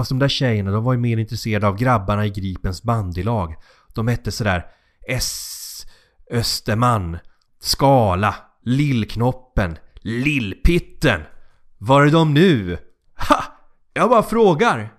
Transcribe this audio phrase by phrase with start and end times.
[0.00, 3.54] Fast de där tjejerna, de var ju mer intresserade av grabbarna i Gripens bandylag.
[3.94, 4.66] De hette sådär
[5.08, 5.86] S...
[6.30, 7.18] Österman,
[7.60, 8.34] Skala,
[8.64, 11.20] Lillknoppen, Lillpitten.
[11.78, 12.78] Var är de nu?
[13.28, 13.44] Ha!
[13.92, 14.92] Jag bara frågar.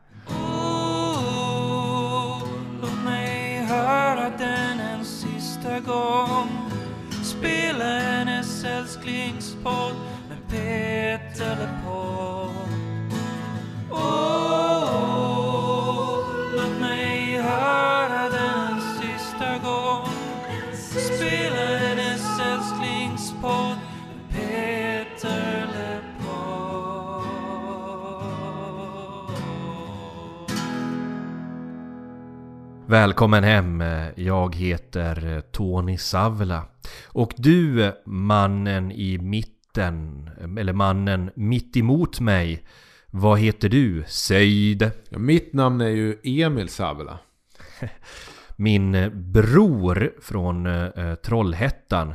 [32.91, 33.84] Välkommen hem.
[34.16, 36.66] Jag heter Tony Savla.
[37.08, 42.64] Och du, mannen i mitten, eller mannen mitt emot mig.
[43.08, 44.04] Vad heter du?
[44.08, 44.91] Säg det.
[45.09, 47.20] Ja, mitt namn är ju Emil Savela.
[48.55, 52.09] Min bror från eh, Trollhättan.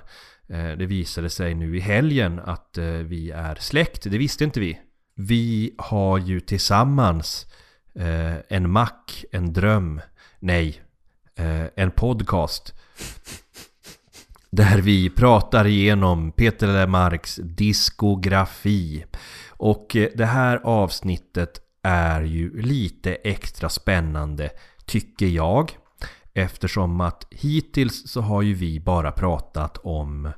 [0.48, 4.02] Eh, det visade sig nu i helgen att eh, vi är släkt.
[4.10, 4.78] Det visste inte vi.
[5.14, 7.46] Vi har ju tillsammans
[7.94, 10.00] eh, en mack, en dröm.
[10.40, 10.82] Nej,
[11.36, 12.74] eh, en podcast.
[14.50, 19.04] Där vi pratar igenom Peter Lemarks diskografi.
[19.50, 24.50] Och eh, det här avsnittet är ju lite extra spännande
[24.86, 25.76] tycker jag.
[26.34, 30.32] Eftersom att hittills så har ju vi bara pratat om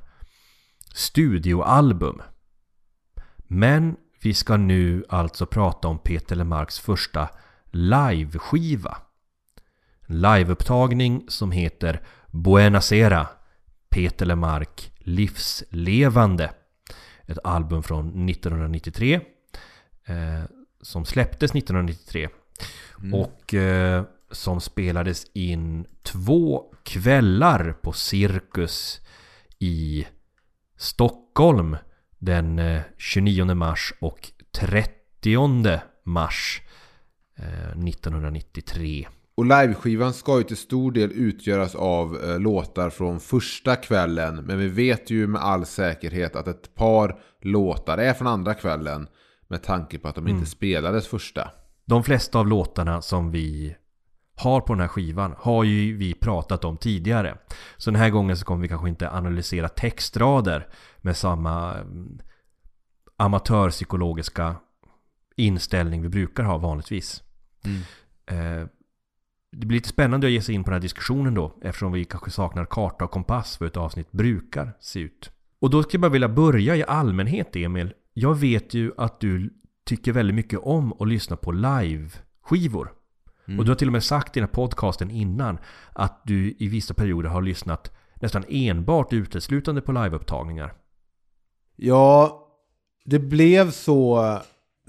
[0.93, 2.21] studioalbum.
[3.47, 7.29] Men vi ska nu alltså prata om Peter Lemarks första
[7.71, 8.97] liveskiva.
[10.09, 13.27] Liveupptagning som heter Buenasera
[13.89, 16.51] Peter Lemark Livslevande.
[17.25, 19.19] Ett album från 1993
[20.05, 20.43] eh,
[20.81, 22.29] som släpptes 1993
[23.13, 29.01] och eh, som spelades in två kvällar på Cirkus
[29.59, 30.07] i
[30.77, 31.77] Stockholm
[32.17, 36.61] den eh, 29 mars och 30 mars
[37.35, 39.07] eh, 1993.
[39.39, 44.35] Och liveskivan ska ju till stor del utgöras av eh, låtar från första kvällen.
[44.35, 49.07] Men vi vet ju med all säkerhet att ett par låtar är från andra kvällen.
[49.47, 51.51] Med tanke på att de inte spelades första.
[51.85, 53.75] De flesta av låtarna som vi
[54.35, 57.37] har på den här skivan har ju vi pratat om tidigare.
[57.77, 60.67] Så den här gången så kommer vi kanske inte analysera textrader
[60.97, 62.19] med samma mm,
[63.17, 64.55] amatörpsykologiska
[65.35, 67.23] inställning vi brukar ha vanligtvis.
[68.25, 68.67] Eh,
[69.51, 72.05] det blir lite spännande att ge sig in på den här diskussionen då eftersom vi
[72.05, 75.31] kanske saknar karta och kompass för hur ett avsnitt brukar se ut.
[75.59, 77.93] Och då skulle jag bara vilja börja i allmänhet Emil.
[78.13, 79.53] Jag vet ju att du
[79.85, 82.91] tycker väldigt mycket om att lyssna på live-skivor.
[83.57, 85.57] Och du har till och med sagt i den här podcasten innan
[85.93, 90.73] att du i vissa perioder har lyssnat nästan enbart uteslutande på liveupptagningar.
[91.75, 92.39] Ja,
[93.05, 94.39] det blev så...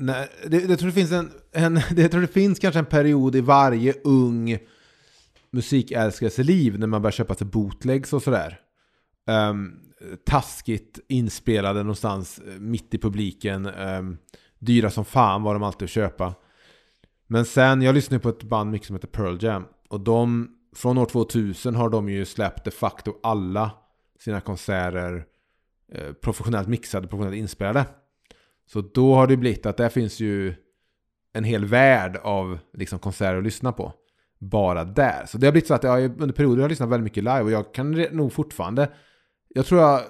[0.03, 3.37] Nej, det, jag, tror det, finns en, en, det tror det finns kanske en period
[3.37, 4.59] i varje ung
[5.51, 8.61] musikälskares liv när man börjar köpa sig bootlegs och sådär.
[9.27, 9.81] Um,
[10.25, 13.67] taskigt inspelade någonstans eh, mitt i publiken.
[13.67, 14.19] Um,
[14.59, 16.35] dyra som fan var de alltid att köpa.
[17.27, 19.65] Men sen, jag lyssnade på ett band mycket som heter Pearl Jam.
[19.89, 23.71] Och de, från år 2000 har de ju släppt de facto alla
[24.21, 25.25] sina konserter
[25.93, 27.87] eh, professionellt mixade, professionellt inspelade.
[28.73, 30.55] Så då har det blivit att där finns ju
[31.33, 33.93] en hel värld av liksom, konserter att lyssna på.
[34.39, 35.27] Bara där.
[35.27, 37.51] Så det har blivit så att jag under perioder har lyssnat väldigt mycket live och
[37.51, 38.91] jag kan nog fortfarande...
[39.49, 40.01] Jag tror jag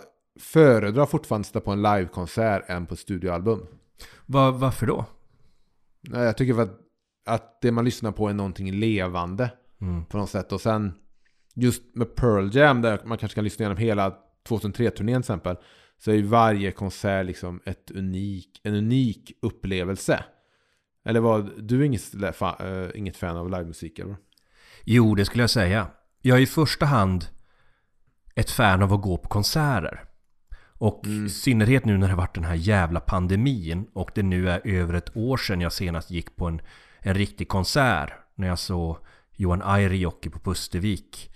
[0.41, 3.67] föredrar fortfarande att sitta på en livekonsert än på ett studioalbum.
[4.27, 5.05] Va, varför då?
[6.01, 6.79] Jag tycker för att,
[7.27, 9.51] att det man lyssnar på är någonting levande
[9.81, 10.05] Mm.
[10.05, 10.53] på något sätt.
[10.53, 10.93] Och sen
[11.55, 14.17] just med Pearl Jam där man kanske kan lyssna igenom hela
[14.49, 15.57] 2003-turnén till exempel.
[16.01, 20.25] Så är ju varje konsert liksom ett unik, en unik upplevelse.
[21.05, 24.17] Eller var du inget, fa- eh, inget fan av livemusik eller?
[24.85, 25.91] Jo, det skulle jag säga.
[26.23, 27.25] Jag är i första hand
[28.35, 30.05] ett fan av att gå på konserter.
[30.61, 34.51] Och i synnerhet nu när det har varit den här jävla pandemin och det nu
[34.51, 36.61] är över ett år sedan jag senast gick på en,
[36.99, 38.13] en riktig konsert.
[38.35, 38.97] När jag såg
[39.37, 41.30] Johan Airijoki på Pustervik.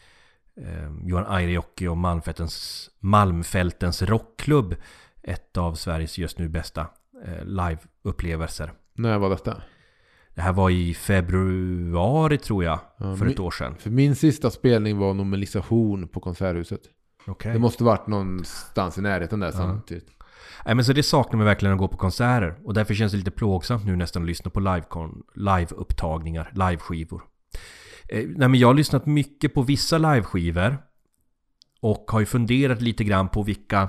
[0.56, 4.74] Eh, Johan Airijoki och Malmfältens, Malmfältens rockklubb.
[5.22, 6.86] Ett av Sveriges just nu bästa
[7.24, 8.72] eh, liveupplevelser.
[8.94, 9.62] När var detta?
[10.34, 13.76] Det här var i februari tror jag, Ja, för ett år sedan.
[13.78, 16.80] För min sista spelning var nog Melissa Horn på Konserthuset.
[17.26, 17.52] Okej.
[17.52, 20.08] Det måste varit någonstans i närheten där samtidigt.
[20.66, 22.54] Nej men så det saknar mig verkligen att gå på konserter.
[22.64, 24.60] Och därför känns det lite plågsamt nu nästan att lyssna på
[25.34, 27.22] liveupptagningar, liveskivor.
[28.14, 30.78] Eh, nej men jag har lyssnat mycket på vissa liveskivor.
[31.80, 33.88] Och har ju funderat lite grann på vilka,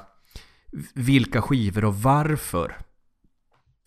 [0.94, 2.77] vilka skivor och varför.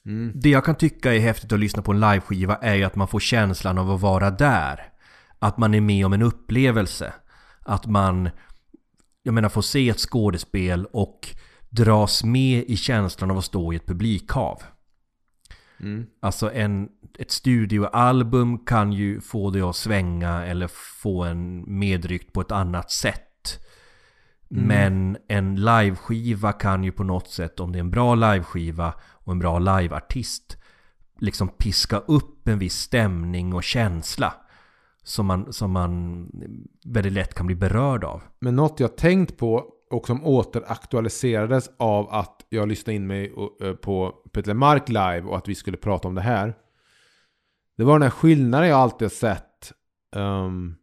[0.06, 0.32] Mm.
[0.34, 3.08] Det jag kan tycka är häftigt att lyssna på en liveskiva är ju att man
[3.08, 4.92] får känslan av att vara där.
[5.38, 7.12] Att man är med om en upplevelse.
[7.60, 8.30] Att man,
[9.22, 11.28] jag menar, får se ett skådespel och
[11.70, 14.62] dras med i känslan av att stå i ett publikhav.
[15.80, 16.06] Mm.
[16.20, 16.88] Alltså en,
[17.18, 20.68] ett studioalbum kan ju få dig att svänga eller
[21.02, 23.24] få en medryckt på ett annat sätt.
[24.48, 29.32] Men en liveskiva kan ju på något sätt, om det är en bra liveskiva och
[29.32, 30.56] en bra liveartist,
[31.18, 34.34] liksom piska upp en viss stämning och känsla.
[35.02, 36.26] Som man, som man
[36.84, 38.22] väldigt lätt kan bli berörd av.
[38.38, 43.72] Men något jag tänkt på och som återaktualiserades av att jag lyssnade in mig eh,
[43.72, 46.54] på Peter Mark live och att vi skulle prata om det här.
[47.76, 49.72] Det var den här skillnaden jag alltid har sett.
[50.16, 50.76] Um,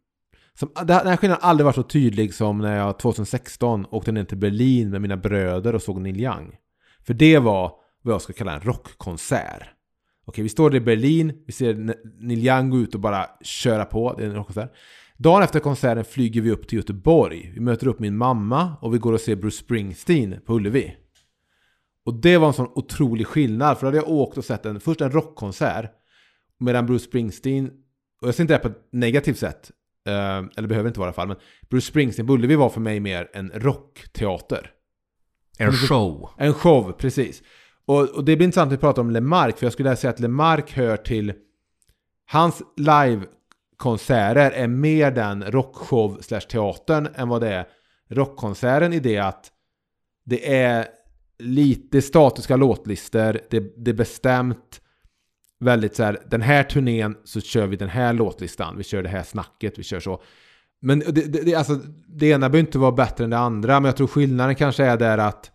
[0.54, 4.24] som, den här skillnaden har aldrig varit så tydlig som när jag 2016 åkte ner
[4.24, 6.56] till Berlin med mina bröder och såg Neil Young.
[7.06, 7.72] För det var
[8.02, 9.62] vad jag ska kalla en rockkonsert.
[10.26, 11.74] Okej, vi står i Berlin, vi ser
[12.20, 14.72] Neil Young gå ut och bara köra på, det är en rockkonsert.
[15.16, 17.50] Dagen efter konserten flyger vi upp till Göteborg.
[17.54, 20.96] Vi möter upp min mamma och vi går och ser Bruce Springsteen på Ullevi.
[22.06, 24.80] Och det var en sån otrolig skillnad, för då hade jag åkt och sett en,
[24.80, 25.90] först en rockkonsert,
[26.58, 27.70] medan Bruce Springsteen,
[28.22, 29.70] och jag ser inte det på ett negativt sätt,
[30.08, 31.36] eh, eller behöver inte vara i alla fall, men
[31.70, 34.70] Bruce Springsteen Ullevi var för mig mer en rockteater.
[35.58, 36.30] En show.
[36.38, 37.42] En show, precis.
[37.86, 40.20] Och, och det blir intressant att vi pratar om Lemark, för jag skulle säga att
[40.20, 41.32] Lemark hör till...
[42.28, 47.66] Hans livekonserter är mer den rockshow slash teatern än vad det är
[48.10, 49.52] rockkonserten i det att
[50.24, 50.86] det är
[51.38, 54.80] lite statiska låtlistor, det, det är bestämt
[55.60, 59.08] väldigt så här, den här turnén så kör vi den här låtlistan, vi kör det
[59.08, 60.22] här snacket, vi kör så.
[60.80, 63.84] Men det, det, det, alltså, det ena behöver inte vara bättre än det andra, men
[63.84, 65.50] jag tror skillnaden kanske är där att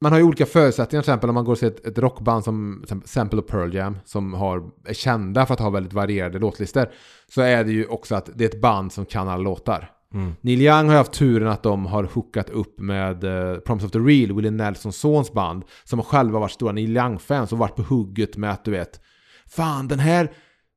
[0.00, 2.44] man har ju olika förutsättningar, till exempel om man går och ser ett, ett rockband
[2.44, 5.92] som till exempel Sample of Pearl Jam, som har, är kända för att ha väldigt
[5.92, 6.88] varierade låtlistor,
[7.28, 9.90] så är det ju också att det är ett band som kan alla låtar.
[10.14, 10.32] Mm.
[10.40, 13.90] Neil Young har haft turen att de har hookat upp med eh, uh, Proms of
[13.90, 17.82] the Real, Willie Nelsons sons band, som själva varit stora Neil Young-fans och varit på
[17.82, 19.00] hugget med att du vet,
[19.46, 20.32] fan den här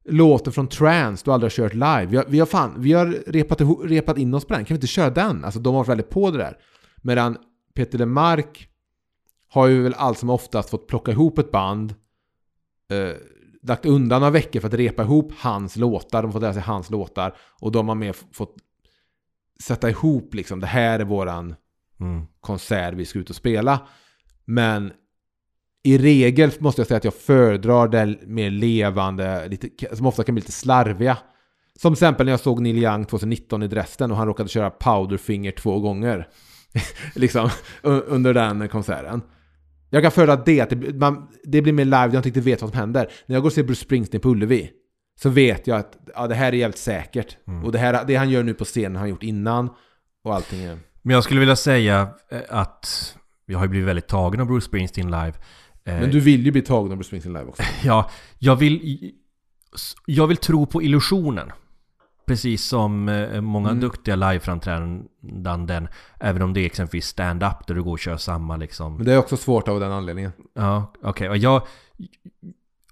[0.10, 3.06] låten från Trance du aldrig har kört live, vi har, vi har fan, vi har
[3.28, 5.46] repat, repat in oss på den, kan vi inte köra den?
[5.46, 6.58] Alltså de har varit väldigt på det där.
[6.96, 7.38] Medan
[7.76, 8.68] Peter LeMarc
[9.50, 11.96] har ju väl allt som oftast fått plocka ihop ett band,
[12.92, 13.16] eh,
[13.64, 16.62] lagt undan några veckor för att repa ihop hans låtar, de har fått lära sig
[16.62, 18.56] hans låtar och de har mer fått
[19.62, 21.56] sätta ihop liksom, det här är våran
[22.02, 22.22] Mm.
[22.42, 23.80] konsert vi ska ut och spela.
[24.46, 24.92] Men
[25.84, 30.36] i regel måste jag säga att jag föredrar det mer levande, lite, som ofta kan
[30.36, 31.18] bli lite slarviga.
[31.76, 35.52] Som exempel när jag såg Neil Young 2019 i Dresden och han råkade köra Powderfinger
[35.52, 36.28] två gånger.
[37.16, 37.50] liksom
[37.84, 39.22] under den konserten.
[39.90, 42.62] Jag kan föredra det, att det, man, det blir mer live, jag inte riktigt vet
[42.62, 43.12] vad som händer.
[43.26, 44.72] När jag går och ser Bruce Springsteen på Ullevi
[45.20, 47.38] så vet jag att ja, det här är jävligt säkert.
[47.64, 49.70] Och det, här, det han gör nu på scenen har han gjort innan.
[50.24, 50.80] Och allting är...
[51.02, 53.16] Men jag skulle vilja säga eh, att
[53.46, 55.34] jag har ju blivit väldigt tagen av Bruce Springsteen live.
[55.86, 57.64] Eh, Men du vill ju bli tagen av Bruce Springsteen live också.
[57.84, 58.10] Ja,
[58.40, 59.12] jag vill,
[60.06, 61.52] jag vill tro på illusionen.
[62.28, 63.80] Precis som eh, många Mm.
[63.82, 65.88] duktiga liveframträdanden.
[66.20, 68.96] Även om det är exempelvis stand-up där du går och kör samma liksom.
[68.98, 70.32] Men det är också svårt av den anledningen.
[70.54, 71.30] Ja, okej.
[71.30, 71.62] Och jag...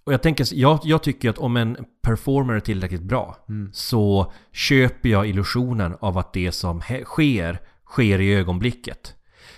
[0.09, 3.69] Och jag tänker, jag, jag tycker att om en performer är tillräckligt bra Mm.
[3.73, 9.13] så köper jag illusionen av att det som sker, sker i ögonblicket.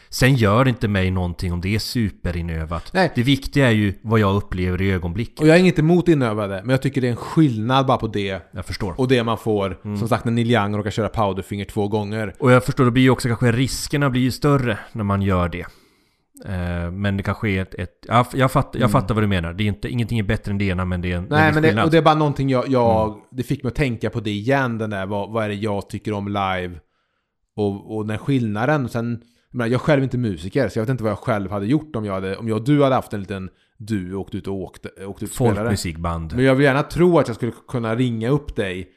[0.09, 2.93] Sen gör det inte mig någonting om det är superinövat.
[2.93, 3.11] Nej.
[3.15, 5.39] Det viktiga är ju vad jag upplever i ögonblicket.
[5.39, 8.07] Och jag är inget emot inövade, men jag tycker det är en skillnad bara på
[8.07, 8.93] det Jag förstår.
[8.99, 9.97] och det man får.
[9.97, 12.35] Som sagt, när Neil Young råkar köra Powderfinger två gånger.
[12.39, 15.49] Och jag förstår, då blir ju också kanske riskerna blir ju större när man gör
[15.49, 15.65] det.
[16.45, 17.73] Eh, Men det kanske är ett...
[17.73, 19.53] ett ja, jag, fatt, jag fattar vad du menar.
[19.53, 21.63] Det är inte, ingenting är bättre än det ena, men det är en, Nej, men
[21.63, 24.31] det, och det är bara någonting jag, jag det fick mig att tänka på det
[24.31, 26.79] igen, den där, vad, vad är det jag tycker om live?
[27.55, 28.89] Och, och den skillnaden.
[28.89, 29.21] Sen,
[29.51, 31.95] jag, jag är själv inte musiker, så jag vet inte vad jag själv hade gjort
[31.95, 34.47] om jag, hade, om jag och du hade haft en liten du och åkt ut
[34.47, 35.33] och åkt, åkt ut.
[35.33, 36.33] Folkmusikband.
[36.35, 38.89] Men jag vill gärna tro att jag skulle kunna ringa upp dig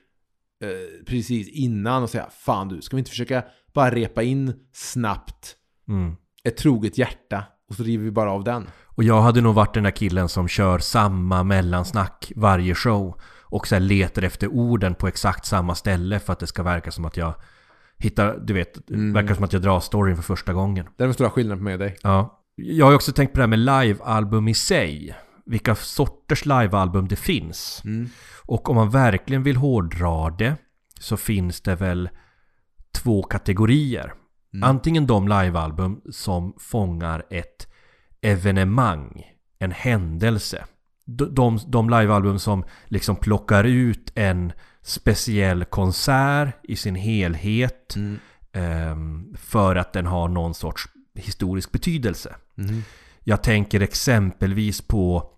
[0.63, 3.43] eh, precis innan och säga Fan du, ska vi inte försöka
[3.75, 5.57] bara repa in snabbt
[5.89, 6.17] Mm.
[6.45, 8.67] Ett troget hjärta och så river vi bara av den.
[8.85, 13.21] Och jag hade nog varit den där killen som kör samma mellansnack varje show.
[13.43, 17.05] Och så letar efter orden på exakt samma ställe för att det ska verka som
[17.05, 17.35] att jag
[17.99, 19.13] hittar, du vet, Mm.
[19.13, 20.87] verkar som att jag drar storyn för första gången.
[20.97, 21.97] Det är den stora skillnaden på mig och dig.
[22.03, 22.41] Ja.
[22.57, 25.15] Jag har också tänkt på det här med livealbum i sig.
[25.47, 27.83] Vilka sorters livealbum det finns.
[27.85, 28.09] Mm.
[28.47, 30.57] Och om man verkligen vill hårdra det
[31.01, 32.09] så finns det väl
[32.95, 34.13] två kategorier.
[34.55, 34.63] Mm.
[34.69, 37.69] Antingen de livealbum som fångar ett
[38.21, 39.23] evenemang,
[39.59, 40.65] en händelse.
[41.05, 48.19] De, de, de livealbum som liksom plockar ut en speciell konsert i sin helhet Mm.
[48.53, 52.37] ehm, för att den har någon sorts historisk betydelse.
[52.59, 52.83] Mm.
[53.25, 55.31] Jag tänker exempelvis på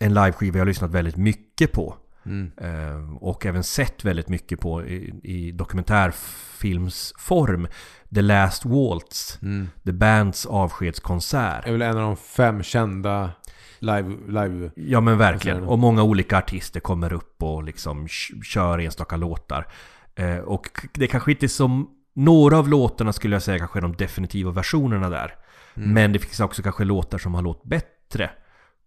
[0.00, 1.96] en liveskiva jag har lyssnat väldigt mycket på.
[2.26, 2.52] Mm.
[2.56, 7.68] Eh, och även sett väldigt mycket på i, i dokumentärfilmsform.
[8.14, 9.68] The Last Waltz, Mm.
[9.84, 11.66] The Bands avskedskonsert.
[11.66, 13.30] är väl en av de fem kända
[13.78, 14.16] live...
[14.26, 15.62] live Ja men verkligen.
[15.62, 18.08] Och många olika artister kommer upp och liksom
[18.42, 19.66] kör enstaka låtar.
[20.14, 21.90] Eh, och det kanske inte är som...
[22.16, 25.34] Några av låtarna skulle jag säga kanske är de definitiva versionerna där.
[25.74, 28.30] Men det finns också kanske låtar som har låtit bättre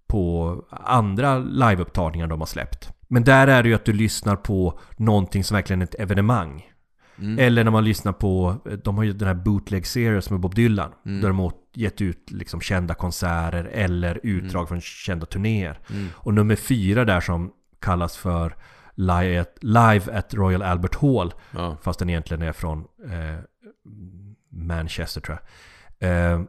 [0.07, 2.89] på andra liveupptagningar de har släppt.
[3.07, 6.65] Men där är det ju att du lyssnar på någonting som verkligen är ett evenemang.
[7.19, 7.39] Mm.
[7.39, 10.91] Eller när man lyssnar på, de har ju den här bootleg series med Bob Dylan.
[11.05, 11.21] Mm.
[11.21, 15.79] Där de har gett ut liksom kända konserter eller utdrag från kända turnéer.
[15.89, 16.07] Mm.
[16.15, 18.55] Och nummer fyra där som kallas för
[18.95, 21.33] Live at, Live at Royal Albert Hall.
[21.51, 21.77] Ja.
[21.81, 23.39] Fast den egentligen är från eh,
[24.51, 26.09] Manchester tror jag.
[26.09, 26.41] Eh,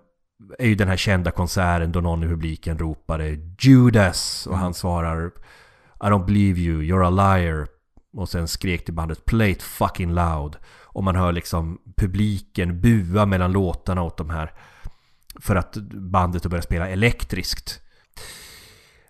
[0.59, 5.31] är ju den här kända konserten då någon i publiken ropade Judas och han svarar
[6.00, 7.67] I don't believe you, you're a liar.
[8.12, 10.57] Och sen skrek till bandet Play it fucking loud.
[10.85, 14.52] Och man hör liksom publiken bua mellan låtarna åt de här.
[15.40, 17.81] För att bandet har börjat spela elektriskt.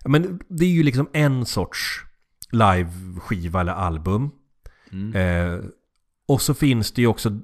[0.05, 2.05] Men det är ju liksom en sorts
[2.51, 4.31] live-skiva eller album.
[4.91, 5.15] Mm.
[5.15, 5.59] Eh,
[6.27, 7.39] och så finns det ju också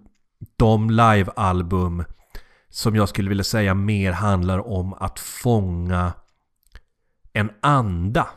[0.57, 2.03] de live-album
[2.69, 6.13] som jag skulle vilja säga mer handlar om att fånga
[7.33, 8.27] en anda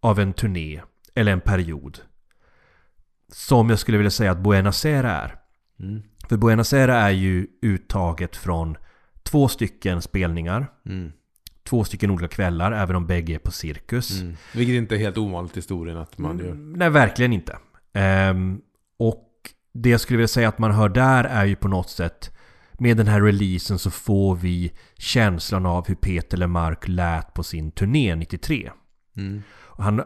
[0.00, 0.82] av en turné
[1.14, 1.98] eller en period.
[3.32, 5.36] Som jag skulle vilja säga att Buenos Aires är.
[5.80, 6.02] Mm.
[6.28, 8.76] För Buenos Aires är ju uttaget från
[9.22, 10.66] två stycken spelningar.
[10.86, 11.12] Mm.
[11.64, 14.20] Två stycken olika kvällar, även om bägge är på Cirkus.
[14.20, 14.36] Mm.
[14.54, 16.46] Vilket inte är helt ovanligt i historien att man gör.
[16.46, 17.58] Mm, Nej, verkligen inte.
[17.92, 18.60] Ehm,
[18.98, 19.30] och
[19.72, 22.36] det jag skulle vilja säga att man hör där är ju på något sätt
[22.78, 27.70] med den här releasen så får vi känslan av hur Peter Lemark lät på sin
[27.70, 28.70] turné 93.
[29.16, 29.42] Mm.
[29.78, 30.02] Han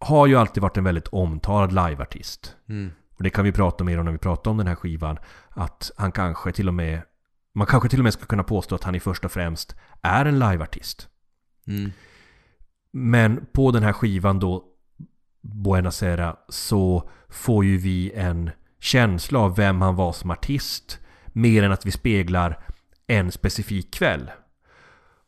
[0.00, 2.56] har ju alltid varit en väldigt omtalad liveartist.
[2.68, 2.92] Mm.
[3.16, 5.18] Och det kan vi prata mer om när vi pratar om den här skivan.
[5.48, 7.02] Att han kanske till och med
[7.54, 10.24] man kanske till och med ska kunna påstå att han i första och främst är
[10.24, 11.08] en liveartist.
[11.66, 11.92] Mm.
[12.92, 14.64] Men på den här skivan då
[15.42, 21.62] Buenos Aires så får ju vi en känsla av vem han var som artist mer
[21.62, 22.64] än att vi speglar
[23.06, 24.30] en specifik kväll.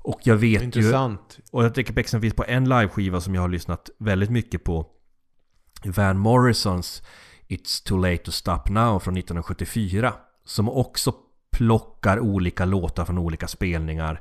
[0.07, 0.65] Och jag vet ju...
[0.65, 1.39] Intressant.
[1.51, 4.87] Och jag tänker på exempelvis på en liveskiva som jag har lyssnat väldigt mycket på.
[5.85, 7.03] Van Morrisons
[7.49, 10.13] It's Too Late To Stop Now från 1974.
[10.45, 11.15] Som också
[11.53, 14.21] plockar olika låtar från olika spelningar.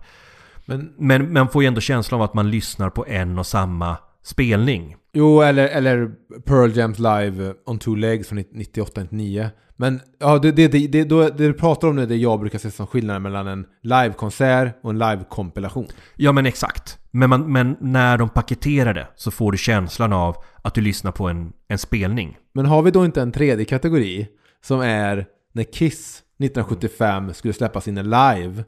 [0.65, 3.97] Men Men man får ju ändå känslan av att man lyssnar på en och samma
[4.25, 4.95] spelning.
[5.13, 6.11] Jo, eller, eller
[6.45, 9.49] Pearl Jams live On Two Legs från 98-99.
[9.75, 12.71] Men ja, det, det, det, då, det du pratar om nu, det jag brukar se
[12.71, 15.87] som skillnaden mellan en livekonsert och en livekompilation.
[16.15, 16.97] Ja men exakt.
[17.11, 21.11] Men, man, men när de paketerar det så får du känslan av att du lyssnar
[21.11, 22.37] på en, en spelning.
[22.53, 24.27] Men har vi då inte en tredje kategori
[24.65, 28.63] som är när Kiss 1975 skulle släppa sina live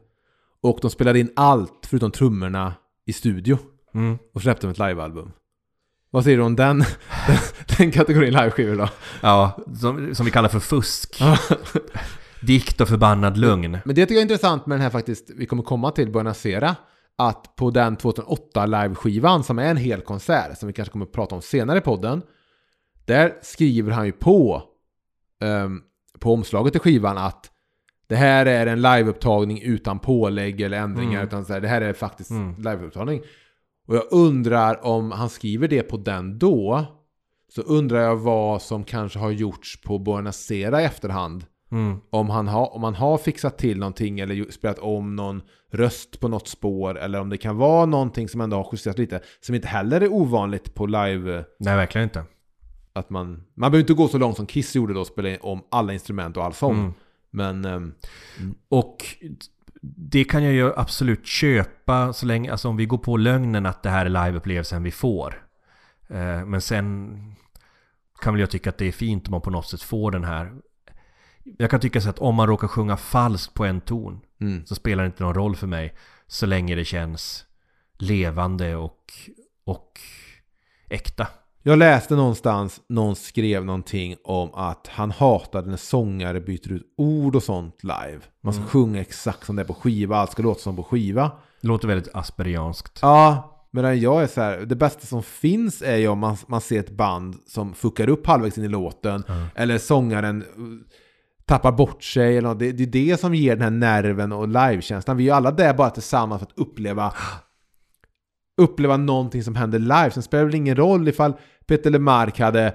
[0.62, 2.74] och de spelade in allt förutom trummorna
[3.06, 3.58] i studio
[3.94, 4.18] Mm.
[4.34, 5.32] och släppte ett livealbum.
[6.10, 6.78] Vad säger du om den,
[7.26, 7.36] den,
[7.78, 8.88] den kategorin liveskivor då?
[9.20, 11.22] Ja, som, som vi kallar för fusk.
[12.40, 13.78] Dikt och förbannad lögn.
[13.84, 16.44] Men det tycker jag är intressant med den här faktiskt, vi kommer komma till Buenos
[16.46, 16.76] Aires,
[17.18, 21.12] att på den 2008 liveskivan som är en hel konsert, som vi kanske kommer att
[21.12, 22.22] prata om senare i podden,
[23.04, 24.62] där skriver han ju på,
[25.42, 25.80] ehm,
[26.18, 27.50] på omslaget till skivan att
[28.08, 31.24] det här är en liveupptagning utan pålägg eller ändringar, Mm.
[31.26, 32.54] utan så här, det här är faktiskt Mm.
[32.58, 33.20] liveupptagning.
[33.88, 36.84] Och jag undrar om han skriver det på den då,
[37.54, 41.44] så undrar jag vad som kanske har gjorts på Buenos Aires i efterhand.
[41.70, 41.98] Mm.
[42.10, 45.42] Om han, har, om han har fixat till någonting eller spelat om någon
[45.72, 49.20] röst på något spår eller om det kan vara någonting som ändå har justerat lite
[49.40, 52.24] som inte heller är ovanligt på live Nej, verkligen inte.
[52.92, 55.62] att man man behöver inte gå så långt som Kiss gjorde då och spela om
[55.70, 56.92] alla instrument och all sång Mm.
[57.30, 57.94] men ehm,
[58.68, 58.96] Och
[59.82, 63.82] det kan jag ju absolut köpa så länge, alltså om vi går på lögnen att
[63.82, 65.46] det här är liveupplevelsen vi får.
[66.08, 67.10] Eh, Men sen
[68.20, 70.24] kan väl jag tycka att det är fint om man på något sätt får den
[70.24, 70.52] här
[71.58, 74.66] Jag kan tycka så att om man råkar sjunga falskt på en ton Mm.
[74.66, 75.94] så spelar det inte någon roll för mig
[76.26, 77.46] så länge det känns
[77.98, 79.12] levande och,
[79.64, 80.00] och
[80.88, 81.26] äkta.
[81.68, 87.36] Jag läste någonstans, någon skrev någonting om att han hatade när sångare byter ut ord
[87.36, 88.20] och sånt live.
[88.42, 91.30] Man ska sjunga exakt som det är på skiva, allt ska låta som på skiva.
[91.60, 92.98] Det låter väldigt asperianskt.
[93.02, 96.60] Ja, medan jag är så här, det bästa som finns är ju om man, man
[96.60, 99.24] ser ett band som fuckar upp halvvägs in i låten.
[99.54, 100.78] Eller sångaren uh,
[101.46, 102.36] tappar bort sig.
[102.36, 102.58] Eller något.
[102.58, 105.16] det, det är det som ger den här nerven och livekänslan.
[105.16, 107.12] Vi är ju alla där bara tillsammans för att uppleva
[108.58, 110.10] uppleva någonting som händer live.
[110.10, 111.34] Sen spelar det väl ingen roll ifall
[111.68, 112.74] Peter LeMarc hade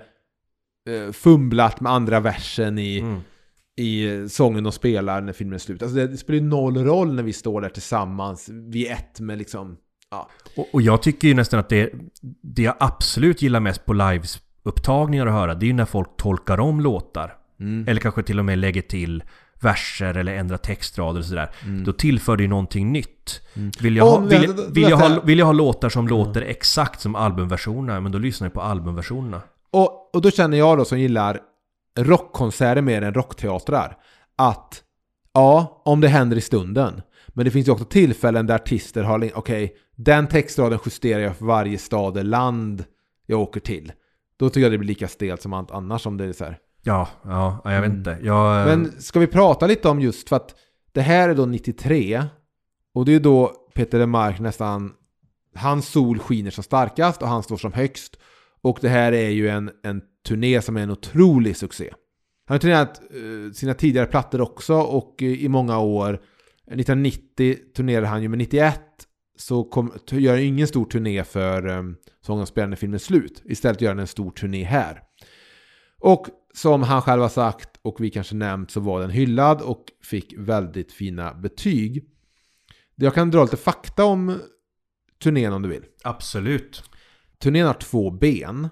[0.90, 3.20] eh, fumlat med andra versen i, Mm.
[3.78, 5.82] i eh, sången och spelar när filmen är slut.
[5.82, 8.50] Alltså det, det spelar ju noll roll när vi står där tillsammans.
[8.50, 9.78] Vi är ett med liksom...
[10.12, 10.30] Ja.
[10.56, 11.94] Och, och jag tycker ju nästan att det,
[12.42, 16.60] det jag absolut gillar mest på liveupptagningar att höra, det är ju när folk tolkar
[16.60, 17.36] om låtar.
[17.60, 17.88] Mm.
[17.88, 19.24] Eller kanske till och med lägger till
[19.64, 21.50] verser eller ändrar textrader och sådär.
[21.64, 21.84] Mm.
[21.84, 23.42] Då tillför det ju någonting nytt.
[23.82, 27.16] Vill, jag ha, Om- vill, jag ha, vill jag ha låtar som låter exakt som
[27.16, 29.42] albumversionerna, men då lyssnar jag på albumversionerna.
[29.72, 31.40] Och, och då känner jag då som gillar
[32.00, 33.98] rockkonserter mer än rockteatrar.
[34.38, 34.84] Att
[35.34, 37.02] ja, om det händer i stunden.
[37.28, 41.46] Men det finns ju också tillfällen där artister har, okej, den textraden justerar jag för
[41.46, 42.84] varje stad eller land
[43.26, 43.92] jag åker till.
[44.38, 46.58] Då tycker jag det blir lika stelt som annars om det är så här.
[46.84, 48.18] Ja, ja, jag vet inte.
[48.24, 48.82] Jag, Mm.
[48.82, 50.56] Men ska vi prata lite om just för att
[50.92, 52.24] det här är då 93
[52.94, 54.94] och det är då Peter LeMarc nästan
[55.56, 58.20] hans sol skiner som starkast och han står som högst.
[58.62, 61.94] Och det här är ju en, en turné som är en otrolig succé.
[62.46, 66.14] Han har turnerat eh, sina tidigare plattor också och eh, i många år.
[66.68, 68.80] 1990 turnerade han ju, men 91
[69.38, 73.42] så kom, gör han ingen stor turné för um, Sången och spelaren när filmen slut.
[73.46, 75.02] Istället gör han en stor turné här.
[76.00, 79.84] Och som han själv har sagt och vi kanske nämnt så var den hyllad och
[80.04, 82.06] fick väldigt fina betyg.
[82.96, 84.40] Jag kan dra lite fakta om
[85.24, 85.84] turnén om du vill.
[86.04, 86.84] absolut.
[87.40, 88.70] Turnén har två ben.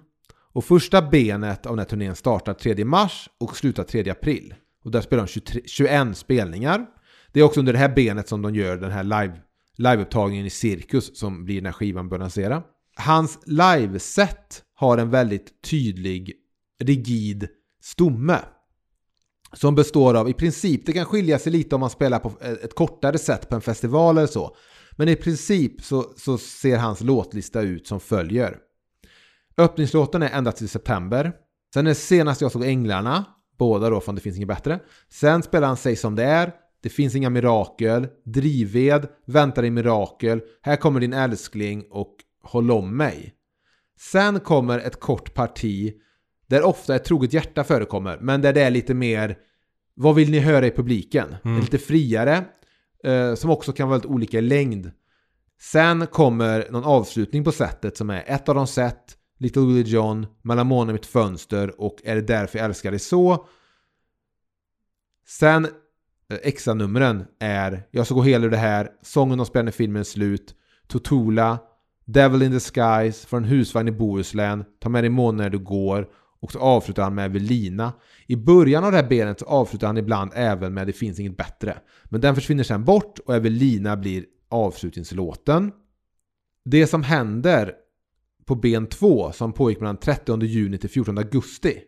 [0.54, 4.54] Och första benet av den här turnén startar 3 mars och slutar 3 april.
[4.84, 6.86] Och där spelar de 23, 21 spelningar.
[7.32, 9.34] Det är också under det här benet som de gör den här live,
[9.78, 12.64] liveupptagningen i Cirkus som blir när skivan börjar lansera.
[12.96, 16.34] Hans liveset har en väldigt tydlig,
[16.84, 17.48] rigid
[17.82, 18.40] stomme.
[19.54, 22.32] Som består av, i princip, det kan skilja sig lite om man spelar på
[22.64, 24.56] ett kortare sätt på en festival eller så.
[24.92, 28.58] Men i princip så, så ser hans låtlista ut som följer.
[29.58, 31.34] Öppningslåten är ända till september.
[31.74, 33.26] Sen är senast jag såg Änglarna,
[33.58, 34.80] båda då från Det finns inget bättre.
[35.10, 40.42] Sen spelar han Säg som det är, Det finns inga mirakel, Drivved, Väntar i mirakel,
[40.62, 43.34] Här kommer din älskling och Håll om mig.
[44.00, 45.94] Sen kommer ett kort parti
[46.52, 49.38] där ofta ett troget hjärta förekommer, men där det är lite mer
[49.94, 51.36] vad vill ni höra i publiken?
[51.44, 52.46] Är lite friare,
[53.04, 54.92] eh, som också kan vara väldigt olika i längd.
[55.62, 60.28] Sen kommer någon avslutning på sättet som är ett av de sätt, Little Willie John,
[60.42, 63.48] Mellan månen och mitt fönster och Är det därför jag älskar dig så?
[65.28, 70.06] Sen eh, extra-numren är Jag ska gå hela ur det här, Sången om spänner filmen
[70.06, 70.56] slut,
[70.88, 71.60] Totula,
[72.06, 76.08] Devil in the Skies, Från husvagn i Bohuslän, Ta med dig månen när du går
[76.42, 77.94] och så avslutar han med Evelina.
[78.28, 81.38] I början av det här benet så avslutar han ibland även med Det finns inget
[81.38, 81.78] bättre.
[82.06, 85.72] Men den försvinner sen bort och Evelina blir avslutningslåten.
[86.66, 87.74] Det som händer
[88.46, 91.82] på ben 2 som pågick mellan 30 juni till 14 augusti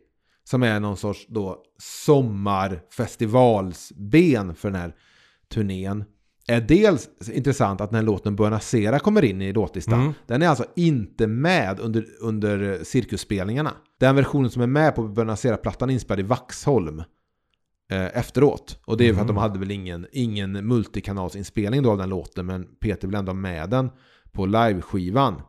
[0.44, 4.96] som är någon sorts då sommarfestivalsben för den här
[5.50, 6.04] turnén
[6.48, 10.02] är dels intressant att den här låten Buenos Sera kommer in i låtlistan.
[10.02, 10.14] Mm.
[10.28, 13.74] Den är alltså inte med under, under cirkusspelningarna.
[14.00, 17.04] Den versionen som är med på Buenos Sera-plattan är inspelad i Vaxholm
[17.92, 18.80] eh, efteråt.
[18.86, 22.46] Och det är för att de hade väl ingen, ingen multikanalsinspelning då av den låten,
[22.46, 23.90] men Peter vill ändå ha med den
[24.32, 25.42] på liveskivan.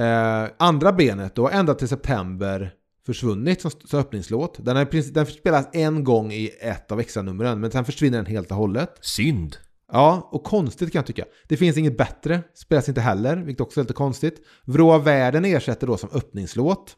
[0.00, 2.72] Eh, andra benet då, ända till september
[3.06, 4.64] försvunnit som, som öppningslåt.
[4.64, 8.50] Den, är, den spelas en gång i ett av extranumren, men sen försvinner den helt
[8.50, 8.98] och hållet.
[9.00, 9.56] Synd.
[9.94, 11.24] Ja, och konstigt kan jag tycka.
[11.48, 14.42] Det finns inget bättre, spelas inte heller, vilket också är lite konstigt.
[14.64, 16.96] Vrå av världen ersätter då som öppningslåt.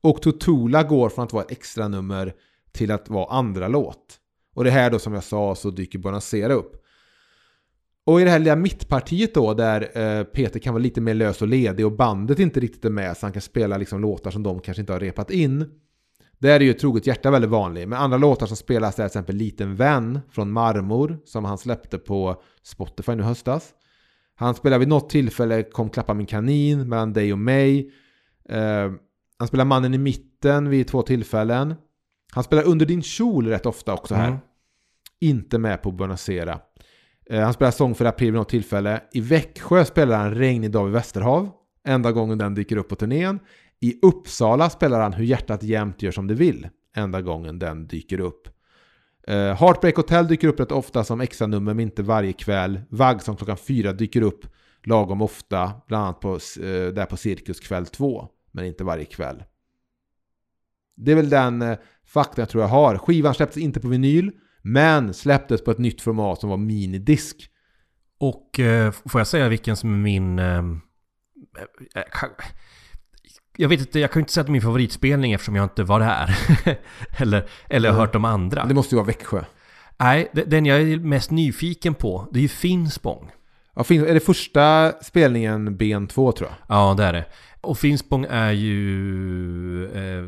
[0.00, 2.34] Och Totula går från att vara ett extra nummer
[2.72, 4.18] till att vara andra låt.
[4.54, 6.82] Och det här då som jag sa så dyker Bonacera upp.
[8.04, 11.42] Och i det här lilla mittpartiet då där eh, Peter kan vara lite mer lös
[11.42, 14.42] och ledig och bandet inte riktigt är med så han kan spela liksom låtar som
[14.42, 15.70] de kanske inte har repat in.
[16.38, 17.88] Där är ju Troget Hjärta väldigt vanlig.
[17.88, 21.98] Men andra låtar som spelas är till exempel Liten Vän från Marmor som han släppte
[21.98, 23.74] på Spotify nu höstas.
[24.34, 27.90] Han spelar vid något tillfälle Kom klappa min kanin mellan dig och mig.
[28.48, 28.92] Eh,
[29.38, 31.74] han spelar Mannen i mitten vid två tillfällen.
[32.32, 34.28] Han spelar Under din kjol rätt ofta också här.
[34.28, 34.38] Mm.
[35.20, 36.60] Inte med på Bonacera.
[37.30, 39.00] Eh, han spelar sång för april vid något tillfälle.
[39.12, 41.50] I Växjö spelar han Regnig dag vid Västerhav.
[41.86, 43.38] Enda gången den dyker upp på turnén.
[43.80, 46.68] I Uppsala spelar han Hur hjärtat jämt gör som det vill.
[46.96, 48.48] Enda gången den dyker upp.
[49.30, 52.80] Uh, Heartbreak Hotel dyker upp rätt ofta som extra nummer men inte varje kväll.
[52.88, 54.46] Vagg som klockan fyra dyker upp
[54.84, 55.72] lagom ofta.
[55.88, 58.28] Bland annat på, uh, där på Cirkus kväll två.
[58.52, 59.44] Men inte varje kväll.
[60.96, 62.98] Det är väl den eh, uh, fakta jag tror jag har.
[62.98, 64.32] Skivan släpptes inte på vinyl.
[64.62, 67.50] Men släpptes på ett nytt format som var minidisk.
[68.18, 70.38] Och uh, får jag säga vilken som är min...
[73.56, 75.64] Jag vet inte, jag kan ju inte säga att det är min favoritspelning eftersom jag
[75.64, 76.38] inte var där.
[77.18, 78.64] eller eller har hört de andra.
[78.64, 79.44] Det måste ju vara Växjö.
[79.98, 83.30] Nej, de- den jag är mest nyfiken på, det är ju Finspång.
[83.74, 86.76] Ja, är det första spelningen ben 2 tror jag?
[86.76, 87.24] Ja, det är det.
[87.60, 89.84] Och Finspång är ju...
[89.84, 90.24] Eh,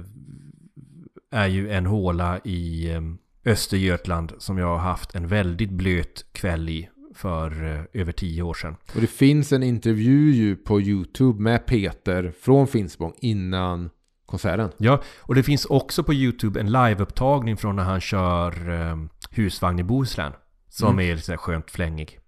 [1.31, 3.01] är ju en håla i eh,
[3.45, 6.89] Östergötland som jag har haft en väldigt blöt kväll i
[7.19, 8.77] för eh, över tio år sedan.
[8.95, 13.91] Och det finns en intervju ju på YouTube med Peter från Finspång innan
[14.27, 14.71] konserten.
[14.77, 18.97] Ja, och det finns också på YouTube en liveupptagning från när han kör eh,
[19.31, 20.33] husvagn i Bohuslän.
[20.69, 22.19] Som är lite skönt flängig.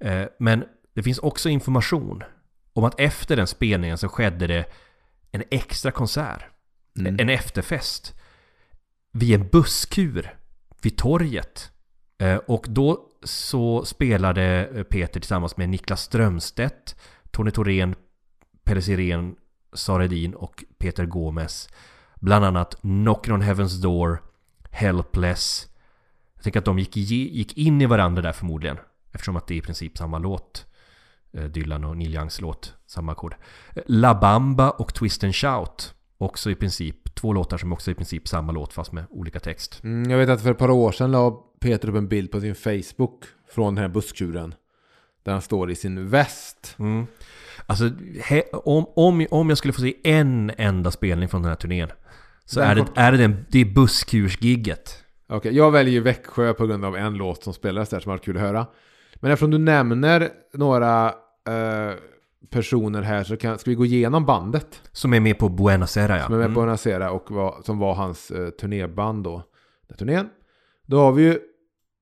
[0.00, 2.22] Eh, men det finns också information
[2.72, 4.64] om att efter den spelningen så skedde det
[5.30, 6.42] en extra konsert.
[6.98, 8.14] En efterfest.
[9.12, 10.34] Vid en busskur
[10.82, 11.70] vid torget.
[12.20, 16.96] Eh, och då så spelade eh, Peter tillsammans med Niklas Strömstedt,
[17.30, 17.94] Tony Thorén,
[18.64, 19.36] Pelle Sirén,
[19.72, 21.68] Sara Edin och Peter Gomes.
[22.14, 24.22] Bland annat Knockin' on Heaven's Door,
[24.70, 25.66] Helpless.
[26.34, 28.76] Jag tänker att de gick, gick in i varandra där förmodligen.
[29.12, 30.66] Eftersom att det är i princip samma låt.
[31.32, 33.34] Eh, Dylan och Neil Youngs låt, samma ackord.
[33.86, 35.94] La Bamba och Twist and Shout.
[36.18, 39.80] Också i princip, två låtar som också i princip samma låt fast med olika text.
[39.84, 42.40] Mm, jag vet att för ett par år sedan la Peter upp en bild på
[42.40, 44.54] sin Facebook från den här busskuren.
[45.22, 46.76] Där han står i sin väst.
[46.78, 47.06] Mm.
[47.66, 47.90] Alltså,
[48.22, 51.88] he, om, om, om jag skulle få se en enda spelning från den här turnén
[52.44, 55.04] så Den är det, kom- är det, den, det är busskursgigget.
[55.28, 58.18] Okej, jag väljer ju Växjö på grund av en låt som spelades där som var
[58.18, 58.66] kul att höra.
[59.14, 61.06] Men eftersom du nämner några
[61.48, 61.94] eh,
[62.50, 64.82] personer här så kan, ska vi gå igenom bandet.
[64.92, 66.26] Som är med på Buenos Aires ja.
[66.26, 69.42] Som är med på Bonacera och var, som var hans eh, turnéband då.
[69.88, 70.28] Den turnén.
[70.86, 71.38] Då har vi ju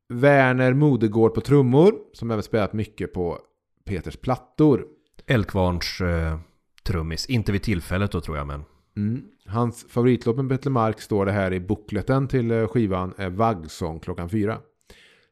[0.09, 1.95] Werner Modegård på trummor.
[2.13, 3.39] Som även spelat mycket på
[3.85, 4.87] Peters plattor.
[5.27, 6.39] Eldkvarns eh,
[6.83, 7.27] trummis.
[7.27, 8.65] Inte vid tillfället då tror jag men.
[8.97, 9.25] Mm.
[9.47, 14.01] Hans favoritlåt med Peter Mark står det här i bookleten till eh, skivan är Vaggsång
[14.01, 14.59] klockan fyra.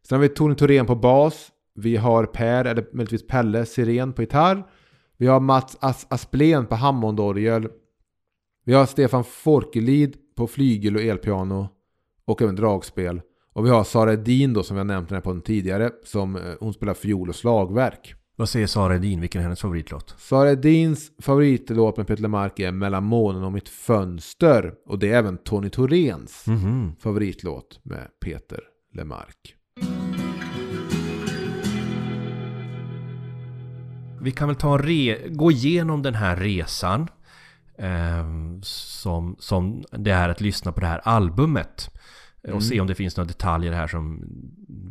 [0.09, 1.53] Sen har vi Tony Thorén på bas.
[1.75, 4.67] Vi har Per, eller möjligtvis Pelle Siren på gitarr.
[5.17, 7.69] Vi har Mats As Asplén på Hammondorgel.
[8.65, 11.69] Vi har Stefan Forkelid på flygel och elpiano.
[12.25, 13.21] Och även dragspel.
[13.57, 15.91] Och vi har Sara Edin då som har nämnt den här podden tidigare.
[16.05, 18.15] Som eh, hon spelar fiol och slagverk.
[18.37, 19.21] Vad säger Sara Edin?
[19.21, 20.15] Vilken är hennes favoritlåt?
[20.19, 24.73] Sara Edins favoritlåt med Peter Lemark är Mellan månen och mitt fönster.
[24.87, 26.93] Och det är även Tony Thoréns Mhm.
[27.01, 28.61] favoritlåt med Peter
[28.95, 29.55] Lemark.
[34.21, 34.79] Vi kan väl ta
[35.29, 37.09] gå igenom den här resan.
[37.79, 41.91] ehm, som, som det är att lyssna på det här albumet.
[42.55, 44.23] Och se om det finns några detaljer här som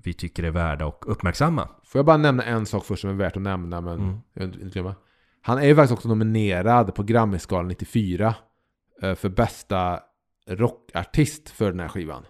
[0.04, 1.70] vi tycker är värda att uppmärksamma.
[1.84, 4.18] Får jag bara nämna en sak först som är värt att nämna, men Mm.
[4.34, 4.96] jag inte glömma.
[5.42, 8.36] Han är ju faktiskt också nominerad på Grammisgalan 94
[9.02, 10.00] eh, för bästa
[10.48, 12.26] rockartist för den här skivan.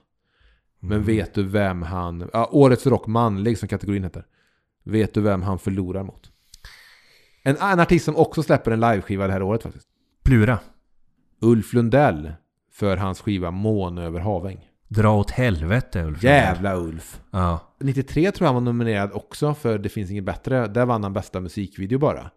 [0.79, 1.05] Men Mm.
[1.05, 2.29] vet du vem han...
[2.33, 4.25] Ja, Årets rock manlig som kategorin heter.
[4.83, 6.31] Vet du vem han förlorar mot?
[7.43, 9.87] En, en artist som också släpper en liveskiva det här året faktiskt.
[10.23, 10.59] Plura.
[11.41, 12.33] Ulf Lundell
[12.71, 14.65] för hans skiva Måne över Haväng.
[14.87, 16.23] Dra åt helvete Ulf.
[16.23, 17.21] Jävla Ulf!
[17.31, 17.59] Ja.
[17.79, 20.67] 93 tror jag han var nominerad också för Det finns inget bättre.
[20.67, 22.31] Där vann han bästa musikvideo bara.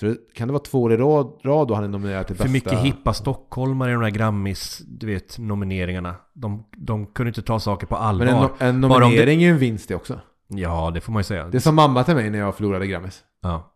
[0.00, 2.36] Så det, kan det vara två år i rad, rad då han är nominerad till
[2.36, 2.52] För bästa...
[2.52, 6.14] mycket hippa stockholmare i de här Grammis, du vet, nomineringarna.
[6.32, 8.26] De, de kunde inte ta saker på allvar.
[8.26, 10.20] Men en, no- en om det- nominering är ju en vinst det också.
[10.48, 11.44] Ja, det får man ju säga.
[11.48, 13.20] Det är som mamma till mig när jag förlorade Grammis.
[13.42, 13.72] Ja.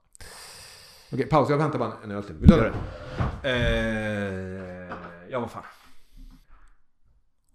[1.12, 1.50] Okej, paus.
[1.50, 2.35] Jag väntar bara en öl till.
[2.35, 2.72] Vill du ha det?
[3.50, 4.94] Eh,
[5.30, 5.62] ja, vad fan.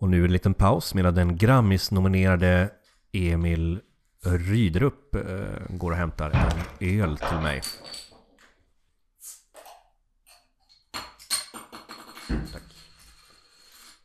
[0.05, 2.69] Och nu en liten paus medan den Grammis-nominerade
[3.11, 3.79] Emil
[4.23, 5.21] Rydrup eh,
[5.69, 7.61] går och hämtar en öl till mig.
[12.51, 12.63] Tack.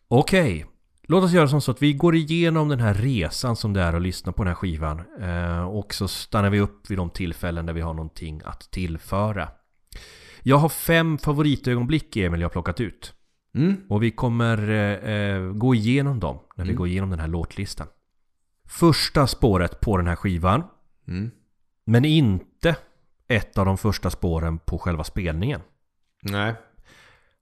[0.09, 0.67] Okej,
[1.03, 3.93] låt oss göra som så att vi går igenom den här resan som det är
[3.93, 5.03] att lyssna på den här skivan.
[5.21, 9.49] Eh, och så stannar vi upp vid de tillfällen där vi har någonting att tillföra.
[10.43, 13.15] Jag har fem favoritögonblick Emil jag har plockat ut.
[13.55, 13.77] Mm.
[13.89, 16.79] Och vi kommer eh, eh, gå igenom dem när vi Mm.
[16.79, 17.87] går igenom den här låtlistan.
[18.69, 20.63] Första spåret på den här skivan,
[21.09, 21.31] Mm.
[21.85, 22.77] men inte
[23.29, 25.61] ett av de första spåren på själva spelningen.
[26.23, 26.55] Nej.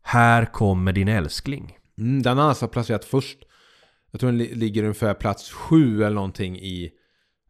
[0.03, 1.79] Här kommer din älskling.
[1.99, 3.39] Mm, den har alltså placerat först.
[4.11, 6.91] Jag tror den li- ligger ungefär plats sju eller någonting i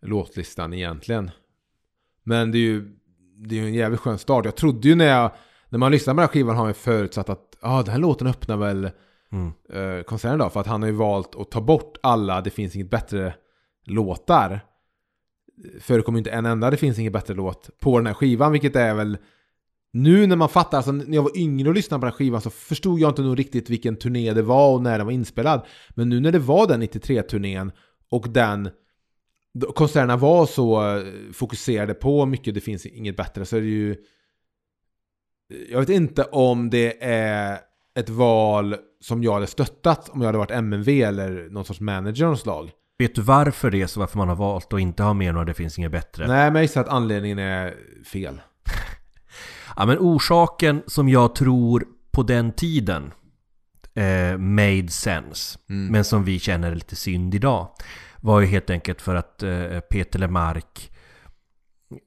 [0.02, 1.30] låtlistan egentligen.
[2.24, 2.96] Men det är ju,
[3.36, 4.44] det är ju en jävligt skön start.
[4.44, 5.30] Jag trodde ju när jag,
[5.68, 8.26] när man lyssnar på den här skivan har man förutsatt att ah, den här låten
[8.26, 8.90] öppnar väl
[9.32, 9.52] Mm.
[9.72, 10.50] eh, konserten då.
[10.50, 13.34] För att han har ju valt att ta bort alla Det finns inget bättre
[13.86, 14.60] låtar.
[15.80, 18.52] Förekommer inte en enda Det finns inget bättre låt på den här skivan.
[18.52, 19.18] Vilket är väl
[19.92, 22.40] nu när man fattar, alltså när jag var yngre och lyssnade på den här skivan
[22.40, 25.66] så förstod jag inte nog riktigt vilken turné det var och när den var inspelad.
[25.90, 27.72] Men nu när det var den 93-turnén
[28.10, 28.68] och den
[29.74, 33.96] konserterna var så eh, fokuserade på mycket Det finns inget bättre så är det ju
[35.70, 37.58] Jag vet inte om det är
[37.98, 42.24] ett val som jag hade stöttat om jag hade varit MNV eller någon sorts manager
[42.26, 42.70] av slag.
[42.98, 44.00] Vet du varför det är så?
[44.00, 46.26] Varför man har valt att inte ha med några Det finns inget bättre?
[46.26, 48.40] Nej, men jag att anledningen är fel.
[49.76, 53.12] Ja, men orsaken som jag tror på den tiden
[53.94, 55.86] eh, made sense, Mm.
[55.92, 57.68] men som vi känner lite synd idag,
[58.20, 60.90] var ju helt enkelt för att eh, Peter Lemark,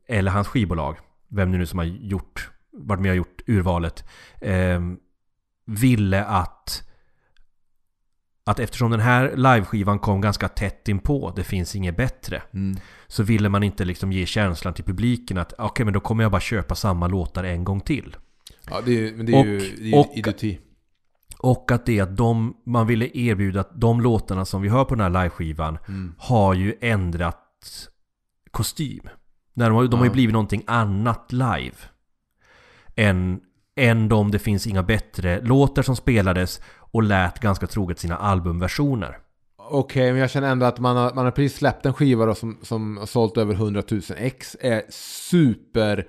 [0.07, 0.97] eller hans skivbolag,
[1.29, 4.03] vem det nu som har gjort, varit med och gjort urvalet,
[4.41, 4.79] eh,
[5.65, 6.87] ville att
[8.45, 12.77] att eftersom den här liveskivan kom ganska tätt inpå, det finns inget bättre, Mm.
[13.07, 16.31] så ville man inte liksom ge känslan till publiken att okej men då kommer jag
[16.31, 18.15] bara köpa samma låtar en gång till.
[18.69, 20.59] Ja, det är, men det är Och- ju, det är och- idioti.
[21.37, 24.95] Och att det att de, man ville erbjuda att de låtarna som vi hör på
[24.95, 26.15] den här liveskivan Mm.
[26.17, 27.87] har ju ändrat
[28.51, 29.09] kostym.
[29.53, 31.75] När de, har- de har ju blivit någonting annat live.
[33.01, 33.39] Än,
[33.75, 39.17] än de Det finns inga bättre låtar som spelades och lät ganska troget sina albumversioner.
[39.57, 42.35] Okej, men jag känner ändå att man har, man har precis släppt en skiva då
[42.35, 44.57] som, som har sålt över 100 000 ex.
[44.59, 46.07] Är super,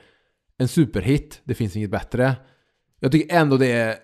[0.59, 1.41] en superhit.
[1.45, 2.37] Det finns inget bättre.
[3.01, 3.97] Jag tycker ändå det är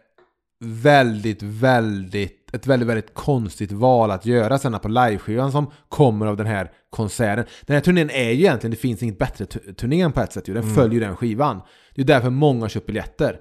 [0.64, 6.36] väldigt, väldigt, ett väldigt, väldigt konstigt val att göra sen på liveskivan som kommer av
[6.36, 7.44] den här konserten.
[7.66, 10.48] Den här turnén är ju egentligen, det finns inget bättre tu- turnén på ett sätt
[10.48, 10.54] ju.
[10.54, 11.60] Den följer ju den skivan.
[11.98, 13.40] Det är därför många köper biljetter.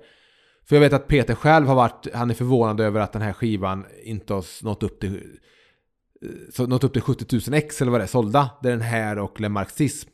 [0.65, 3.33] För jag vet att Peter själv har varit, han är förvånad över att den här
[3.33, 5.15] skivan inte har nått upp till
[6.21, 8.49] eh, så nått upp till 70 000 ex eller vad det är sålda.
[8.61, 10.09] Det är den här och Le Marxism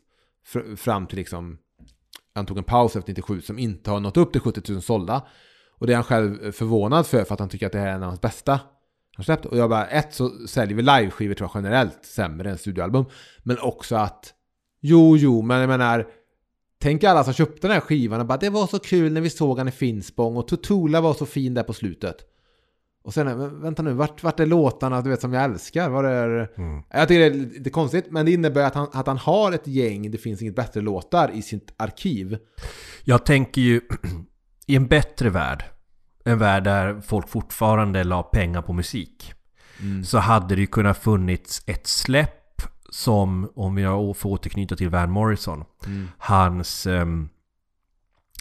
[0.76, 1.58] fram till liksom
[2.34, 5.26] han tog en paus efter 97 som inte har nått upp till 70 000 sålda.
[5.78, 7.88] Och det är han själv eh, förvånad för för att han tycker att det här
[7.88, 8.60] är en av hans bästa
[9.16, 9.46] han släppt.
[9.46, 13.04] Och jag bara, ett så säljer vi liveskivor tror jag generellt sämre än studioalbum.
[13.42, 14.34] Men också att,
[14.80, 16.06] jo jo, men jag menar
[16.84, 19.30] Tänk alla som köpte den här skivan och bara det var så kul när vi
[19.30, 22.16] såg han i Finspång och Tutula var så fin där på slutet.
[23.04, 25.88] Och sen, vänta nu, vart, vart är låtarna du vet som jag älskar?
[25.88, 26.50] Var är...
[26.90, 29.66] Jag tycker det är lite konstigt, men det innebär att han, att han har ett
[29.66, 32.38] gäng, det finns inget bättre låtar i sitt arkiv.
[33.04, 33.80] Jag tänker ju
[34.66, 35.64] i en bättre värld,
[36.24, 39.32] en värld där folk fortfarande la pengar på musik,
[40.04, 42.43] så hade det ju kunnat funnits ett släpp
[42.94, 45.64] som, om jag får återknyta till Van Morrison,
[46.18, 47.28] hans ehm,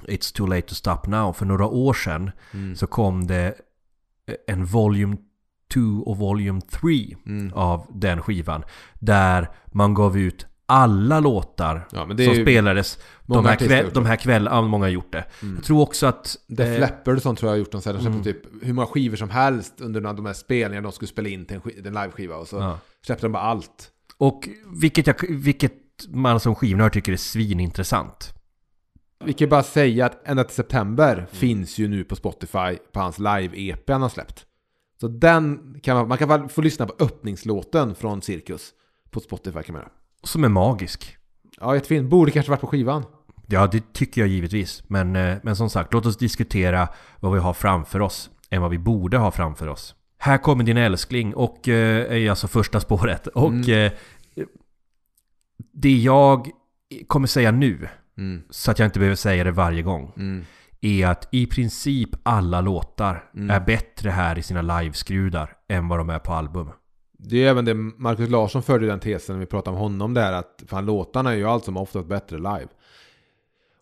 [0.08, 1.34] It's too late to stop now.
[1.34, 2.32] För några år sedan
[2.76, 3.54] så kom det
[4.48, 5.18] en Volume
[5.74, 7.16] 2 och Volume 3
[7.54, 8.64] av den skivan.
[9.00, 14.16] Där man gav ut alla låtar Ja, som ju- spelades de här, kväll, de här
[14.16, 14.56] kvällarna.
[14.56, 15.26] Ja, många har gjort det.
[15.56, 16.36] Jag tror också att...
[16.48, 17.72] Def eh, Leppard och sånt tror jag har gjort.
[17.72, 21.30] De släppte typ hur många skivor som helst under de här spelningarna de skulle spela
[21.30, 22.36] in till en, en liveskiva.
[22.36, 22.80] Och så Ja.
[23.06, 23.90] släppte de bara allt.
[24.24, 25.74] Och vilket, jag, vilket
[26.10, 28.34] man som skivnörd tycker är svinintressant.
[29.26, 33.00] Vi kan ju bara säga att ända till september finns ju nu på Spotify på
[33.00, 34.46] hans live-EP han har släppt.
[35.00, 38.74] Så den kan man, man kan få lyssna på öppningslåten från Cirkus
[39.12, 39.92] på Spotify kan man göra.
[40.24, 41.18] Som är magisk.
[41.60, 42.10] Ja, jättefin.
[42.10, 43.06] Borde kanske varit på skivan.
[43.48, 44.84] Ja, det tycker jag givetvis.
[44.88, 46.88] Men, eh, men som sagt, låt oss diskutera
[47.20, 49.96] vad vi har framför oss än vad vi borde ha framför oss.
[50.24, 53.28] Här kommer din älskling och eh, är alltså första spåret.
[53.28, 53.92] Och eh,
[55.74, 56.48] det jag
[57.08, 58.42] kommer säga nu, Mm.
[58.50, 60.46] så att jag inte behöver säga det varje gång, Mm.
[60.82, 66.10] är att i princip alla låtar är bättre här i sina liveskrudar än vad de
[66.10, 66.70] är på album.
[67.18, 70.34] Det är även det Marcus Larsson förde den tesen när vi pratade om honom där
[70.34, 72.68] att fan låtarna är ju allt som oftast bättre live.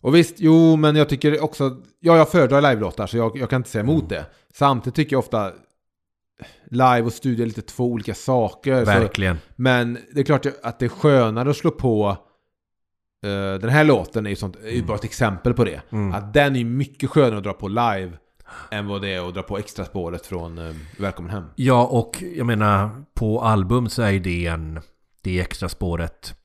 [0.02, 3.58] Och visst, jo men jag tycker också, ja jag föredrar live-låtar så jag, jag kan
[3.60, 4.26] inte säga emot det.
[4.54, 5.52] Samtidigt tycker jag ofta
[6.66, 8.80] live och studio är lite två olika saker.
[8.80, 9.38] Så, Verkligen.
[9.56, 12.18] men det är klart att det är skönare att slå på
[13.26, 15.82] eh, den här låten är ju, sånt, är ju bara ett exempel på det.
[15.92, 16.14] Mm.
[16.14, 18.12] Att den är mycket skönare att dra på live
[18.72, 21.44] än vad det är att dra på extra spåret från eh, Välkommen Hem.
[21.56, 24.80] Ja, och jag menar på album så är det en,
[25.22, 26.36] det extra spåret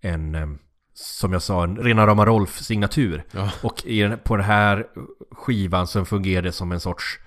[0.00, 0.46] en, eh,
[0.94, 3.24] som jag sa, en rena rama Rolf-signatur.
[3.30, 3.50] Ja.
[3.62, 4.86] Och i på den här
[5.32, 7.18] skivan så fungerar det som en sorts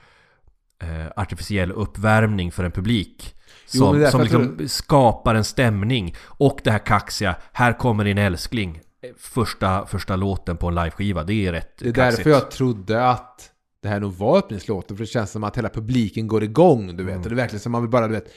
[1.16, 3.36] artificiell uppvärmning för en publik.
[3.74, 6.16] Jo, Som, därför som liksom skapar en stämning.
[6.26, 8.82] Och det här kaxiga, här kommer din älskling.
[9.18, 12.18] Första, första låten på en liveskiva, det är rätt Det är kaxigt.
[12.18, 14.98] därför jag trodde att det här nog var öppningslåten.
[14.98, 17.14] För det känns som att hela publiken går igång, du vet.
[17.16, 17.24] Mm.
[17.24, 18.28] Och det är verkligen som man vill bara, du vet,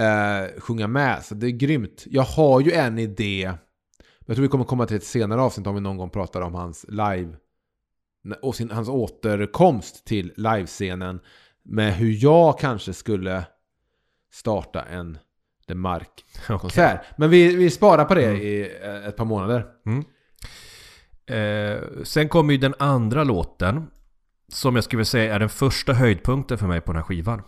[0.00, 1.24] eh, sjunga med.
[1.24, 2.04] Så det är grymt.
[2.06, 3.52] Jag har ju en idé.
[4.26, 6.54] Jag tror vi kommer komma till ett senare avsnitt om vi någon gång pratar om
[6.54, 7.36] hans live
[8.42, 11.20] och sin, hans återkomst till livescenen
[11.68, 13.44] med hur jag kanske skulle
[14.32, 15.18] starta en
[15.66, 16.94] Demark-konsert.
[17.00, 17.14] Okej.
[17.16, 18.40] Men vi, vi sparar på det Mm.
[18.40, 19.66] i eh, ett par månader.
[21.26, 23.86] Eh, sen kommer ju den andra låten.
[24.48, 27.42] Som jag skulle säga är den första höjdpunkten för mig på den här skivan.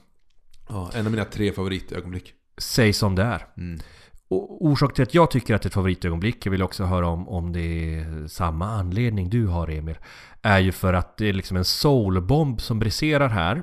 [0.69, 2.35] Ja, en av mina tre favoritögonblick.
[2.59, 3.47] Säg som det är.
[3.57, 3.81] Mm.
[4.29, 7.07] Och orsak till att jag tycker att det är ett favoritögonblick, jag vill också höra
[7.09, 7.61] om, om det
[7.95, 9.99] är samma anledning du har Emil.
[10.43, 13.63] Är ju för att det är liksom en soulbomb som briserar här.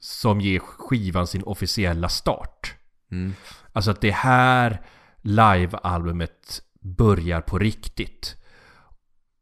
[0.00, 2.74] Som ger skivan sin officiella start.
[3.10, 3.34] Mm.
[3.72, 4.82] Alltså att det här
[5.22, 8.36] live-albumet börjar på riktigt.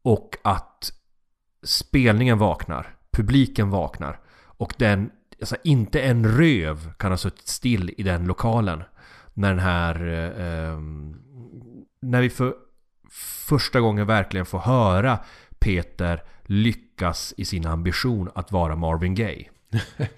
[0.02, 0.92] Och att
[1.62, 4.20] spelningen vaknar, publiken vaknar.
[4.44, 8.82] Och den, alltså inte en röv kan ha suttit still i den lokalen.
[9.34, 11.16] När den här, eh, ehm,
[12.00, 12.54] när vi för
[13.46, 15.18] första gången verkligen får höra
[15.58, 19.50] Peter lyckas i sin ambition att vara Marvin Gaye.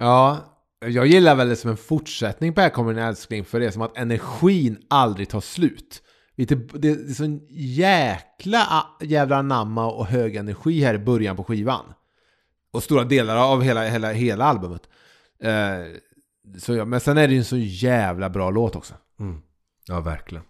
[0.00, 0.44] Ja,
[0.80, 3.70] jag gillar väl det som en fortsättning på Här kommer en älskling för det är
[3.70, 6.02] som att energin aldrig tar slut.
[6.36, 11.84] Det är typ, sån jäkla jävla anamma och hög energi här i början på skivan.
[12.72, 14.88] Och stora delar av hela, hela, hela albumet.
[15.42, 16.00] Eh,
[16.58, 18.94] så ja, men sen är det ju en så jävla bra låt också.
[19.20, 19.40] Mm.
[19.86, 20.44] Ja, verkligen.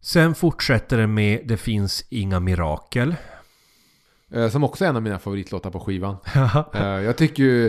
[0.00, 3.14] Sen fortsätter det med Det finns inga mirakel.
[4.32, 6.16] Eh, som också är en av mina favoritlåtar på skivan.
[6.74, 7.66] Eh, jag tycker ju...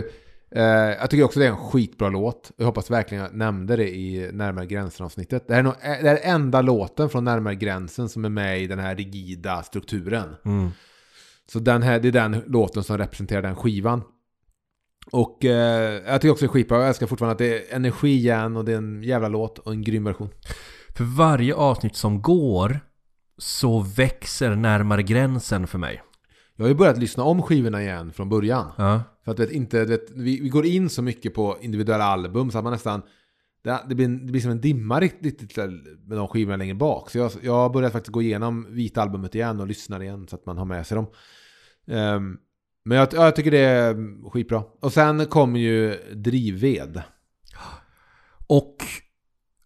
[0.50, 0.62] eh,
[1.00, 2.50] jag tycker också det är en skitbra låt.
[2.56, 5.48] Jag hoppas verkligen jag nämnde det i Närmare gränsen-avsnittet.
[5.48, 8.66] Det här är, nog, det är enda låten från Närmare gränsen som är med i
[8.66, 10.36] den här rigida strukturen.
[10.44, 10.70] Mm.
[11.52, 14.02] Så den här, det är den låten som representerar den skivan.
[15.12, 16.78] Och eh, jag tycker också det är skitbra.
[16.78, 19.72] Jag älskar fortfarande att det är energi igen och det är en jävla låt och
[19.72, 20.28] en grym version.
[20.96, 22.80] För varje avsnitt som går
[23.38, 26.02] så växer närmare gränsen för mig.
[26.56, 28.70] Jag har ju börjat lyssna om skivorna igen från början.
[28.76, 29.02] Ja.
[29.24, 32.58] För att vet, inte, vet, vi, vi går in så mycket på individuella album så
[32.58, 33.02] att man nästan...
[33.62, 35.56] Det, det, blir, det blir som en dimma riktigt
[36.06, 37.10] med de skivorna längre bak.
[37.10, 40.36] Så jag, jag har börjat faktiskt gå igenom vita albumet igen och lyssnar igen så
[40.36, 41.06] att man har med sig dem.
[41.86, 42.36] Ehm,
[42.84, 44.62] men jag, jag tycker det är skitbra.
[44.80, 47.02] Och sen kommer ju Drivved.
[48.46, 48.76] Och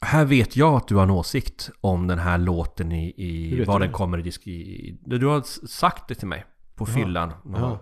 [0.01, 3.65] här vet jag att du har en åsikt om den här låten i, i du
[3.65, 3.89] den det?
[3.89, 4.99] kommer i disk i.
[5.05, 6.45] Du har sagt det till mig
[6.79, 7.33] på fyllan.
[7.55, 7.79] Jaha.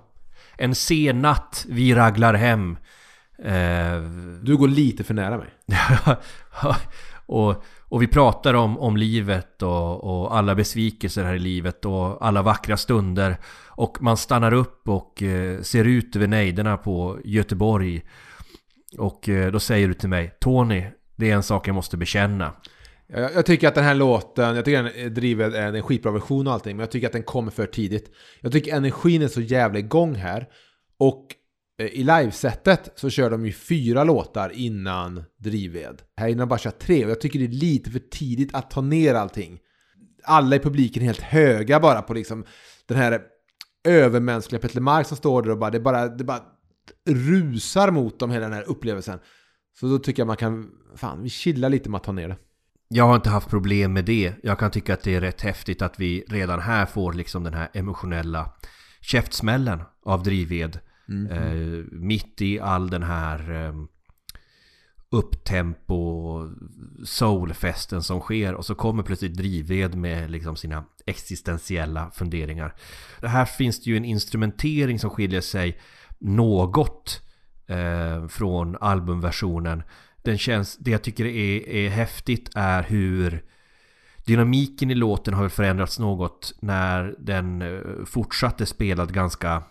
[0.58, 2.76] En sen natt, vi raglar hem.
[3.38, 4.00] Eh,
[4.42, 5.48] Du går lite för nära mig.
[7.26, 12.26] och, och vi pratar om, om livet och, och alla besvikelser här i livet och
[12.26, 13.36] alla vackra stunder.
[13.68, 18.02] Och man stannar upp och eh, ser ut över nejderna på Göteborg.
[18.98, 20.84] Och eh, då säger du till mig Tony,
[21.16, 22.52] det är en sak jag måste bekänna.
[23.08, 26.46] Jag, jag tycker att den här låten, jag tycker den är en, en skitbra version
[26.46, 28.10] och allting, men jag tycker att den kommer för tidigt.
[28.40, 30.48] Jag tycker energin är så jävla igång här.
[30.98, 31.26] Och
[31.78, 36.58] eh, i livesättet så kör de ju fyra låtar innan Drived Här innan de bara
[36.58, 39.58] kör tre, och jag tycker det är lite för tidigt att ta ner allting.
[40.24, 42.44] Alla i publiken är helt höga bara på liksom
[42.86, 43.20] den här
[43.88, 46.42] övermänskliga Petter Mark som står där och bara, det bara, det bara
[47.08, 49.18] rusar mot dem hela den här upplevelsen.
[49.80, 52.36] Så då tycker jag man kan, fan, vi chillar lite med att ta ner det.
[52.88, 54.34] Jag har inte haft problem med det.
[54.42, 57.54] Jag kan tycka att det är rätt häftigt att vi redan här får liksom den
[57.54, 58.52] här emotionella
[59.00, 60.78] käftsmällen av drivved.
[61.30, 63.74] Eh, mitt i all den här eh,
[65.10, 66.48] upptempo
[67.04, 72.74] soulfesten som sker och så kommer plötsligt drivved med liksom sina existentiella funderingar.
[73.20, 75.80] Det här finns det ju en instrumentering som skiljer sig
[76.18, 77.22] något
[77.66, 79.82] eh, från albumversionen.
[80.26, 83.44] Den känns, det jag tycker är, är häftigt är hur
[84.24, 89.62] dynamiken i låten har förändrats något när den eh, fortsatte spelad ganska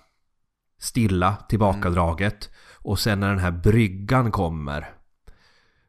[0.80, 2.50] stilla, tillbakadraget.
[2.74, 4.94] Och sen när den här bryggan kommer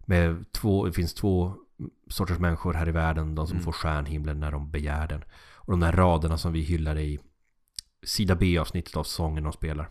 [0.07, 1.55] med två, det finns två
[2.09, 3.35] sorters människor här i världen.
[3.35, 5.25] De som får stjärnhimlen när de begär den.
[5.55, 7.19] Och de där raderna som vi hyllade i
[8.03, 9.91] sida B-avsnittet av sången de spelar.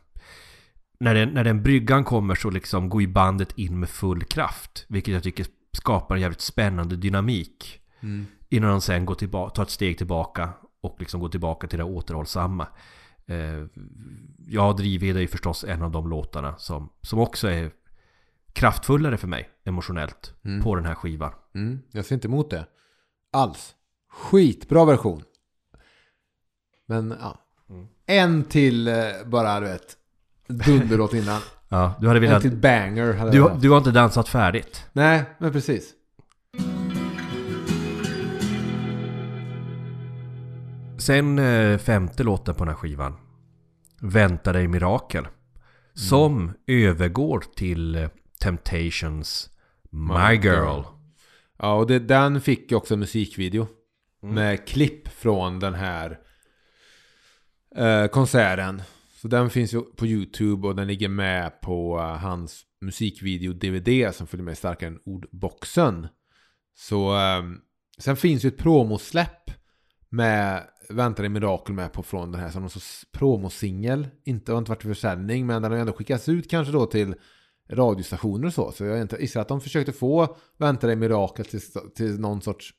[1.00, 4.86] När den, när den bryggan kommer så liksom går ju bandet in med full kraft.
[4.88, 7.82] Vilket jag tycker skapar en jävligt spännande dynamik.
[8.00, 8.26] Mm.
[8.50, 10.50] Innan de sen går tillbaka, tar ett steg tillbaka
[10.82, 12.68] och liksom går tillbaka till det återhållsamma.
[13.28, 13.66] Eh,
[14.48, 17.72] ja, Drivved är ju förstås en av de låtarna som, som också är
[18.54, 20.64] kraftfullare för mig emotionellt Mm.
[20.64, 21.32] på den här skivan.
[21.56, 22.66] Mm, jag ser inte emot det.
[23.32, 23.76] Alls.
[24.10, 25.24] Skitbra version.
[26.86, 27.40] Men ja.
[27.70, 27.88] Mm.
[28.06, 28.94] En till eh,
[29.26, 29.98] bara, du vet.
[30.48, 31.42] Dunderlåt innan.
[31.70, 32.42] Ja, du hade En velat...
[32.42, 33.14] till banger.
[33.14, 34.86] Hade Du, jag du har inte dansat färdigt.
[34.94, 35.94] Nej, men precis.
[40.98, 43.14] Sen eh, femte låten på den här skivan.
[44.02, 45.28] Vänta dig mirakel.
[45.94, 48.10] Som övergår till eh,
[48.42, 49.50] Temptations
[49.90, 50.36] My.
[50.44, 50.82] Girl.
[51.58, 53.68] Ja, och det, den fick ju också en musikvideo.
[54.24, 54.36] Mm.
[54.36, 56.20] Med klipp från den här
[57.76, 58.82] eh, konserten.
[59.26, 64.28] Så den finns ju på YouTube och den ligger med på eh, hans musikvideo-DVD som
[64.28, 66.08] följer med starkare än ordboxen.
[66.76, 67.44] Så eh,
[67.98, 69.52] sen finns ju ett promosläpp
[70.10, 74.08] med Väntar i mirakel med på från den här som någon sorts promosingel.
[74.26, 77.16] Inte har inte varit i försäljning men den har ändå skickats ut kanske då till
[77.70, 78.72] radiostationer och så.
[78.72, 81.62] Så jag gissar att de försökte få Väntar i mirakel till,
[81.96, 82.74] till någon sorts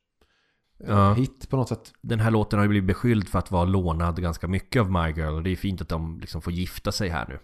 [0.78, 1.12] Ja.
[1.14, 1.92] hit på något sätt.
[2.00, 5.08] Den här låten har ju blivit beskylld för att vara lånad ganska mycket av My
[5.10, 5.34] Girl.
[5.34, 7.38] Och det är fint att de liksom får gifta sig här nu.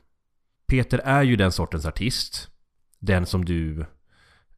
[0.67, 2.49] Peter är ju den sortens artist.
[2.99, 3.81] Den som du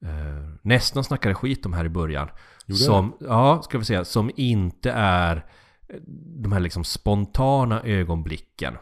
[0.03, 2.29] eh, nästan snackade skit om här i början.
[2.66, 5.37] Gjorde som, ja, ska vi säga, som inte är
[5.89, 5.97] eh,
[6.43, 8.75] de här liksom spontana ögonblicken.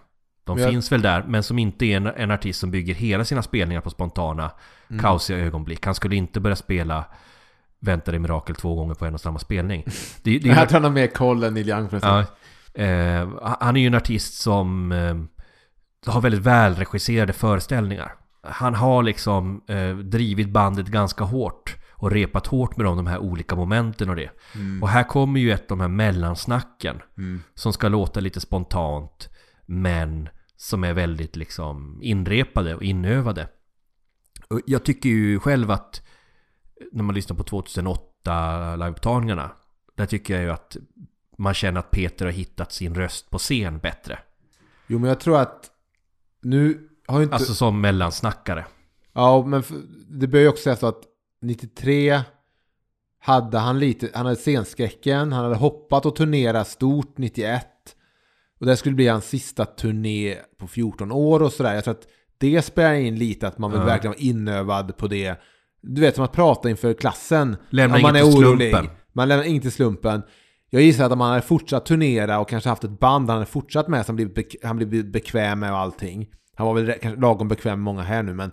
[0.44, 3.24] De jag- finns väl där, men som inte är en, en artist som bygger hela
[3.24, 4.50] sina spelningar på spontana,
[4.90, 5.02] Mm.
[5.02, 5.86] kaosiga ögonblick.
[5.86, 7.04] Han skulle inte börja spela
[7.82, 9.84] Vänta dig mirakel två gånger på en och samma spelning.
[10.22, 11.88] Det, det, Jag tror han har mer koll än Neil Young.
[12.02, 12.20] Ja,
[12.74, 13.28] eh,
[13.60, 15.16] han är ju en artist som eh,
[16.12, 18.12] har väldigt välregisserade föreställningar.
[18.42, 23.18] Han har liksom eh, drivit bandet ganska hårt och repat hårt med dem, de här
[23.18, 24.30] olika momenten och det.
[24.82, 27.42] Och här kommer ju ett av de här mellansnacken Mm.
[27.54, 29.28] som ska låta lite spontant
[29.66, 33.48] men som är väldigt liksom inrepade och inövade.
[34.48, 36.02] Och jag tycker ju själv att
[36.92, 39.50] när man lyssnar på 2008 liveupptagningarna
[39.96, 40.76] där tycker jag ju att
[41.38, 44.18] man känner att Peter har hittat sin röst på scen bättre.
[44.86, 45.70] Jo, men jag tror att
[46.42, 47.34] nu har ju inte...
[47.36, 48.66] Alltså som mellansnackare.
[49.12, 49.62] Ja, men
[50.08, 51.02] det bör ju också sägas att
[51.42, 52.20] 93
[53.20, 57.66] hade han lite, han hade scenskräcken, han hade hoppat och turnerat stort 91.
[58.60, 61.74] Och det skulle bli hans sista turné på 14 år och sådär.
[61.74, 62.06] Jag tror att
[62.38, 63.86] det spelar in lite att man vill Ja.
[63.86, 65.40] verkligen vara inövad på det.
[65.82, 67.56] Du vet som att prata inför klassen.
[67.70, 68.70] Lämna Om man är orolig.
[68.70, 68.96] slumpen.
[69.12, 70.22] Man lämnar inget till slumpen.
[70.70, 73.50] Jag gissar att om han hade fortsatt turnera och kanske haft ett band han hade
[73.50, 74.30] fortsatt med som
[74.62, 76.28] han blivit bekväm med och allting.
[76.56, 78.52] Han var väl kanske lagom bekväm med många här nu men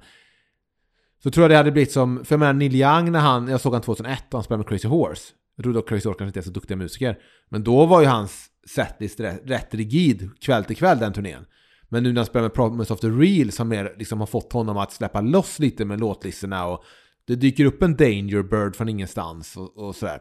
[1.24, 3.62] så tror jag det hade blivit som, för jag menar Neil Young när han, jag
[3.62, 5.34] såg han 2001 och han spelade med Crazy Horse.
[5.56, 7.18] Jag tror dock Crazy Horse kanske inte är så duktiga musiker.
[7.50, 11.46] Men då var ju hans setlist rätt, rätt rigid kväll till kväll den turnén.
[11.90, 14.54] Men nu när han spelar med Promise of the Real som mer, liksom har fått
[14.54, 16.84] honom att släppa loss lite med låtlistorna och
[17.30, 20.20] det dyker upp en Danger Bird från ingenstans och, och sådär.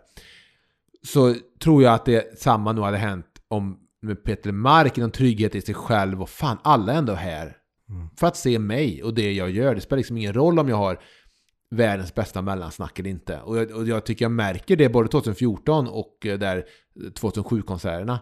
[1.02, 5.54] Så tror jag att det samma nog hade hänt om med Peter Mark, någon trygghet
[5.54, 7.56] i sig själv och fan alla är ändå här.
[8.16, 9.74] För att se mig och det jag gör.
[9.74, 11.00] Det spelar liksom ingen roll om jag har
[11.70, 13.40] världens bästa mellansnack eller inte.
[13.40, 16.64] Och jag, och jag tycker jag märker det både 2014 och eh, där
[16.96, 18.18] 2007-konserterna.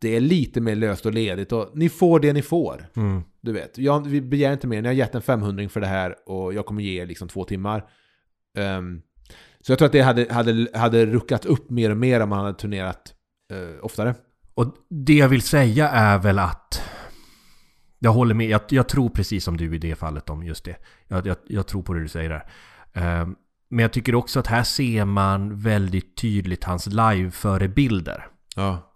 [0.00, 2.86] Det är lite mer löst och ledigt och ni får det ni får.
[2.96, 3.22] Mm.
[3.40, 4.82] Du vet, jag, vi begär inte mer.
[4.82, 7.44] Ni har gett en 500 för det här och jag kommer ge er liksom två
[7.44, 7.84] timmar.
[8.58, 9.02] Ehm,
[9.60, 12.38] så jag tror att det hade, hade, hade ruckat upp mer och mer om man
[12.38, 13.14] hade turnerat
[13.52, 14.14] eh, oftare.
[14.54, 16.82] Och det jag vill säga är väl att
[17.98, 20.76] jag håller med, jag, jag tror precis som du i det fallet om just det.
[21.08, 22.44] Jag, jag, jag tror på det du säger där.
[22.92, 23.36] Ehm,
[23.68, 28.26] men jag tycker också att här ser man väldigt tydligt hans live-förebilder.
[28.56, 28.92] Ja.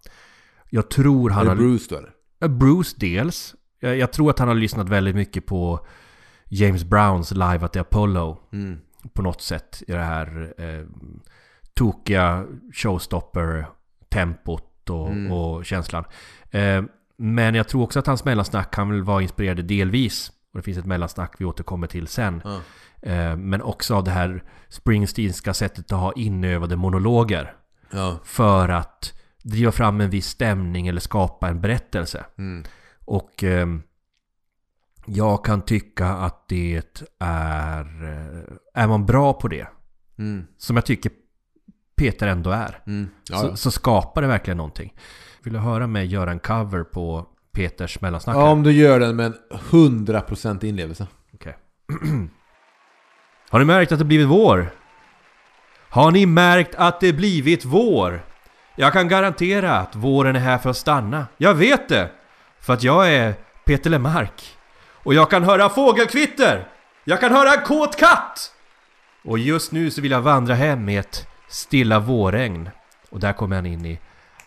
[0.73, 1.55] Jag tror han har...
[1.55, 2.11] Bruce då eller?
[2.39, 3.55] Ja, Bruce dels.
[3.79, 5.85] Jag, jag tror att han har lyssnat väldigt mycket på
[6.49, 8.37] James Browns Live at the Apollo.
[8.53, 8.77] Mm.
[9.13, 10.85] På något sätt i det här eh,
[11.73, 15.31] tokiga showstopper-tempot och, Mm.
[15.31, 16.03] och känslan.
[16.51, 16.83] Eh,
[17.17, 20.29] men jag tror också att hans mellansnack kan väl vara inspirerade delvis.
[20.53, 22.41] Och det finns ett mellansnack vi återkommer till sen.
[23.01, 27.53] Eh, men också av det här Springsteenska sättet att ha inövade monologer.
[28.23, 29.13] För att
[29.43, 32.25] driva fram en viss stämning eller skapa en berättelse.
[32.37, 32.63] Mm.
[33.05, 33.83] Och ehm,
[35.05, 36.81] jag kan tycka att det
[37.19, 38.03] är...
[38.03, 38.43] eh,
[38.83, 39.67] Är man bra på det,
[40.19, 40.45] Mm.
[40.57, 41.11] som jag tycker
[41.95, 43.09] Peter ändå är, Mm.
[43.29, 43.55] Ja, så, ja.
[43.55, 44.93] så skapar det verkligen någonting.
[45.43, 49.15] Vill du höra mig göra en cover på Peters mellansnack Ja, om du gör den
[49.15, 51.07] med en 100% inlevelse.
[51.33, 51.57] Okej.
[53.49, 54.69] Har ni märkt att det blivit vår?
[55.89, 58.25] Har ni märkt att det blivit vår?
[58.75, 61.25] Jag kan garantera att våren är här för att stanna.
[61.37, 62.09] Jag vet det!
[62.59, 63.33] För att jag är
[63.65, 64.57] Peter Lemark.
[65.03, 66.67] Och jag kan höra fågelkvitter!
[67.03, 68.51] Jag kan höra en kåt katt!
[69.25, 72.69] Och just nu så vill jag vandra hem med ett stilla vårregn.
[73.09, 73.91] Och där kommer han in i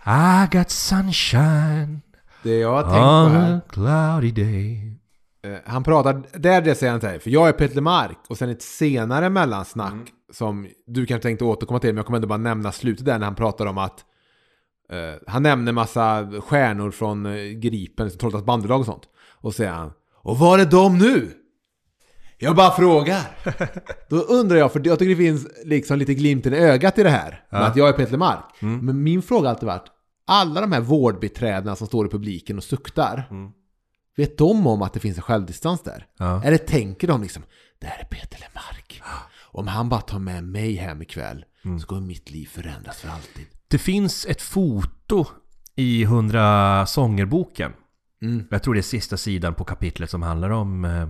[0.07, 2.01] I got sunshine
[2.43, 3.57] Det jag har tänkt på on här.
[3.57, 3.61] a
[4.21, 4.93] cloudy day.
[5.55, 8.39] Eh, Han pratar, där det säger han till dig, för jag är Peter Mark och
[8.39, 10.07] sen ett senare mellansnack Mm.
[10.33, 13.27] som du kanske tänkte återkomma till, men jag kommer ändå bara nämna slutet där när
[13.27, 14.05] han pratar om att
[14.91, 19.03] eh, han nämner massa stjärnor från uh, Gripen, Trollhättas bandelag och sånt.
[19.41, 21.31] Och säger han, och var är de nu?
[22.39, 23.23] Jag bara frågar.
[24.11, 27.11] Då undrar jag, för jag tycker det finns liksom lite glimten i ögat i det
[27.11, 27.45] här.
[27.51, 28.63] Med att jag är Peter Mark.
[28.63, 28.87] Mm.
[28.87, 29.87] Men min fråga har alltid varit,
[30.27, 33.29] alla de här vårdbiträdena som står i publiken och suktar.
[33.31, 33.51] Mm.
[34.17, 36.07] Vet de om att det finns en självdistans där?
[36.19, 36.45] Ja.
[36.45, 37.43] Eller tänker de liksom,
[37.79, 39.03] det här är Peter Lemark.
[39.53, 41.81] Om han bara tar med mig hem ikväll Mm.
[41.81, 43.47] så kommer mitt liv förändras för alltid.
[43.75, 45.27] Det finns ett foto
[45.77, 47.73] i 100 sångerboken.
[48.23, 48.45] Mm.
[48.51, 51.09] Jag tror det är sista sidan på kapitlet som handlar om eh,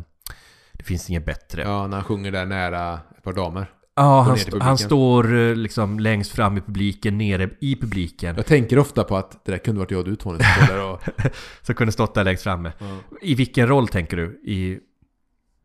[0.73, 1.63] Det finns inget bättre.
[1.63, 3.71] Ja, Ja, när han sjunger där nära ett par damer.
[3.97, 8.37] han, ner till st- han står eh, liksom längst fram i publiken, nere i publiken.
[8.37, 10.85] Jag tänker ofta på att det där kunde varit jag och du Tony som där
[10.93, 11.01] och...
[11.63, 12.73] Som kunde stått där längst framme.
[12.79, 12.97] Ja.
[13.23, 14.41] I vilken roll tänker du?
[14.45, 14.79] I...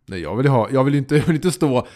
[0.08, 1.88] Nej, jag vill ju ha, jag vill inte, jag vill inte stå...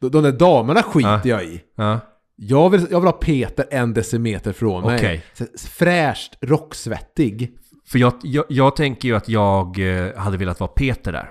[0.00, 1.20] De där damerna skiter Ja.
[1.24, 1.60] jag i.
[1.76, 2.00] Ja,
[2.36, 4.96] Jag vill, jag vill ha Peter en decimeter från mig.
[4.96, 5.24] Okej.
[5.68, 7.58] Fräscht, rocksvettig.
[7.86, 11.28] för jag, jag, jag tänker ju att jag eh, hade velat vara Peter där.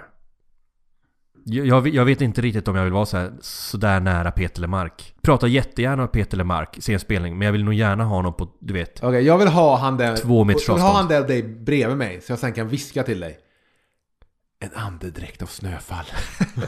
[1.45, 4.61] Jag, jag, vet inte riktigt om jag vill vara så, här, så där nära Peter
[4.61, 5.13] Lemark.
[5.21, 8.33] Pratar jättegärna med Peter Lemark, se en spelning, men jag vill nog gärna ha honom
[8.33, 10.15] på, du vet, Okej, jag vill ha han där...
[10.15, 11.11] Två meters Jag vill ha avstånd.
[11.11, 13.37] han där dig bredvid mig, så jag sen kan viska till dig.
[14.59, 16.05] En andedräkt av snöfall.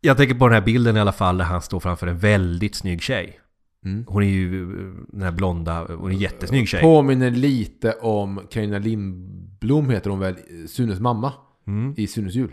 [0.00, 2.74] Jag tänker på den här bilden i alla fall där han står framför en väldigt
[2.74, 3.40] snygg tjej.
[3.84, 4.04] Mm.
[4.08, 6.80] Hon är ju eh, den här blonda, hon är en jättesnygg tjej.
[6.80, 10.36] Påminner lite om Carina Lindblom heter hon väl,
[10.68, 11.32] Sunes mamma
[11.66, 12.52] Mm, i Sunes jul.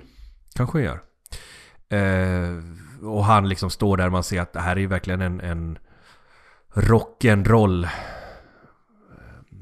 [0.55, 0.99] kanske gör.
[1.89, 2.57] Eh,
[3.01, 5.39] och han liksom står där och man ser att det här är ju verkligen en,
[5.41, 5.77] en
[6.73, 7.87] rock'n'roll.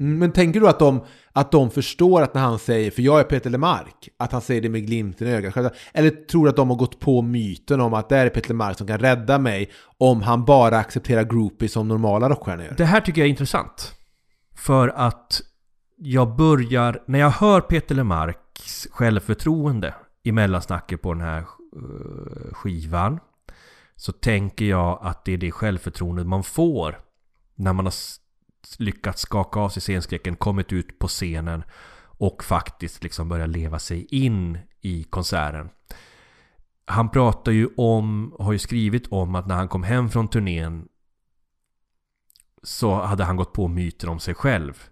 [0.00, 1.04] Mm, Men tänker du att de,
[1.36, 4.60] att de förstår att när han säger, för jag är Peter Lemark, att han säger
[4.60, 5.74] det med glimten i ögat?
[5.92, 8.86] Eller tror att de har gått på myten om att det är Peter Lemark som
[8.86, 12.74] kan rädda mig om han bara accepterar groupies som normala rockstjärnor gör?
[12.76, 13.94] Det här tycker jag är intressant.
[14.54, 15.40] För att
[15.96, 23.20] jag börjar, när jag hör Peter Lemarks självförtroende i mellansnacket på den här eh, skivan
[23.96, 26.98] så tänker jag att det är det självförtroendet man får
[27.54, 27.94] när man har
[28.78, 31.64] lyckats skaka av sig scenskräcken, kommit ut på scenen
[32.18, 35.68] och faktiskt liksom börja leva sig in i konserten.
[36.86, 40.88] Han pratar ju om, har ju skrivit om att när han kom hem från turnén
[42.62, 44.88] så hade han gått på myter om sig själv.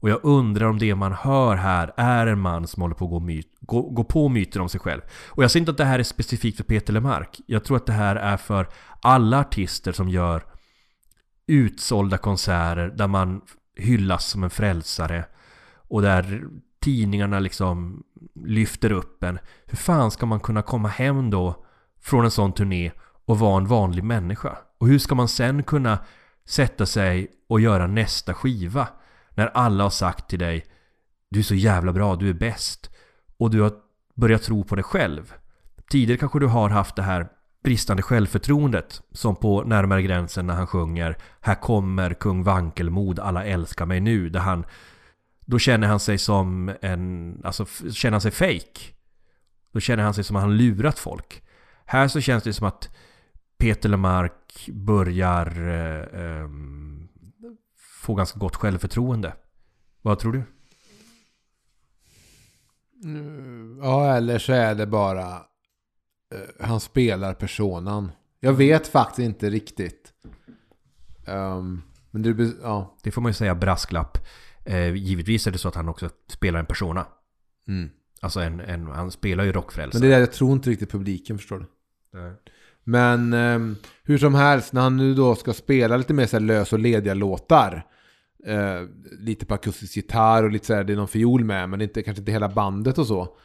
[0.00, 3.10] Och jag undrar om det man hör här är en man som håller på att
[3.10, 5.00] gå, myt, gå, gå på myter om sig själv.
[5.26, 7.40] Och jag säger inte att det här är specifikt för Peter Lemark.
[7.46, 8.68] Jag tror att det här är för
[9.00, 10.44] alla artister som gör
[11.48, 13.40] utsålda konserter där man
[13.76, 15.24] hyllas som en frälsare
[15.74, 16.44] och där
[16.80, 18.02] tidningarna liksom
[18.34, 19.38] lyfter upp en.
[19.66, 21.64] Hur fan ska man kunna komma hem då
[22.00, 22.92] från en sån turné
[23.26, 24.58] och vara en vanlig människa?
[24.78, 25.98] Och hur ska man sen kunna
[26.44, 28.88] sätta sig och göra nästa skiva
[29.30, 30.66] när alla har sagt till dig
[31.30, 32.90] Du är så jävla bra, du är bäst
[33.38, 33.72] och du har
[34.14, 35.34] börjat tro på dig själv.
[35.90, 37.28] Tidigare kanske du har haft det här
[37.62, 43.86] bristande självförtroendet som på närmare gränsen när han sjunger Här kommer kung Vankelmod, alla älskar
[43.86, 44.64] mig nu där han
[45.48, 48.80] då känner han sig som en, alltså känner han sig fake.
[49.72, 51.42] Då känner han sig som att han lurat folk.
[51.84, 52.96] Här så känns det som att
[53.58, 56.48] Peter Lemark börjar eh, eh,
[58.02, 59.32] få ganska gott självförtroende.
[60.02, 60.42] Vad tror du?
[63.82, 65.42] Ja, eller så är det bara
[66.60, 68.12] han spelar personan.
[68.40, 70.12] Jag vet faktiskt inte riktigt.
[71.26, 72.96] Ehm, men det, be- ja.
[73.02, 74.18] Det får man ju säga brasklapp.
[74.64, 77.06] Eh, givetvis är det så att han också spelar en persona.
[77.68, 77.90] Mm.
[78.20, 80.00] Alltså en, en han spelar ju Men rockfrälsare.
[80.02, 81.66] det är det jag tror inte riktigt publiken förstår det.
[82.84, 86.40] Men ehm, hur som helst, när han nu då ska spela lite mer så här
[86.40, 87.86] lös och lediga låtar.
[88.46, 88.82] Eh,
[89.18, 92.02] lite på akustisk gitarr och lite så här, det är någon fiol med, men inte,
[92.02, 93.36] kanske inte hela bandet och så.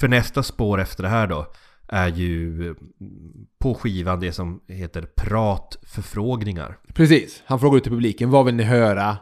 [0.00, 1.52] För nästa spår efter det här då
[1.92, 2.76] är ju mm,
[3.58, 6.78] på skivan det som heter pratförfrågningar.
[6.94, 9.16] Precis, han frågar ut till publiken, vad vill ni höra?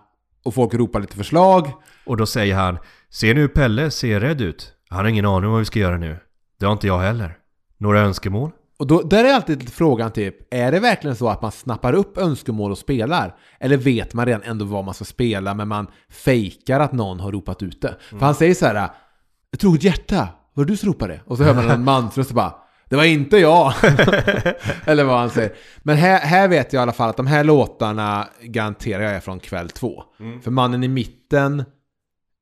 [0.45, 1.73] Och folk ropar lite förslag.
[2.07, 2.79] Och då säger han
[3.11, 4.73] Ser nu Pelle ser rädd ut?
[4.89, 6.19] Han har ingen aning om vad vi ska göra nu.
[6.61, 7.37] Det har inte jag heller.
[7.79, 8.51] Några önskemål?
[8.79, 12.19] Och då, där är alltid frågan typ, är det verkligen så att man snappar upp
[12.19, 13.37] önskemål och spelar?
[13.61, 17.33] Eller vet man redan ändå vad man ska spela men man fejkar att någon har
[17.33, 17.97] ropat ut det?
[18.11, 18.91] För han säger så här,
[19.53, 20.29] ett troget hjärta,
[20.61, 21.21] var det du som ropade?
[21.25, 22.55] Och så hör man en mansröst och bara,
[22.89, 23.73] det var inte jag!
[24.85, 25.53] Eller vad han säger.
[25.83, 29.21] Men här, här vet jag i alla fall att de här låtarna garanterar jag är
[29.21, 30.03] från kväll två.
[30.43, 31.65] För mannen i mitten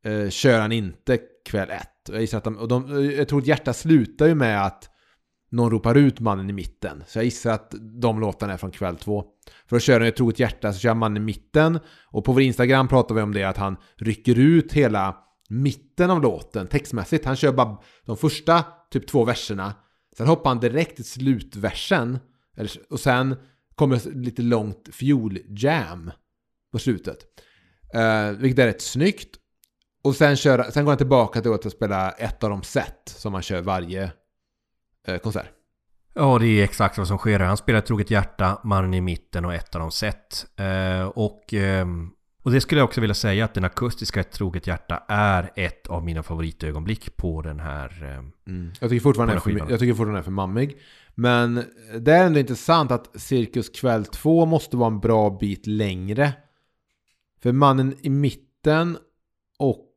[0.05, 2.09] eh, kör han inte kväll ett.
[2.09, 4.91] Jag, gissar att de, och de, jag tror att hjärta slutar ju med att
[5.51, 7.05] någon ropar ut mannen i mitten.
[7.07, 9.25] Så jag gissar att de låtarna är från kväll två.
[9.69, 11.79] För att köra ett troget hjärta så kör mannen i mitten.
[12.05, 15.17] Och på vår Instagram pratar vi om det att han rycker ut hela
[15.49, 17.25] mitten av låten textmässigt.
[17.25, 19.75] Han kör bara de första typ två verserna.
[20.17, 22.19] Sen hoppar han direkt till slutversen.
[22.91, 23.37] Och sen
[23.75, 26.11] kommer lite långt fjol-jam
[26.73, 27.19] på slutet.
[27.95, 29.37] Uh, vilket är rätt snyggt.
[30.03, 33.35] Och sen, kör, sen går han tillbaka till att spela ett av de set som
[33.35, 34.13] han kör varje
[35.09, 35.51] uh, konsert.
[36.15, 37.41] Ja, det är exakt vad som sker.
[37.41, 40.47] Han spelar Troget Hjärta, Mannen i mitten och ett av de set.
[40.61, 42.15] Uh, och, um
[42.49, 45.87] och det skulle jag också vilja säga att den akustiska Ett Troget Hjärta är ett
[45.87, 48.05] av mina favoritögonblick på den här.
[48.47, 50.79] ehm, Jag tycker fortfarande På är för, jag tycker fortfarande är för mammig.
[51.15, 51.65] Men
[52.01, 56.33] det är ändå intressant att Cirkus kväll 2 måste vara en bra bit längre.
[57.43, 58.99] För mannen i mitten
[59.59, 59.89] och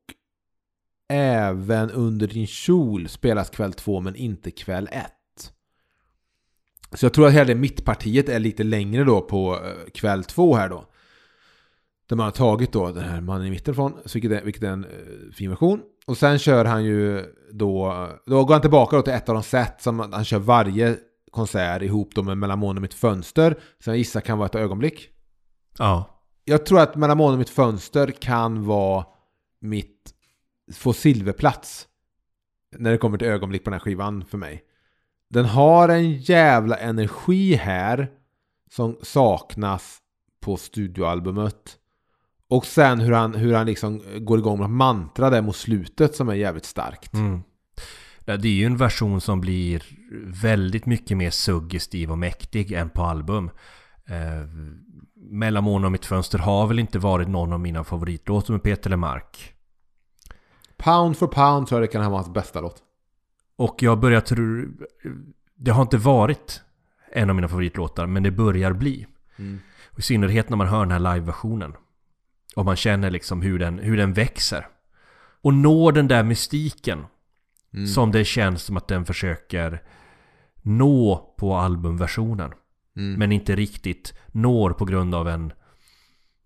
[1.10, 5.06] även under din kjol spelas kväll 2 men inte kväll 1.
[6.94, 10.56] Så jag tror att hela det mittpartiet är lite längre då på eh, kväll 2
[10.56, 10.91] här då.
[12.12, 14.64] Där man har tagit då den här mannen i mitten från, så vilket är, vilket
[14.64, 15.82] är en eh, fin version.
[16.06, 19.44] Och sen kör han ju då, då går han tillbaka då till ett av de
[19.44, 20.98] set som han kör varje
[21.32, 23.60] konsert ihop då med Mellan månen och mitt fönster.
[23.84, 25.10] Som jag gissar kan vara ett ögonblick.
[25.78, 26.06] ja,
[26.46, 29.06] Jag tror att Mellan månen och mitt fönster kan vara
[29.62, 30.14] mitt,
[30.74, 31.88] få silverplats.
[32.78, 34.64] När det kommer till ögonblick på den här skivan för mig.
[35.30, 38.12] Den har en jävla energi här
[38.70, 40.00] som saknas
[40.42, 41.78] på studioalbumet.
[42.52, 46.30] Och sen hur han, hur han liksom går igång med mantra där mot slutet som
[46.30, 47.14] är jävligt starkt.
[47.14, 47.42] Mm.
[48.26, 49.84] Ja, Det är ju en version som blir
[50.42, 53.50] väldigt mycket mer suggestiv och mäktig än på album.
[54.06, 54.48] Eh,
[55.16, 58.90] Mellan månen och mitt fönster har väl inte varit någon av mina favoritlåtar med Peter
[58.90, 59.54] Lemark.
[60.78, 62.78] Pound for pound tror jag det kan vara hans bästa låt.
[63.56, 64.66] Och jag börjar tro...
[65.56, 66.62] Det har inte varit
[67.12, 69.08] en av mina favoritlåtar, men det börjar bli.
[69.92, 71.74] Och I synnerhet när man hör den här live-versionen.
[72.56, 74.68] Och man känner liksom hur den, hur den växer.
[75.42, 77.04] Och når den där mystiken.
[77.94, 79.84] Som det känns som att den försöker
[80.62, 82.52] nå på albumversionen.
[82.94, 85.54] Men inte riktigt når på grund av en...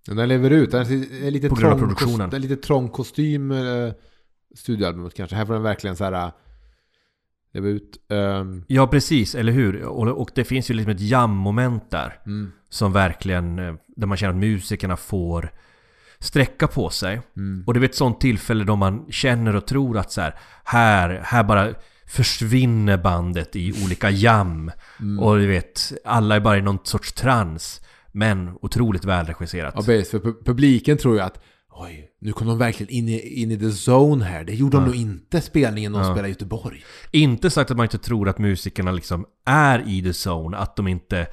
[0.08, 0.72] Den lever ut.
[0.72, 2.20] Den är lite På trång, produktionen.
[2.28, 3.52] kos- det är lite trång kostym.
[3.52, 3.94] Eh,
[4.56, 5.36] studioalbumet kanske.
[5.36, 6.32] Här får den verkligen så här...
[8.10, 9.84] ehm, Ja, precis, eller hur?
[9.84, 12.20] Och, och det finns ju liksom ett jam-moment där.
[12.26, 15.52] mm, Som verkligen, eh, där man känner att musikerna får
[16.20, 17.22] sträcka på sig.
[17.38, 17.64] mm.
[17.68, 21.22] Och det är ett sånt tillfälle då man känner och tror att så här, här,
[21.24, 21.74] här bara
[22.08, 24.72] försvinner bandet i olika jam.
[25.00, 25.20] Mm.
[25.20, 27.82] Och du vet, alla är bara i någon sorts trans.
[28.12, 29.74] Men otroligt välregisserat.
[29.78, 30.12] Ja, precis.
[30.12, 33.60] För pu- publiken tror ju att oj, nu kom de verkligen in i, in i
[33.60, 34.44] the zone här.
[34.44, 36.84] Det gjorde de nog inte spelningen de spelade i Göteborg.
[37.12, 40.88] Inte sagt att man inte tror att musikerna liksom är i the zone, att de
[40.88, 41.28] inte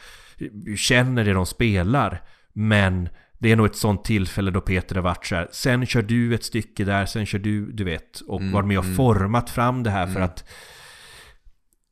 [0.76, 2.22] känner det de spelar.
[2.52, 3.08] Men
[3.42, 5.48] det är nog ett sånt tillfälle då Peter har varit så här.
[5.52, 8.20] Sen kör du ett stycke där, sen kör du, du vet.
[8.20, 10.48] Och varit med och format fram det här för att...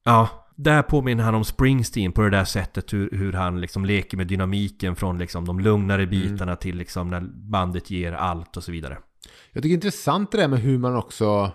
[0.04, 4.16] Ja, där påminner han om Springsteen på det där sättet hur, hur han liksom leker
[4.16, 7.20] med dynamiken från liksom de lugnare bitarna till liksom när
[7.50, 8.98] bandet ger allt och så vidare.
[9.52, 11.52] Jag tycker det är intressant det där med hur man också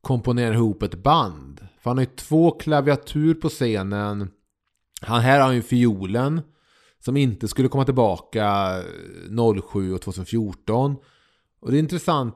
[0.00, 1.68] komponerar ihop ett band.
[1.80, 4.30] För han har ju två klaviatur på scenen.
[5.02, 6.42] Han här har han ju fiolen.
[7.08, 8.74] Som inte skulle komma tillbaka
[9.70, 10.96] 07 och 2014.
[11.60, 12.34] Och det är intressant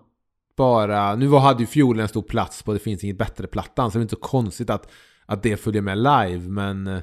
[0.56, 3.90] bara, nu hade ju fiolen en stor plats på Det finns inget bättre-plattan.
[3.90, 4.90] Så det är inte så konstigt att,
[5.26, 6.48] att det följer med live.
[6.48, 7.02] Men eh,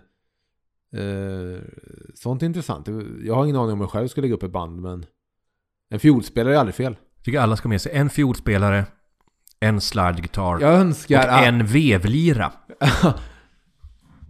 [2.13, 2.87] sånt är intressant.
[3.23, 4.81] Jag har ingen aning om jag själv ska lägga upp ett band.
[4.81, 5.05] Men
[5.89, 6.95] en fiolspelare är aldrig fel.
[7.23, 8.85] Tycker alla ska med sig en fiolspelare,
[9.59, 10.73] en slide-gitarr Jag
[11.09, 12.51] och en vevlira.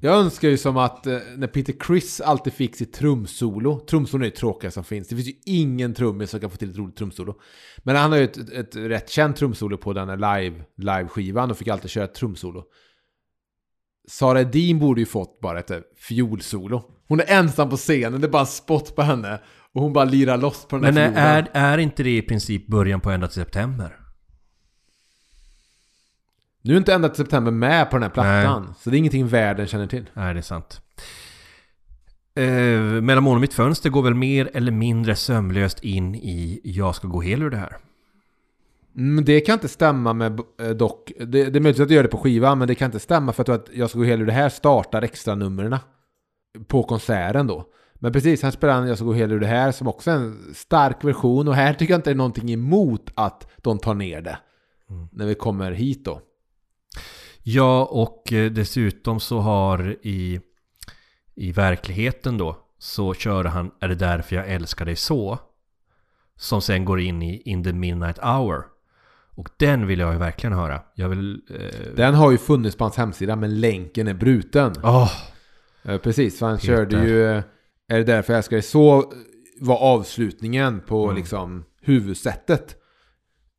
[0.01, 3.79] Jag önskar ju som att eh, när Peter Criss alltid fick sitt trumsolo.
[3.79, 5.07] Trumsolo är det tråkiga som finns.
[5.07, 7.35] Det finns ju ingen trummis som kan få till ett roligt trumsolo.
[7.77, 11.51] Men han har ju ett, ett, ett rätt känt trumsolo på den här live, live-skivan
[11.51, 12.63] och fick alltid köra ett trumsolo.
[14.07, 16.83] Sara Edin borde ju fått bara ett eh, fiolsolo.
[17.07, 19.39] Hon är ensam på scenen, det är bara en spot på henne.
[19.73, 21.63] Och hon bara lirar loss på den Men här är, floden.
[21.63, 23.98] är, är inte det i princip början på ända till september?
[26.61, 28.73] Nu är inte ända till september med på den här plattan.
[28.79, 30.09] Så det är ingenting världen känner till.
[30.13, 30.81] Nej, det är sant.
[32.35, 36.95] Eh, mellan mål och mitt fönster går väl mer eller mindre sömlöst in i Jag
[36.95, 37.77] ska gå hel ur det här.
[38.97, 41.11] Mm, det kan inte stämma med eh, dock.
[41.19, 43.33] Det, det är möjligt att jag gör det på skivan, men det kan inte stämma
[43.33, 45.77] för att, att jag ska gå hel ur det här startar extra numren
[46.67, 47.65] på konserten då.
[47.93, 50.15] Men precis, här spelar han Jag ska gå hel ur det här som också är
[50.15, 53.93] en stark version och här tycker jag inte det är någonting emot att de tar
[53.93, 54.37] ner det.
[55.11, 56.21] När vi kommer hit då.
[57.53, 60.39] Ja, och eh, dessutom så har i,
[61.35, 65.39] i verkligheten då så kör han Är det därför jag älskar dig så?
[66.35, 68.63] Som sen går in i In the Midnight Hour.
[69.35, 70.81] Och den vill jag ju verkligen höra.
[70.95, 71.41] Jag vill...
[71.49, 74.73] Eh, Den har ju funnits på hans hemsida, men länken är bruten.
[75.83, 76.67] Eh, Precis, för han Peter.
[76.67, 77.43] körde ju eh,
[77.87, 79.13] Är det därför jag älskar dig så
[79.61, 81.15] var avslutningen på Mm.
[81.15, 82.75] liksom huvudsättet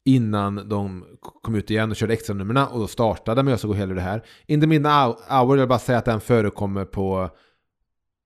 [0.05, 1.05] innan de
[1.43, 4.25] kom ut igen och körde extra nummerna och då startade med gå hela det här.
[4.47, 7.31] In the midnight hour, jag vill bara säga att den förekommer på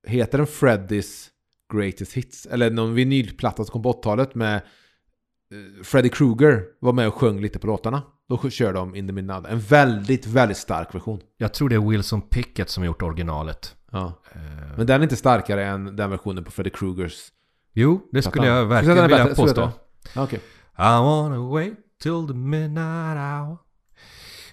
[0.07, 1.29] heter den Freddys
[1.73, 2.45] Greatest Hits?
[2.45, 7.41] Eller någon vinylplatta som kom på 80-talet med eh, Freddy Krueger var med och sjöng
[7.41, 8.01] lite på låtarna.
[8.29, 9.45] Då kör de In the midnight.
[9.45, 11.19] En väldigt, väldigt stark version.
[11.37, 13.75] Jag tror det är Wilson Pickett som gjort originalet.
[13.91, 14.21] Ja.
[14.33, 14.41] Eh,
[14.77, 17.31] Men den är inte starkare än den versionen på Freddy Krugers.
[17.73, 19.71] jo, det skulle jag verkligen vilja påstå.
[20.15, 20.39] Okej.
[20.77, 23.57] I wanna wait till the midnight hour.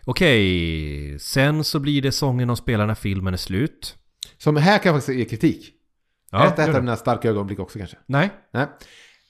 [0.05, 3.97] Okej, sen så blir det sången de spelar när filmen är slut.
[4.39, 5.73] Som här kan jag faktiskt ge kritik.
[6.31, 7.97] Ja, ett ett av dina starka ögonblick också kanske.
[8.07, 8.66] Nej, Nej.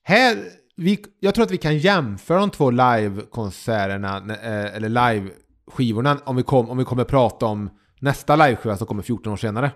[0.03, 0.39] Här,
[0.77, 6.43] vi, jag tror att vi kan jämföra de två livekonserterna, eh, eller live-skivorna, om vi,
[6.43, 7.71] kom, om vi kommer prata om
[8.01, 9.71] nästa liveskiva som kommer 14 år senare.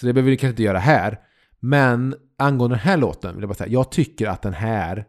[0.00, 1.18] Så det behöver vi kanske inte göra här.
[1.60, 5.04] Men angående den här låten vill jag bara säga, jag tycker att den här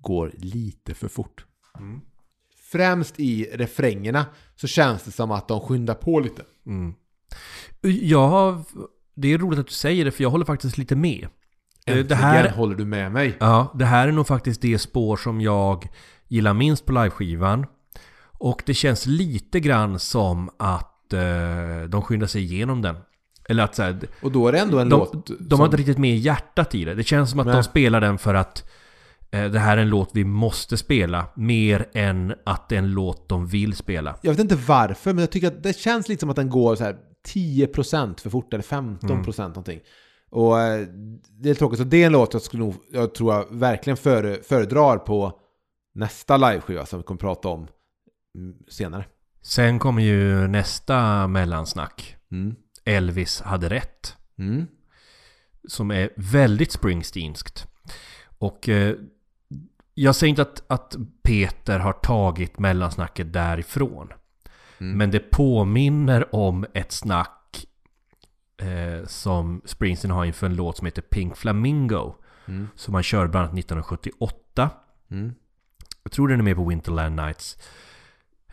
[0.00, 1.46] går lite för fort.
[1.78, 2.00] Mm.
[2.72, 4.26] Främst i refrängerna
[4.56, 6.42] så känns det som att de skyndar på lite.
[6.66, 6.94] Mm.
[7.82, 8.64] Ja,
[9.14, 11.24] det är roligt att du säger det för jag håller faktiskt lite med.
[11.24, 11.28] Eh,
[11.94, 13.36] Det Äntligen här, håller du med mig.
[13.40, 15.88] ja, det här är nog faktiskt det spår som jag
[16.28, 17.66] gillar minst på liveskivan.
[18.40, 22.96] Och det känns lite grann som att eh, de skyndar sig igenom den.
[23.48, 25.66] Eller att så här, Och då är det ändå en de, låt de som- har
[25.66, 26.94] inte riktigt med hjärtat i det.
[26.94, 27.54] Det känns som att Nej.
[27.54, 28.66] de spelar den för att eh,
[29.30, 31.26] det här är en låt vi måste spela.
[31.36, 34.16] Mer än att det är en låt de vill spela.
[34.22, 36.76] Jag vet inte varför, men jag tycker att det känns lite som att den går
[36.76, 36.96] så här
[37.34, 39.80] 10% för fort, eller 15% någonting.
[40.30, 40.86] Och eh,
[41.30, 43.96] det är tråkigt, så det är en låt jag skulle nog, jag tror jag verkligen
[43.96, 45.40] före, föredrar på
[45.94, 47.68] nästa liveskiva som vi kommer prata om
[48.34, 49.04] mm, senare.
[49.42, 52.16] Sen kommer ju nästa mellansnack.
[52.32, 52.54] Mm.
[52.84, 54.16] Elvis hade rätt.
[54.38, 54.66] Mm.
[55.68, 57.66] Som är väldigt Springsteenskt.
[58.38, 58.94] Och eh,
[60.02, 64.12] jag säger inte att, att Peter har tagit mellansnacket därifrån.
[64.80, 64.98] Mm.
[64.98, 67.66] Men det påminner om ett snack
[68.62, 72.14] eh, som Springsteen har inför en låt som heter Pink Flamingo.
[72.46, 72.68] Mm.
[72.74, 74.70] Som han kör bland annat 1978.
[75.10, 75.34] Mm.
[76.02, 77.58] Jag tror den är med på Winterland Nights.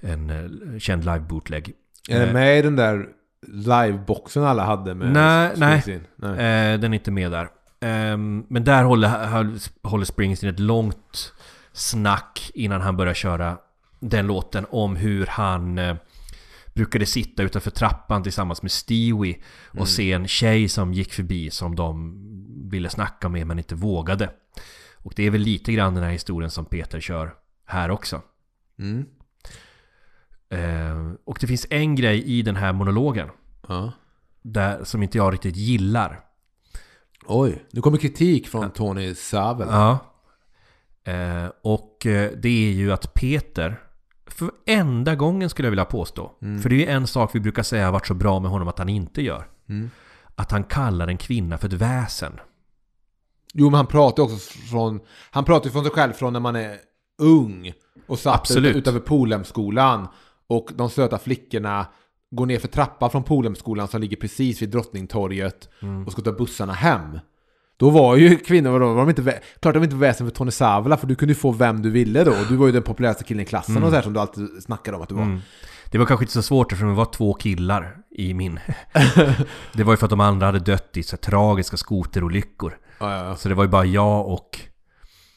[0.01, 1.73] En eh, känd live bootleg.
[2.09, 3.07] Är den med i den där
[3.47, 5.81] liveboxen alla hade med Nej, nej.
[5.81, 6.07] Springsteen?
[6.15, 6.73] nej.
[6.73, 7.49] Eh, den är inte med där.
[7.79, 11.33] Ehm, men där håller, håller Springsteen ett långt
[11.73, 13.57] snack innan han börjar köra
[13.99, 15.95] den låten om hur han eh,
[16.73, 19.41] brukade sitta utanför trappan tillsammans med Stewie
[19.79, 22.15] och se en tjej som gick förbi som de
[22.69, 24.29] ville snacka med men inte vågade.
[24.93, 27.33] Och det är väl lite grann den här historien som Peter kör
[27.65, 28.21] här också.
[28.79, 29.05] Mm.
[30.49, 33.29] Eh, och det finns en grej i den här monologen
[33.67, 33.91] Ja.
[34.41, 36.19] där, som inte jag riktigt gillar.
[37.27, 39.67] Oj, nu kommer kritik från Tony Savel.
[39.71, 39.99] Ja.
[41.03, 43.81] Eh, och eh, det är ju att Peter,
[44.27, 47.63] för enda gången skulle jag vilja påstå, för det är ju en sak vi brukar
[47.63, 49.47] säga har varit så bra med honom att han inte gör.
[49.69, 49.89] Mm.
[50.35, 52.39] Att han kallar en kvinna för ett väsen.
[53.53, 54.37] Jo, men han pratar också
[54.69, 54.99] från...
[55.31, 56.77] Han pratar från sig själv från när man är
[57.21, 57.73] ung.
[58.07, 58.71] Och satt Absolut.
[58.71, 60.07] ut, utanför Polhemskolan.
[60.47, 61.85] Och de söta flickorna
[62.31, 65.69] går ner för trappan från Polhemskolan som ligger precis vid Drottningtorget.
[66.05, 67.19] Och ska ta bussarna hem.
[67.77, 70.51] Då var ju kvinnor, vadå, var de inte, klart de inte var väsen för Tony
[70.51, 72.35] Savla för du kunde ju få vem du ville då.
[72.49, 74.97] Du var ju den populäraste killen i klassen och så här som du alltid snackade
[74.97, 75.23] om att du var.
[75.23, 75.39] Mm.
[75.91, 78.59] Det var kanske inte så svårt eftersom det var två killar i min...
[79.73, 82.77] det var ju för att de andra hade dött i så tragiska skoterolyckor.
[82.99, 83.35] Ja, ja, ja.
[83.35, 84.59] Så det var ju bara jag och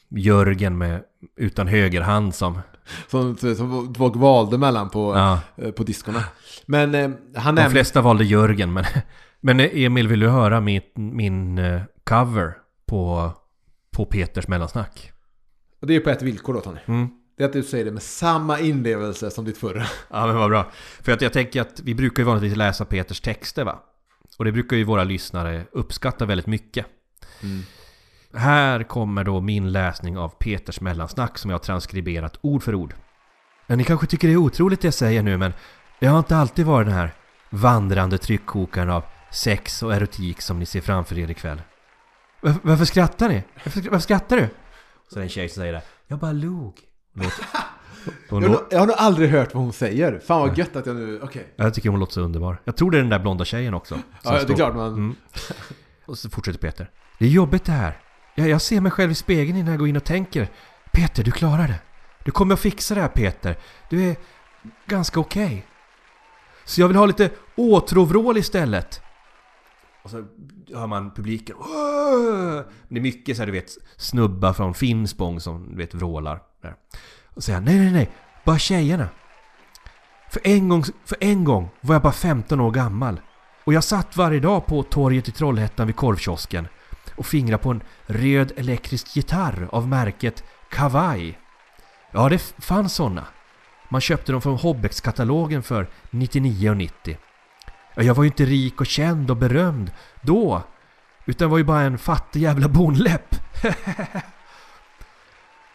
[0.09, 1.01] Jörgen med,
[1.37, 2.59] utan högerhand som...
[3.07, 5.39] Som, som folk valde mellan på, Ja.
[5.57, 6.23] eh, på diskorna.
[6.65, 8.85] Men eh, han De flesta valde Jörgen men...
[9.41, 12.53] Men Emil, vill du höra min, min eh, cover
[12.87, 13.31] på,
[13.91, 15.11] på Peters mellansnack.
[15.81, 16.79] Och det är på ett villkor då Tony.
[16.85, 17.09] Mm.
[17.37, 19.83] Det är att du säger det med samma inlevelse som ditt förra.
[20.09, 20.71] Ja men vad bra.
[21.01, 23.79] För att jag tänker att vi brukar ju vanligtvis läsa Peters texter va?
[24.37, 26.85] Och det brukar ju våra lyssnare uppskatta väldigt mycket.
[28.33, 32.93] Här kommer då min läsning av Peters mellansnack som jag har transkriberat ord för ord.
[33.67, 35.53] Ni kanske tycker det är otroligt det jag säger nu men
[35.99, 37.13] jag har inte alltid varit den här
[37.49, 41.61] vandrande tryckkokaren av sex och erotik som ni ser framför er ikväll.
[42.41, 43.43] Varför, varför skrattar ni?
[43.63, 44.49] Varför, varför skrattar du?
[45.13, 45.81] Så är en tjej som säger det.
[46.07, 46.79] Jag bara log.
[48.29, 50.19] Hon Jag, jag har nog aldrig hört vad hon säger.
[50.19, 51.21] Fan vad gött att jag nu...
[51.21, 51.53] Okej.
[51.55, 52.61] jag tycker hon låter så underbar.
[52.63, 53.99] Jag tror det är den där blonda tjejen också.
[54.23, 54.93] Ja, det står- är klart man...
[54.93, 55.15] Mm.
[56.05, 56.89] Och så fortsätter Peter.
[57.19, 57.97] Det är jobbigt det här.
[58.39, 60.47] Jag, jag ser mig själv i spegeln innan jag går in och tänker.
[60.91, 61.79] Peter, du klarar det.
[62.23, 63.57] Du kommer att fixa det här Peter.
[63.89, 64.15] Du är
[64.85, 65.65] ganska okej.
[66.65, 69.01] Så jag vill ha lite åtråvrål istället.
[70.03, 70.25] Och så
[70.73, 71.55] hör man publiken.
[71.59, 76.41] "Åh!" Det är mycket så här, du vet, snubbar från Finspång som du vet vrålar.
[76.61, 76.75] Där.
[77.23, 78.09] Och säger nej, nej, nej.
[78.43, 79.09] Bara tjejerna.
[80.29, 83.21] För en, gång, för en gång var jag bara 15 år gammal.
[83.63, 86.67] Och jag satt varje dag på torget i Trollhättan vid korvkiosken
[87.19, 91.35] och fingra på en röd elektrisk gitarr av märket Kawai.
[92.11, 93.25] Ja, det fanns sådana.
[93.89, 97.17] Man köpte dem från Hobbex-katalogen för 99,90.
[97.95, 99.91] Ja, jag var ju inte rik och känd och berömd
[100.21, 100.63] då.
[101.25, 103.35] Utan var ju bara en fattig jävla bonläpp.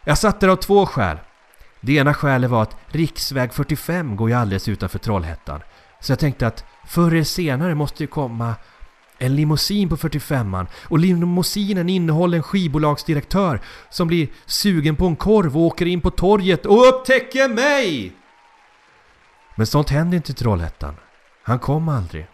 [0.04, 1.18] jag satt där av två skäl.
[1.80, 5.60] Det ena skälet var att riksväg 45 går ju alldeles utanför Trollhättan.
[6.00, 8.54] Så jag tänkte att förr eller senare måste det komma
[9.26, 13.60] en limousin på 45an och limousinen innehåller en skivbolagsdirektör
[13.90, 18.12] som blir sugen på en korv och åker in på torget och upptäcker mig!
[19.56, 20.94] Men sånt hände inte i Trollhättan.
[21.42, 22.26] Han kom aldrig.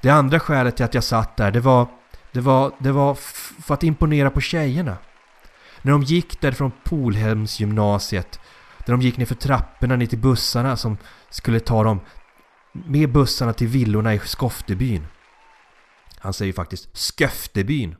[0.00, 1.88] Det andra skälet till att jag satt där, det var,
[2.32, 3.14] det var, det var
[3.62, 4.96] för att imponera på tjejerna.
[5.82, 8.40] När de gick där från Polhemsgymnasiet,
[8.86, 10.98] där de gick ner för trapporna ner till bussarna som
[11.30, 12.00] skulle ta dem
[12.72, 15.06] med bussarna till villorna i Skoftebyn.
[16.20, 17.96] Han säger faktiskt Sköftebyn.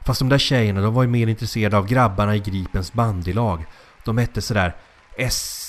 [0.00, 3.64] Fast de där tjejerna, de var ju mer intresserade av grabbarna i Gripens bandylag.
[4.04, 4.76] De hette sådär
[5.16, 5.64] S.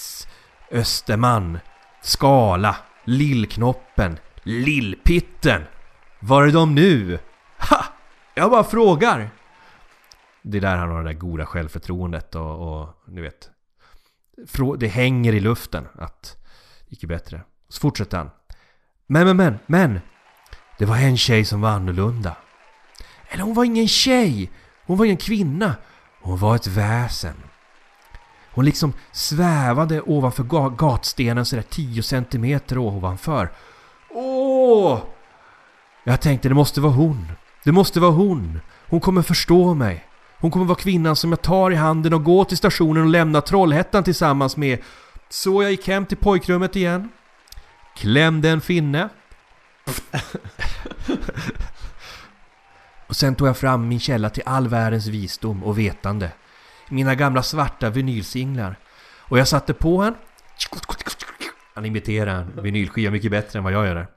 [0.71, 1.59] Österman,
[2.01, 5.63] Skala, Lillknoppen, Lillpitten.
[6.19, 7.19] Var är de nu?
[7.69, 7.85] Ha!
[8.35, 9.29] Jag bara frågar.
[10.41, 13.49] Det är där han har det där goda självförtroendet och, och ni vet.
[14.77, 16.37] Det hänger i luften att
[16.79, 17.41] det gick ju bättre.
[17.69, 18.29] Så fortsätter han.
[19.07, 19.99] Men, men, men, men.
[20.79, 22.35] Det var en tjej som var annorlunda.
[23.29, 24.51] Eller hon var ingen tjej.
[24.85, 25.75] Hon var ingen kvinna.
[26.21, 27.35] Hon var ett väsen.
[28.51, 30.43] Hon liksom svävade ovanför
[30.77, 33.51] gatstenen sådär 10 centimeter ovanför.
[34.09, 34.99] Åh!
[36.03, 37.31] Jag tänkte det måste vara hon.
[37.63, 38.61] Det måste vara hon.
[38.87, 40.05] Hon kommer förstå mig.
[40.37, 43.41] Hon kommer vara kvinnan som jag tar i handen och går till stationen och lämnar
[43.41, 44.79] Trollhättan tillsammans med.
[45.29, 47.09] Så jag gick hem till pojkrummet igen.
[47.95, 49.09] Klämde en finne
[53.09, 56.31] och sen tog jag fram min källa till all världens visdom och vetande.
[56.89, 58.79] Mina gamla svarta vinylsinglar.
[59.17, 60.15] Och jag satte på en.
[61.73, 64.07] Han imiterar en vinylskiva mycket bättre än vad jag gör det.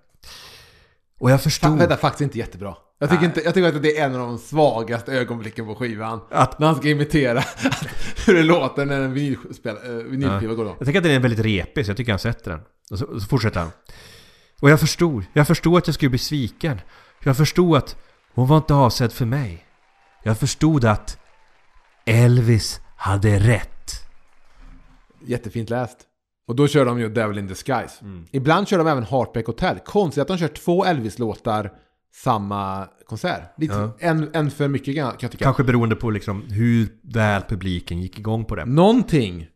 [1.19, 1.79] Och jag förstod...
[1.79, 2.77] vänta, faktiskt inte jättebra.
[2.99, 6.21] Jag tycker, inte, jag tycker att det är en av de svagaste ögonblicken på skivan.
[6.31, 7.43] Att- När han ska imitera
[8.27, 10.77] hur det låter när en äh, vinylskiva går igång.
[10.79, 12.61] Jag tycker att den är väldigt repig så jag tycker han sätter den.
[12.91, 13.71] Och så, och så fortsätter han.
[14.61, 15.25] Och jag förstod.
[15.33, 16.81] Jag förstod att jag skulle bli sviken.
[17.25, 17.97] Jag förstod att
[18.35, 19.65] hon var inte avsedd för mig.
[20.23, 21.19] Jag förstod att
[22.05, 23.91] Elvis hade rätt.
[25.25, 25.99] Jättefint läst.
[26.47, 27.95] Och då kör de ju Devil in Disguise.
[28.05, 28.27] Mm.
[28.31, 29.79] Ibland kör de även Heartbreak Hotel.
[29.79, 31.73] Konstigt att de kör två Elvis-låtar
[32.15, 33.43] samma konsert.
[33.57, 33.91] Lite, Ja.
[33.99, 35.45] en, en för mycket kan jag tycka.
[35.45, 38.65] Kanske beroende på liksom hur väl publiken gick igång på det.
[38.65, 39.47] Någonting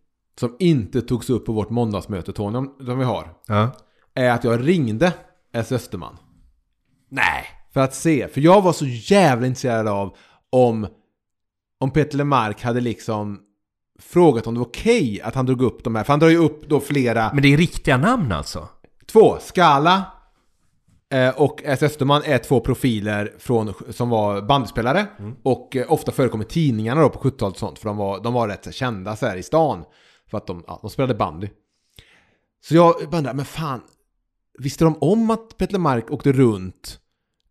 [0.40, 3.70] som inte togs upp på vårt måndagsmöte, Tony, om- som vi har, Ja.
[4.14, 5.12] är att jag ringde
[5.52, 5.72] S.
[5.72, 6.16] Österman.
[7.08, 7.44] Nej.
[7.76, 8.28] För att se.
[8.28, 10.16] För jag var så jävla intresserad av
[10.50, 10.86] om,
[11.80, 13.40] om Peter Lemark hade liksom
[13.98, 16.04] frågat om det var okej att han drog upp de här.
[16.04, 17.30] För han drar ju upp då flera.
[17.32, 18.68] Men det är riktiga namn alltså?
[19.06, 19.38] Två.
[19.40, 20.02] Skala
[21.12, 21.82] eh, och S.
[21.82, 25.06] Österman är två profiler från, som var bandspelare.
[25.42, 27.78] Och eh, ofta förekom i tidningarna då på 70-talet och sånt.
[27.78, 29.84] För de var, de var rätt så kända så här i stan.
[30.30, 31.48] För att de, ja, de spelade bandy.
[32.64, 33.80] Så jag bara undrar, men fan.
[34.58, 37.00] Visste de om att Peter Mark åkte runt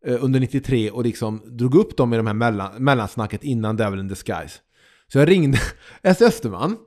[0.06, 4.08] under 93 och liksom drog upp dem i de här mellan, mellansnacket innan Devil in
[4.08, 4.60] Disguise?
[5.08, 5.60] Så jag ringde
[6.01, 6.22] S.
[6.22, 6.78] Österman.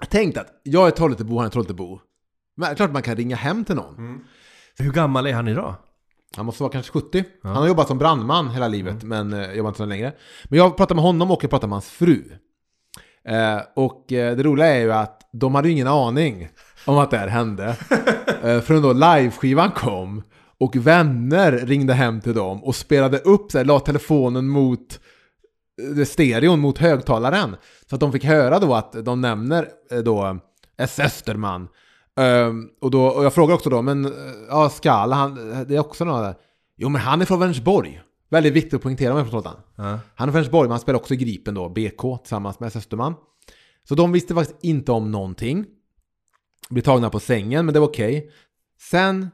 [0.00, 2.00] Jag tänkte att jag är Trollhättebo, han är Trollhättebo.
[2.56, 4.20] Men det är klart man kan ringa hem till någon.
[4.78, 5.74] Hur gammal är han idag?
[6.36, 7.24] Han måste vara kanske 70.
[7.42, 10.12] Han har jobbat som brandman hela livet, men eh, jobbar inte så längre.
[10.44, 12.22] Men jag pratade med honom och jag pratade med hans fru.
[13.28, 16.48] Eh, och eh, det roliga är ju att de hade ju ingen aning
[16.86, 17.64] om att det här hände.
[18.42, 20.22] eh, förrän då liveskivan kom.
[20.58, 25.00] Och vänner ringde hem till dem och spelade upp, så här, la telefonen mot
[25.98, 27.56] eh, stereon mot högtalaren.
[27.90, 30.38] Så att de fick höra då att de nämner eh, då
[30.76, 31.00] S.
[31.00, 31.68] Österman.
[32.16, 34.12] Ehm, och, då, och jag frågar också då, men eh,
[34.48, 35.34] ja, Skala, han,
[35.68, 36.34] det är också några där.
[36.76, 38.00] Jo, men han är från Vänersborg.
[38.30, 39.56] Väldigt viktigt att poängtera om jag förstått han.
[39.76, 39.98] Ja.
[40.14, 42.76] Han är från Vänersborg, men han spelar också i Gripen då, BK, tillsammans med S.
[42.76, 43.14] Österman.
[43.88, 45.66] Så de visste faktiskt inte om någonting.
[46.70, 48.30] Blir tagna på sängen, men det var okej.
[48.90, 49.30] Sen,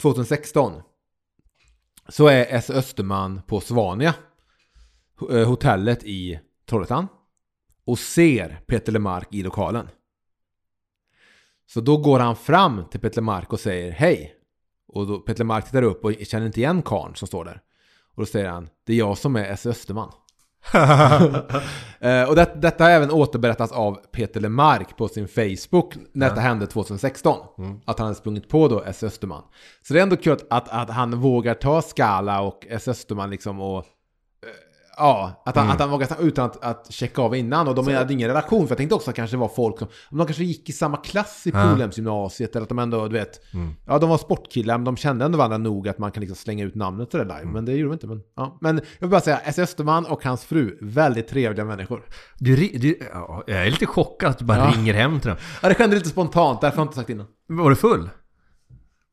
[0.00, 0.82] 2016,
[2.08, 2.70] så är S.
[2.70, 4.14] Österman på Svania,
[5.30, 7.08] eh, hotellet i Trollhättan,
[7.84, 9.88] och ser Peter Lemark i lokalen.
[11.66, 14.34] Så då går han fram till Peter Lemark och säger hej.
[14.88, 17.62] Och då Peter Lemark tittar upp och känner inte igen karln som står där.
[18.14, 19.66] Och då säger han, det är jag som är S.
[19.66, 20.12] Österman.
[22.02, 26.40] Eh, och det, detta har även återberättats av Peter Lemark på sin Facebook när detta
[26.40, 27.38] hände 2016.
[27.84, 29.02] Att han hade sprungit på då S.
[29.02, 29.42] Österman.
[29.82, 32.88] Så det är ändå kul att, att, att han vågar ta Skala och S.
[32.88, 33.84] Österman liksom och...
[35.02, 37.68] Ja, att han, att han vågar ta utan att, att checka av innan.
[37.68, 38.66] Och de hade ingen relation.
[38.66, 39.88] För jag tänkte också att det kanske var folk som...
[40.10, 42.56] Om de kanske gick i samma klass i Polhemsgymnasiet.
[42.56, 43.40] Eller att de ändå, du vet...
[43.86, 46.64] Ja, de var sportkillar, men de kände ändå varandra nog att man kan liksom slänga
[46.64, 47.52] ut namnet sådär live.
[47.52, 48.06] Men det gjorde de inte.
[48.06, 48.58] Men, ja.
[48.60, 49.58] men jag vill bara säga, S.
[49.58, 52.02] Österman och hans fru, väldigt trevliga människor.
[52.38, 54.72] Du, du, ja, jag är lite chockad att du bara Ja.
[54.76, 55.38] ringer hem till dem.
[55.62, 57.26] Ja, det skedde lite spontant, därför har jag inte sagt innan.
[57.48, 58.10] Var du full?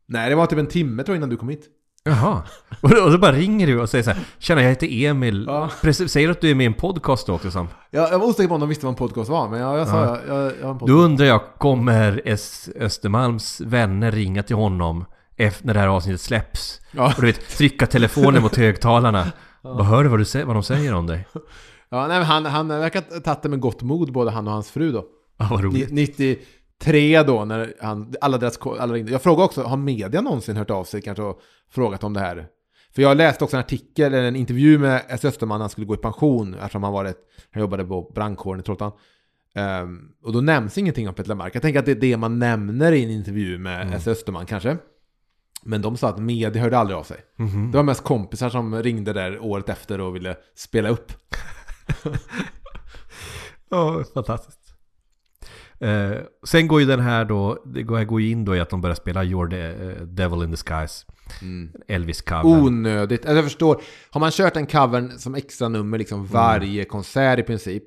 [0.08, 1.66] Nej, det var typ en timme tror jag innan du kom hit.
[2.08, 2.42] Jaha.
[2.82, 5.46] Och då, och då bara ringer du och säger så här, Tjena, jag heter Emil.
[5.48, 5.70] Ja.
[5.94, 7.68] Säger du att du är med i en podcast då också Sam?
[7.92, 9.88] Ja, jag var osäker på om de visste vad en podcast var, men jag, jag
[9.88, 10.18] sa ja.
[10.28, 10.88] jag, jag, jag.
[10.88, 15.06] Då undrar jag, kommer S Östermalms vänner ringa till honom
[15.38, 16.82] när det här avsnittet släpps?
[16.92, 17.14] Ja.
[17.16, 19.26] Och du vet, trycka telefonen mot högtalarna.
[19.62, 19.70] Ja.
[19.70, 21.28] Och hör du vad, du vad de säger om dig?
[21.90, 24.72] Ja, nej, han, han verkar ha tagit det med gott mod, både han och hans
[24.72, 25.06] fru då.
[25.38, 25.92] Ja, vad roligt.
[25.92, 26.38] 90,
[26.80, 30.84] Tre då, när han, alla deras, alla jag frågade också, har media någonsin hört av
[30.84, 32.48] sig kanske och frågat om det här?
[32.96, 35.26] För jag läste också en artikel, eller en intervju med S.
[35.26, 37.14] Österman, han skulle gå i pension eftersom han, var
[37.52, 38.92] han jobbade på brandkåren i Trollhättan.
[39.84, 41.56] Um, och då nämns ingenting om Peter Mark.
[41.56, 43.94] Jag tänker att det är det man nämner i en intervju med mm.
[43.94, 44.08] S.
[44.08, 44.78] Österman kanske.
[45.64, 47.18] Men de sa att media hörde aldrig av sig.
[47.40, 47.72] Mm -hmm.
[47.72, 51.12] Det var mest kompisar som ringde där året efter och ville spela upp.
[53.70, 54.57] Ja, oh, fantastiskt.
[55.80, 56.12] Eh,
[56.44, 58.82] sen går ju den här då, det går, går ju in då i att de
[58.82, 61.06] börjar spela You're the eh, Devil in the Skies.
[61.88, 62.46] Elvis-covern.
[62.66, 63.22] Onödigt.
[63.22, 67.44] Alltså jag förstår, har man kört en covern som extra nummer liksom varje konsert i
[67.44, 67.84] princip.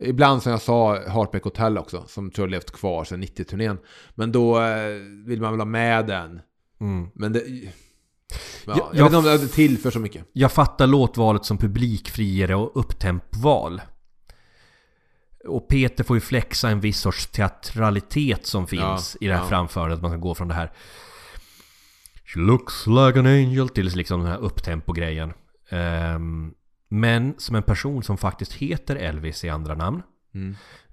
[0.00, 3.78] Ibland som jag sa, Heartbreak Hotel också, som tror jag levt kvar sedan 90-turnén.
[4.14, 4.88] Men då eh,
[5.26, 6.40] vill man väl ha med den.
[6.80, 7.08] Mm.
[7.14, 7.42] Men det...
[7.48, 7.70] Ja,
[8.66, 10.24] Ja, jag, jag- vet inte om det tillför så mycket.
[10.32, 13.80] Jag fattar låtvalet som publikfriare och upptempoval.
[15.48, 19.42] Och Peter får ju flexa en viss sorts teatralitet som finns Ja, i det här
[19.42, 19.48] ja.
[19.48, 19.96] framförandet.
[19.96, 20.72] Att man ska gå från det här
[22.24, 25.32] She looks like an angel till liksom den här upptempo-grejen.
[25.70, 26.54] Ehm,
[26.88, 30.02] men som en person som faktiskt heter Elvis i andra namn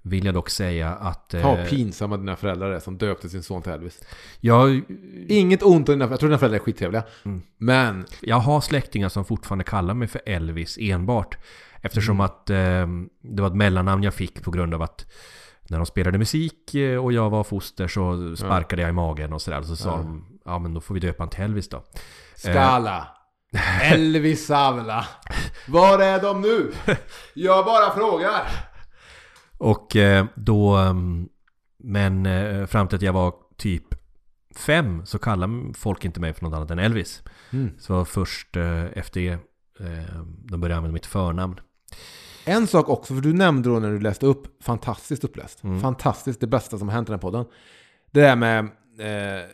[0.02, 1.34] vill jag dock säga att...
[1.34, 4.00] eh, Ha pinsamma dina föräldrar är som döpte sin son till Elvis.
[4.40, 4.82] jag,
[5.28, 7.02] Inget ont om dina Jag tror dina föräldrar är skittrevliga.
[7.58, 11.38] Men Jag har släktingar som fortfarande kallar mig för Elvis enbart.
[11.86, 12.86] Eftersom att eh,
[13.22, 15.06] det var ett mellannamn jag fick på grund av att
[15.68, 19.42] när de spelade musik eh, och jag var foster så sparkade jag i magen och
[19.42, 19.62] sådär.
[19.62, 21.84] Så sa de, ja men då får vi döpa han till Elvis då.
[22.36, 23.08] Skala.
[23.82, 25.06] Elvis Savla.
[25.68, 26.72] Var är de nu?
[27.34, 28.42] Jag bara frågar.
[29.58, 31.28] Och eh, då, mm,
[31.78, 33.84] men eh, fram till att jag var typ
[34.56, 37.22] fem så kallade folk inte mig för något annat än Elvis.
[37.50, 37.70] Mm.
[37.78, 39.32] Så var först eh, efter det
[39.80, 41.60] eh, de började använda mitt förnamn.
[42.44, 45.62] En sak också, för du nämnde då när du läste upp, fantastiskt uppläst.
[45.82, 47.44] Fantastiskt, det bästa som har hänt i den här podden.
[48.10, 48.58] Det där med,
[48.98, 49.44] eh, eh,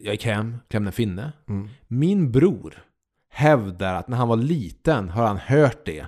[0.00, 1.32] jag gick hem, klämde en finne.
[1.88, 2.84] Min bror
[3.28, 6.06] hävdar att när han var liten har han hört det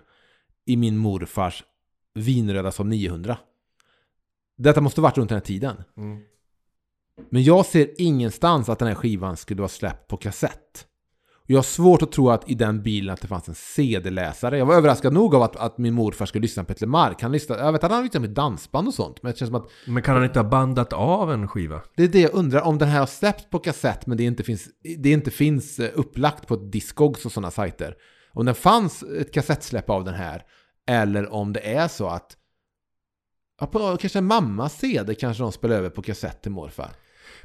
[0.67, 1.65] i min morfars
[2.15, 3.39] vinröda som 900.
[4.57, 5.85] Detta måste varit runt den här tiden.
[7.31, 10.87] Men jag ser ingenstans att den här skivan skulle vara släppt på kassett.
[11.51, 14.59] Jag har svårt att tro att i den bilen att det fanns en CD-läsare.
[14.59, 17.23] Jag var överraskad nog av att, att min morfar skulle lyssna på Peter Mark.
[17.23, 19.23] Han lyssnade, jag vet att han lyssnade med dansband och sånt.
[19.23, 21.81] Men det känns som att Men kan han inte ha bandat av en skiva?
[21.97, 22.61] det är det jag undrar.
[22.61, 24.69] Om den här har släppts på kassett men det inte finns,
[24.99, 27.95] det inte finns eh, upplagt på Discogs och sådana sajter.
[28.33, 30.43] Om det fanns ett kassettsläpp av den här.
[30.87, 32.37] Eller om det är så att
[33.61, 36.91] ja, på, kanske mammas CD kanske de spelar över på kassett till morfar.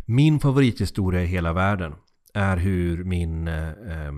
[0.06, 1.94] Min favorithistoria i hela världen
[2.34, 3.48] är hur min...
[3.48, 4.12] eh,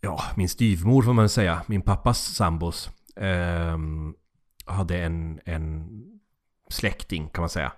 [0.00, 1.62] ja, min styvmor får man säga.
[1.66, 2.90] Min pappas sambos.
[3.16, 4.14] ehm,
[4.66, 5.88] hade en, en
[6.70, 7.72] släkting kan man säga.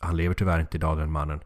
[0.00, 1.40] Han lever tyvärr inte idag den mannen.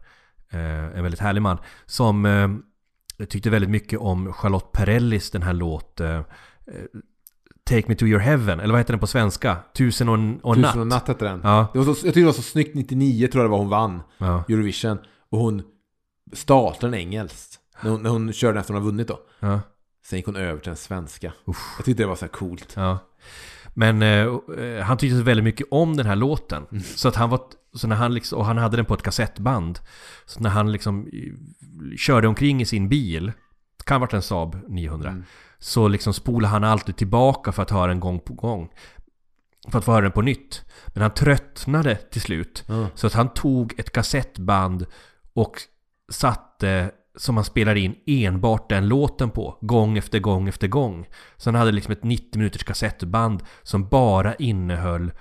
[0.49, 1.57] Eh, en väldigt härlig man.
[1.85, 6.23] Som eh, tyckte väldigt mycket om Charlotte Perrellis den här låt eh, eh,
[7.65, 8.59] Take Me To Your Heaven.
[8.59, 9.57] Eller vad heter den på svenska?
[9.75, 10.87] Tusen och och en Tusen och natt.
[10.87, 11.41] natt hette den.
[11.43, 13.57] Ja, Det var så, jag tyckte det var så snyggt 99 tror jag det var
[13.57, 14.97] hon vann ja, Eurovision.
[15.29, 15.63] Och hon
[16.35, 17.59] startade den engelskt.
[17.81, 19.19] När hon, när hon körde efter hon har vunnit då.
[19.39, 19.59] ja.
[20.05, 21.33] Sen gick hon över till den svenska.
[21.45, 21.57] Uff.
[21.77, 22.73] Jag tyckte det var så här coolt.
[22.75, 22.99] Ja.
[23.73, 24.27] Men eh,
[24.59, 26.65] eh, han tyckte så väldigt mycket om den här låten.
[26.71, 26.83] Mm.
[26.83, 27.41] Så att han var...
[27.73, 29.79] Så när han liksom, och han hade den på ett kassettband.
[30.25, 31.07] Så när han liksom
[31.97, 33.31] körde omkring i sin bil,
[33.85, 35.23] kan ha varit en Saab 900, Mm.
[35.59, 38.69] så liksom spolade han alltid tillbaka för att höra den gång på gång.
[39.71, 40.61] För att få höra den på nytt.
[40.87, 42.63] Men han tröttnade till slut.
[42.67, 42.87] Ja.
[42.95, 44.85] Så att han tog ett kassettband
[45.33, 45.61] och
[46.11, 49.57] satte som han spelade in enbart den låten på.
[49.61, 51.07] Gång efter gång efter gång.
[51.37, 55.11] Så han hade liksom ett 90 minuters kassettband som bara innehöll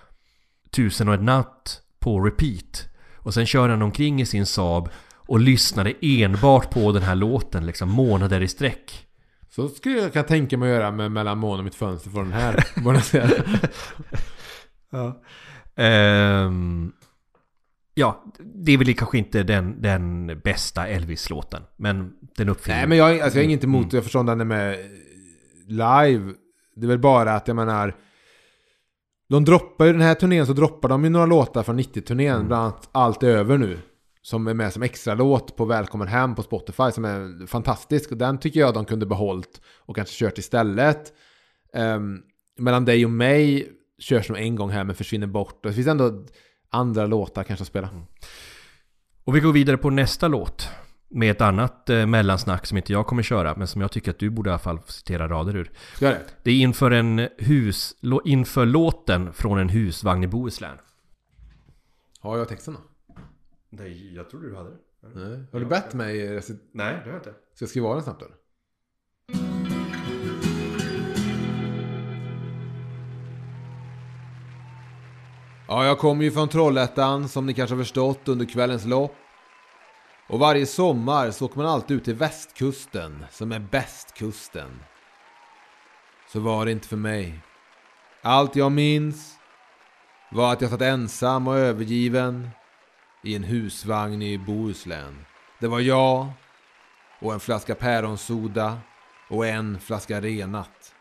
[0.70, 2.88] Tusen och en natt på repeat.
[3.16, 7.66] Och sen körde han omkring i sin Saab och lyssnade enbart på den här låten
[7.66, 9.06] liksom månader i sträck.
[9.50, 12.30] Så skulle jag kunna tänka mig att göra med mellan mån och mitt fönster från
[12.30, 12.64] den här.
[14.94, 15.22] Ja.
[15.76, 16.92] Ehm,
[17.94, 21.62] ja, det är väl kanske inte den, den bästa Elvis-låten.
[21.76, 22.76] Men den uppfyller...
[22.76, 23.94] Nej men jag, alltså, jag är inget emot Mm.
[23.94, 24.78] Jag förstår den med
[25.66, 26.32] live.
[26.76, 27.96] Det är väl bara att jag menar...
[29.28, 32.34] De droppar ju den här turnén så droppar de ju några låtar från 90-turnén.
[32.34, 32.46] Mm.
[32.46, 33.78] Bland annat Allt är över nu.
[34.22, 36.90] Som är med som extra låt på Välkommen hem på Spotify.
[36.92, 38.12] Som är fantastisk.
[38.12, 39.60] Och den tycker jag de kunde behållit.
[39.78, 41.12] Och kanske kört istället.
[41.74, 42.22] Um,
[42.58, 45.64] mellan dig och mig körs nog en gång här men försvinner bort.
[45.64, 46.24] Och det finns ändå
[46.72, 47.88] andra låtar kanske att spela.
[49.24, 50.68] Och vi går vidare på nästa låt.
[51.08, 54.18] Med ett annat eh, mellansnack som inte jag kommer köra, men som jag tycker att
[54.18, 55.70] du borde i alla fall citera rader ur.
[56.00, 56.20] Jag det?
[56.42, 57.94] Det är inför en hus...
[58.24, 60.76] Inför låten från en husvagn i Bohuslän.
[62.20, 62.80] Har jag texten då?
[63.70, 64.76] Nej, jag tror du hade det.
[65.14, 65.44] Nej.
[65.52, 66.42] Har du bett mig?
[66.72, 67.34] Nej, det har jag inte.
[67.54, 68.34] Ska jag skriva av den snabbt eller?
[75.72, 79.16] Ja, jag kommer ju från Trollhättan som ni kanske har förstått under kvällens lopp.
[80.28, 84.82] Och varje sommar så åker man alltid ut till västkusten som är bästkusten.
[86.32, 87.40] Så var det inte för mig.
[88.22, 89.38] Allt jag minns
[90.30, 92.50] var att jag satt ensam och övergiven
[93.24, 95.24] i en husvagn i Bohuslän.
[95.60, 96.26] Det var jag
[97.20, 98.78] och en flaska päronsoda
[99.28, 100.94] och en flaska renat.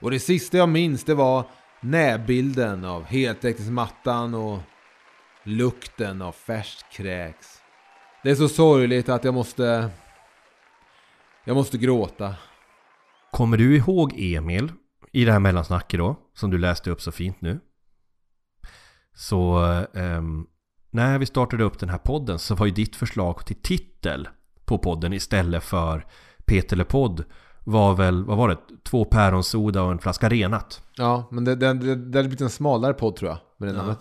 [0.00, 1.44] Och det sista jag minns det var
[1.82, 4.58] näbilden av heltäckningsmattan och
[5.42, 7.58] lukten av färskt kräks.
[8.22, 9.90] Det är så sorgligt att jag måste...
[11.44, 12.34] Jag måste gråta.
[13.30, 14.72] Kommer du ihåg Emil
[15.12, 16.16] i det här mellansnacket då?
[16.34, 17.60] Som du läste upp så fint nu.
[19.14, 19.58] Så
[19.94, 20.46] ehm,
[20.90, 24.28] när vi startade upp den här podden så var ju ditt förslag till titel
[24.64, 26.06] på podden istället för
[26.44, 27.24] Peter Le Podd
[27.64, 28.56] var väl, vad var det?
[28.84, 30.82] Två päronsoda och en flaska renat.
[30.96, 33.38] Ja, men det, det, det, det hade blivit en smalare podd tror jag.
[33.58, 33.78] Med det Ja.
[33.82, 33.98] namnet.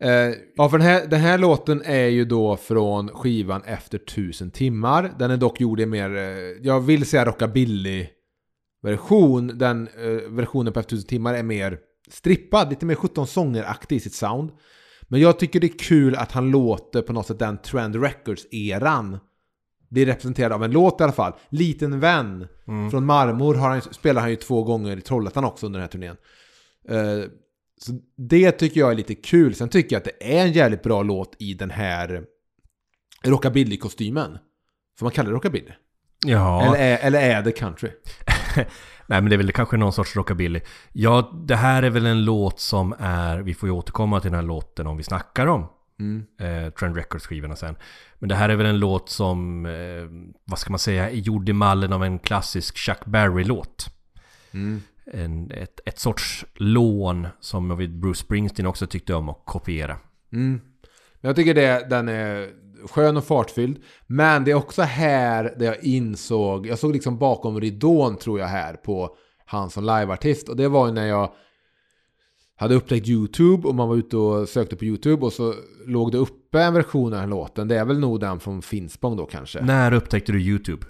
[0.00, 0.10] Eh,
[0.56, 5.12] ja, för den här, den här låten är ju då från skivan Efter tusen timmar.
[5.18, 6.22] Den är dock gjord i mer, eh,
[6.62, 7.24] jag vill säga
[8.82, 9.58] rockabilly-version.
[9.58, 11.78] Den eh, versionen på Efter tusen timmar är mer
[12.10, 14.50] strippad, lite mer 17 sånger-aktig i sitt sound.
[15.08, 19.18] Men jag tycker det är kul att han låter på något sätt den Trend Records-eran.
[19.88, 21.32] Det är representerad av en låt i alla fall.
[21.48, 22.48] Liten vän
[22.90, 25.90] från Marmor har han, spelar han ju två gånger i Trollhättan också under den här
[25.92, 26.16] turnén.
[26.88, 27.30] Eh,
[27.80, 29.54] så det tycker jag är lite kul.
[29.54, 32.22] Sen tycker jag att det är en jävligt bra låt i den här
[33.24, 34.38] rockabilly-kostymen.
[34.98, 35.70] Får man kalla det rockabilly?
[36.26, 37.90] Ja, Eller, är, eller är det country?
[39.06, 40.60] nej men det är väl kanske någon sorts rockabilly.
[40.92, 44.40] Ja, det här är väl en låt som är, vi får ju återkomma till den
[44.40, 45.66] här låten om vi snackar om
[46.00, 46.24] Mm.
[46.40, 47.76] eh, Trend Records-skivorna sen.
[48.18, 51.48] Men det här är väl en låt som, eh, vad ska man säga, är gjord
[51.48, 53.86] i mallen av en klassisk Chuck Berry-låt.
[54.50, 54.82] Mm.
[55.12, 57.68] En, ett, ett sorts lån som
[58.00, 59.96] Bruce Springsteen också tyckte om att kopiera.
[60.32, 60.60] Mm.
[61.20, 62.48] Men jag tycker det, den är
[62.86, 63.82] skön och fartfylld.
[64.06, 68.46] Men det är också här där jag insåg, jag såg liksom bakom ridån tror jag
[68.46, 70.48] här på han som liveartist.
[70.48, 71.32] Och det var ju när jag
[72.56, 75.54] hade upptäckt YouTube och man var ute och sökte på YouTube och så
[75.86, 76.18] låg det
[76.48, 77.68] uppe en version av den här låten.
[77.68, 79.60] Det är väl nog den från Finspång då kanske.
[79.60, 80.86] När upptäckte du YouTube?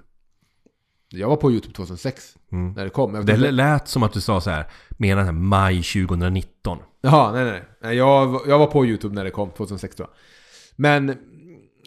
[1.10, 2.72] Jag var på YouTube 2006 Mm.
[2.72, 3.14] när det kom.
[3.14, 6.78] Jag Det inte- lät som att du sa så här, menar här, maj 2019.
[7.01, 7.62] Jaha, nej nej.
[7.82, 10.16] nej jag, jag var på YouTube när det kom, 2006 tror jag.
[10.76, 11.16] Men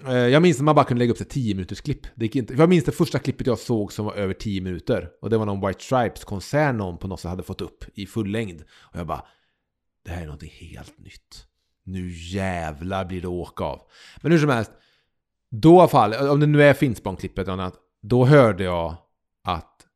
[0.07, 2.01] Eh, Jag minns att man bara kunde lägga upp sig 10 minuters klipp.
[2.15, 2.53] Det gick inte.
[2.53, 5.09] Jag minns det första klippet jag såg som var över 10 minuter.
[5.21, 8.31] Och det var någon White Stripes-konsert någon på något sätt hade fått upp i full
[8.31, 8.61] längd.
[8.79, 9.25] Och jag bara,
[10.05, 11.45] det här är någonting helt nytt.
[11.83, 13.81] Nu jävlar blir det åka av.
[14.21, 14.71] Men hur som helst,
[15.49, 18.95] då i alla fall, om det nu är Finspång-klippet eller annat, då hörde jag
[19.43, 19.87] att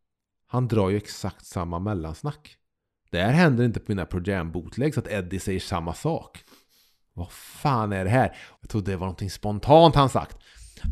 [0.48, 2.58] han drar ju exakt samma mellansnack.
[3.12, 6.44] Det här händer inte på mina Pro bootlegs att Eddie säger samma sak.
[7.14, 8.38] Vad fan är det här?
[8.62, 10.38] Jag trodde det var någonting spontant han sagt.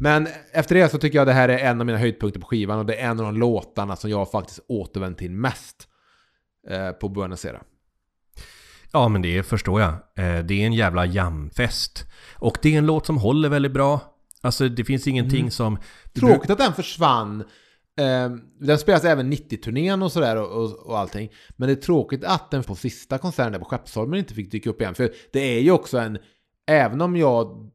[0.01, 2.79] Men efter det så tycker jag det här är en av mina höjdpunkter på skivan
[2.79, 5.87] och det är en av de låtarna som jag faktiskt återvänt till mest
[6.69, 7.61] eh, på Buenos Aires.
[8.93, 9.89] Ja, men det förstår jag.
[9.91, 12.05] Eh, Det är en jävla jamfest.
[12.35, 13.99] Och det är en låt som håller väldigt bra.
[14.41, 15.77] Alltså det finns ingenting som...
[16.13, 17.41] det Tråkigt att den försvann.
[17.99, 21.29] Eh, den spelas även 90-turnén och sådär och, och, och allting.
[21.49, 24.69] Men det är tråkigt att den på sista konserten där på Skeppsholmen inte fick dyka
[24.69, 24.95] upp igen.
[24.95, 26.17] För det är ju också en...
[26.67, 27.71] Även om jag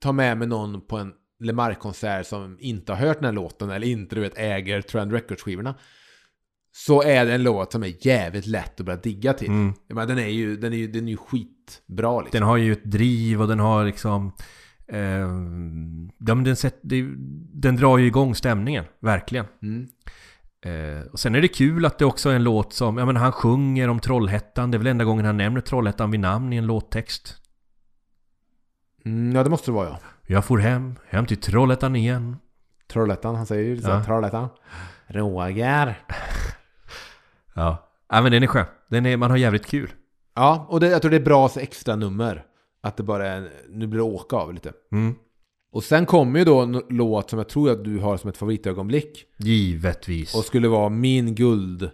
[0.00, 3.86] tar med mig någon på en LeMar-konsert som inte har hört den här låten eller
[3.86, 5.74] inte du vet äger Trend Records-skivorna.
[6.72, 9.48] Så är det en låt som är jävligt lätt att börja digga till.
[9.48, 9.74] Mm.
[9.86, 12.38] Jag menar, den är ju, den är ju, den är ju skitbra liksom.
[12.38, 14.32] Den har ju ett driv och den har liksom...
[14.88, 15.28] Eh,
[16.18, 16.44] den,
[16.82, 17.08] det,
[17.52, 19.46] den drar ju igång stämningen, verkligen.
[19.62, 19.88] Mm.
[20.64, 22.98] Eh, och sen är det kul att det också är en låt som...
[22.98, 24.70] Ja men han sjunger om Trollhättan.
[24.70, 27.36] Det är väl enda gången han nämner Trollhättan vid namn i en låttext.
[29.04, 29.98] Mm, ja, det måste det vara ja.
[30.26, 32.36] Jag for hem, hem till Trollhättan igen.
[32.92, 33.90] Trollhättan, han säger ju så.
[33.90, 34.04] Ja.
[34.04, 34.48] Trollhättan.
[35.06, 35.98] Roger.
[37.54, 37.88] Ja.
[38.08, 38.66] Ja men den är skön.
[38.88, 39.90] Den är, man har jävligt kul.
[40.34, 42.44] Ja, och det, jag tror det är bra extra nummer.
[42.82, 44.72] Att det bara är, nu blir det åka av lite.
[44.92, 45.14] Mm.
[45.72, 48.36] Och sen kommer ju då en låt som jag tror att du har som ett
[48.36, 49.24] favoritögonblick.
[49.36, 50.34] Givetvis.
[50.34, 51.92] Och skulle vara min guldplats,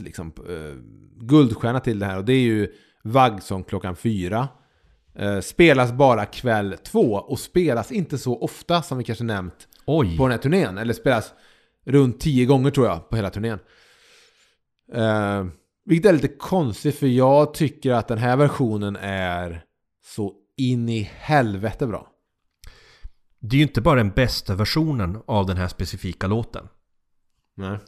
[0.00, 0.32] liksom.
[0.48, 0.74] Eh,
[1.20, 2.18] guldstjärna till det här.
[2.18, 2.72] Och det är ju
[3.02, 4.48] Vaggsång klockan fyra.
[5.14, 7.14] Eh, spelas bara kväll två.
[7.14, 10.16] Och spelas inte så ofta som vi kanske nämnt Oj!
[10.16, 10.78] på den här turnén.
[10.78, 11.32] Eller spelas
[11.86, 13.58] runt tio gånger tror jag på hela turnén.
[14.94, 15.46] Eh,
[15.84, 19.64] vilket är lite konstigt för jag tycker att den här versionen är
[20.04, 22.06] så in i helvete bra.
[23.40, 26.68] Det är ju inte bara den bästa versionen av den här specifika låten.
[27.56, 27.78] Nej.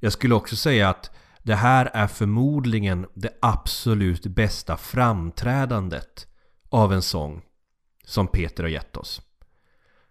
[0.00, 1.10] Jag skulle också säga att
[1.42, 6.26] det här är förmodligen det absolut bästa framträdandet
[6.68, 7.42] av en sång
[8.04, 9.22] som Peter har gett oss.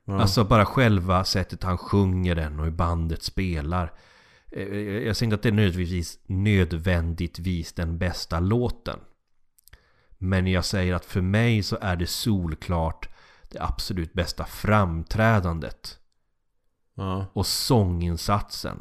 [0.05, 0.21] Ja.
[0.21, 3.93] Alltså bara själva sättet han sjunger den och hur bandet spelar.
[4.55, 8.99] Eh, Jag säger inte att det är nödvändigtvis, nödvändigtvis den bästa låten.
[10.17, 13.09] Men jag säger att för mig så är det solklart
[13.51, 15.97] det absolut bästa framträdandet
[16.97, 17.25] Ja.
[17.33, 18.77] och sånginsatsen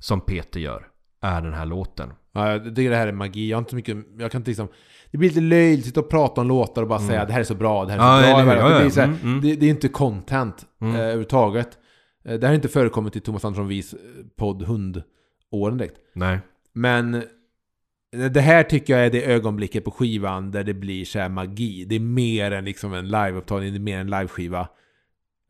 [0.00, 0.86] som Peter gör
[1.20, 2.12] är den här låten.
[2.32, 3.50] Ja, jag tycker det här är magi.
[3.50, 4.68] Jag har inte så mycket, jag kan inte liksom...
[5.10, 7.54] Det blir lite löjligt att prata om låtar och bara säga det här är så
[7.54, 8.48] bra, det här är så Mm.
[8.48, 8.68] Ja, bra.
[8.68, 9.40] det, Ja, blir så här, Mm, mm.
[9.40, 10.94] Det, det är inte content Mm.
[10.94, 11.78] eh, överhuvudtaget.
[12.26, 13.98] Eh, det här har inte förekommit i Thomas Andersson Vis eh,
[14.36, 15.96] podd Hundåren direkt.
[16.12, 16.38] Nej.
[16.72, 21.18] Men eh, det här tycker jag är det ögonblicket på skivan där det blir så
[21.18, 21.84] här magi.
[21.84, 24.68] Det är mer än liksom en liveupptagning, det är mer en liveskiva.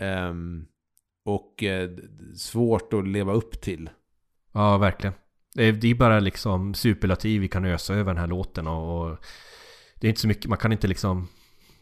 [0.01, 0.66] Ehm,
[1.24, 1.90] och eh,
[2.35, 3.90] svårt att leva upp till.
[4.53, 5.15] Ja, verkligen.
[5.55, 9.11] Det är, det är bara liksom superlativ vi kan ösa över den här låten och,
[9.11, 9.19] och
[10.01, 11.28] det är inte så mycket, man kan inte liksom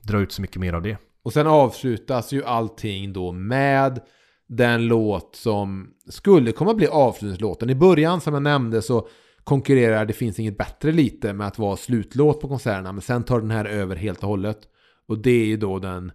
[0.02, 0.96] dra ut så mycket mer av det.
[1.22, 4.00] Och sen avslutas ju allting då med
[4.46, 7.70] den låt som skulle komma bli avslutningslåten.
[7.70, 9.08] I början som jag nämnde så
[9.44, 12.92] konkurrerar Det finns inget bättre lite med att vara slutlåt på konserterna.
[12.92, 14.58] Men sen tar den här över helt och hållet.
[15.06, 16.12] Och det är ju då den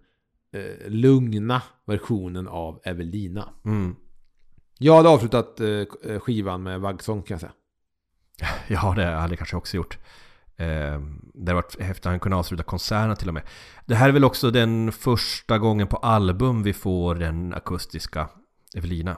[0.53, 3.49] eh, lugna versionen av Evelina.
[3.65, 3.95] Mm.
[4.77, 7.53] Jag hade avslutat eh, skivan med vaggsång kan jag säga.
[8.67, 9.97] Ja, det hade jag kanske också gjort.
[10.59, 10.99] Eh,
[11.33, 13.43] det hade varit häftigt att han kunde avsluta konserterna till och med.
[13.85, 18.29] Det här är väl också den första gången på album vi får den akustiska
[18.75, 19.17] Evelina.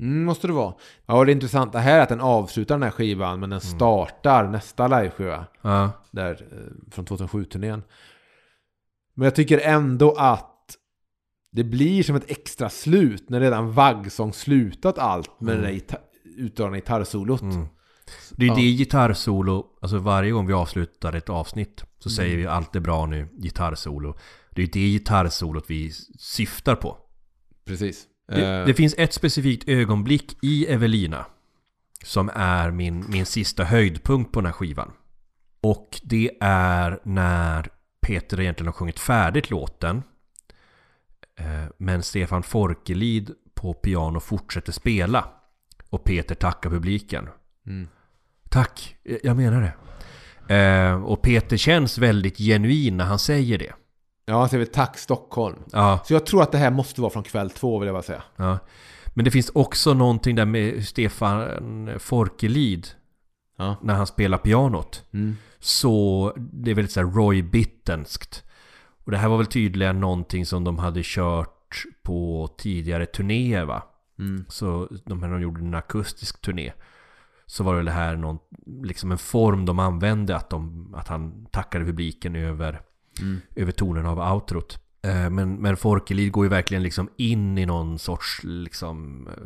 [0.00, 0.74] Mm, måste det vara.
[1.06, 4.48] Ja, och det intressanta här är att den avslutar den här skivan men den startar
[4.48, 5.44] nästa liveskiva.
[5.62, 7.82] Ja, där eh, från 2007-turnén.
[9.14, 10.52] Men jag tycker ändå att
[11.52, 15.98] det blir som ett extra slut när redan Vaggsång slutat allt med det där gita-
[16.36, 17.40] utdragna gitarrsolot.
[17.42, 17.66] Mm.
[18.30, 18.54] Det är ju Ja.
[18.56, 23.06] det gitarrsolo, alltså varje gång vi avslutar ett avsnitt så säger vi allt är bra
[23.06, 24.16] nu, gitarrsolo.
[24.50, 26.98] Det är ju det gitarrsolot vi syftar på.
[27.64, 28.06] Precis.
[28.28, 31.26] Det, Eh, det finns ett specifikt ögonblick i Evelina
[32.04, 34.92] som är min, min sista höjdpunkt på den här skivan.
[35.60, 37.68] Och det är när
[38.00, 40.02] Peter egentligen har sjungit färdigt låten.
[41.38, 45.28] eh, Men Stefan Forkelid på piano fortsätter spela.
[45.90, 47.28] Och Peter tackar publiken.
[47.66, 47.88] Mm.
[48.48, 49.72] Tack, jag- menar det.
[50.54, 53.72] Eh, och Peter känns väldigt genuin när han säger det.
[54.26, 55.56] Ja, han säger väl Tack Stockholm.
[55.72, 58.02] Ja, Så jag tror att det här måste vara från kväll två vill jag bara
[58.02, 58.22] säga.
[58.36, 58.58] ja.
[59.14, 61.48] Men det finns också någonting där med Stefan
[61.98, 62.86] Forkelid
[63.58, 63.76] Ja.
[63.82, 65.04] när han spelar pianot.
[65.12, 65.36] Mm.
[65.58, 68.42] Så det är väldigt så här Roy Bittenskt.
[69.04, 73.82] Och det här var väl tydligen någonting som de hade kört på tidigare turnéer va?
[74.18, 74.44] Mm.
[74.48, 76.72] Så de här de gjorde en akustisk turné.
[77.46, 78.38] Så var det här någon,
[78.84, 82.80] liksom en form de använde att, de, att han tackade publiken över,
[83.20, 83.40] Mm.
[83.54, 84.78] över tonen av outrot.
[85.02, 89.44] Eh, Men, men Forkelid går ju verkligen liksom in i någon sorts liksom eh,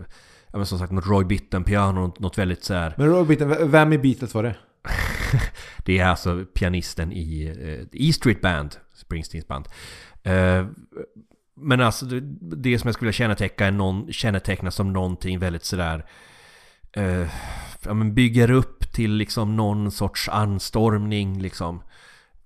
[0.53, 3.93] Ja men som sagt något Roy Bitten-piano, något, väldigt så här Men Robin, v- vem
[3.93, 4.57] i Beatles var det?
[5.85, 7.45] Det är alltså pianisten i
[7.93, 9.69] eh, E Street Band, Springsteens band.
[10.23, 10.67] Eh,
[11.57, 12.21] men alltså det,
[12.57, 16.07] det som jag skulle vilja känneteckna, är någon, känneteckna som någonting väldigt sådär
[16.93, 17.29] eh,
[17.85, 21.83] ja, men bygger upp till liksom någon sorts anstormning liksom.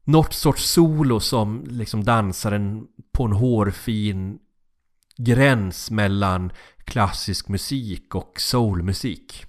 [0.05, 4.39] Något sorts solo som liksom dansaren på en hårfin
[5.17, 6.53] gräns mellan
[6.85, 9.45] klassisk musik och soulmusik.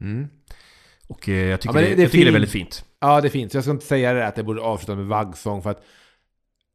[0.00, 0.28] Mm.
[1.08, 2.34] Och eh, jag tycker, Ja, det, det- är jag tycker det är fint.
[2.34, 2.84] väldigt fint.
[3.00, 3.54] Ja, det finns.
[3.54, 5.84] Jag ska inte säga det att det borde avsluta med vaggsång för att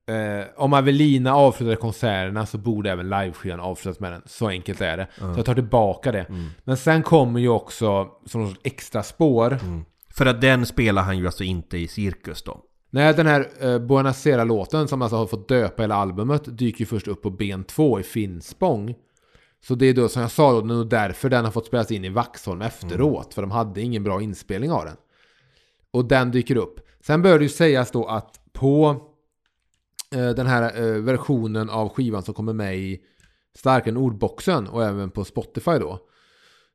[0.08, 4.22] eh, om Avelina avslutade konserterna så borde även liveskivan avslutas med den.
[4.26, 5.08] Så enkelt är det.
[5.18, 6.24] Så jag tar tillbaka det.
[6.30, 6.46] Mm.
[6.64, 9.60] Men sen kommer ju också som något extra spår.
[10.14, 12.62] För att den spelar han ju alltså inte i cirkus då.
[12.90, 17.08] Nej, den här eh, Buonasera-låten som alltså har fått döpa hela albumet dyker ju först
[17.08, 18.96] upp på ben 2 i Finspång.
[19.68, 21.92] Så det är då som jag sa då, det är därför den har fått spelas
[21.92, 23.34] in i Vaxholm efteråt.
[23.34, 24.96] För de hade ingen bra inspelning av den.
[25.92, 26.80] Och den dyker upp.
[27.02, 29.02] Sen bör det ju sägas då att på
[30.22, 33.00] den här eh, versionen av skivan som kommer med i
[33.56, 36.00] Starkare ordboxen och även på Spotify då.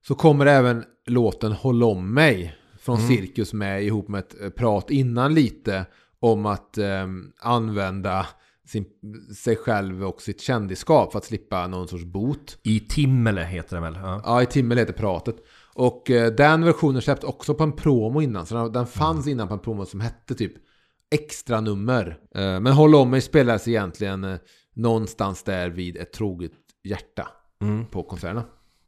[0.07, 4.91] Så kommer även låten Håll om mig från Cirkus med ihop med ett eh, prat
[4.91, 5.87] innan lite
[6.21, 7.07] om att eh,
[7.41, 8.27] använda
[8.67, 8.85] sin,
[9.37, 12.59] sig själv och sitt kändisskap för att slippa någon sorts bot.
[12.63, 13.99] I Timmele heter den väl?
[14.03, 14.23] Ja.
[14.25, 15.37] Ja, i Timmel heter pratet.
[15.75, 18.47] Och eh, den versionen släpptes också på en promo innan.
[18.47, 20.53] Så den, den fanns innan på en promo som hette typ
[21.11, 22.19] extra nummer.
[22.35, 24.39] Eh, men Håll om mig spelades egentligen eh,
[24.75, 26.53] någonstans där vid ett troget
[26.85, 27.29] hjärta
[27.63, 27.87] Mm.
[27.87, 28.45] på konserterna.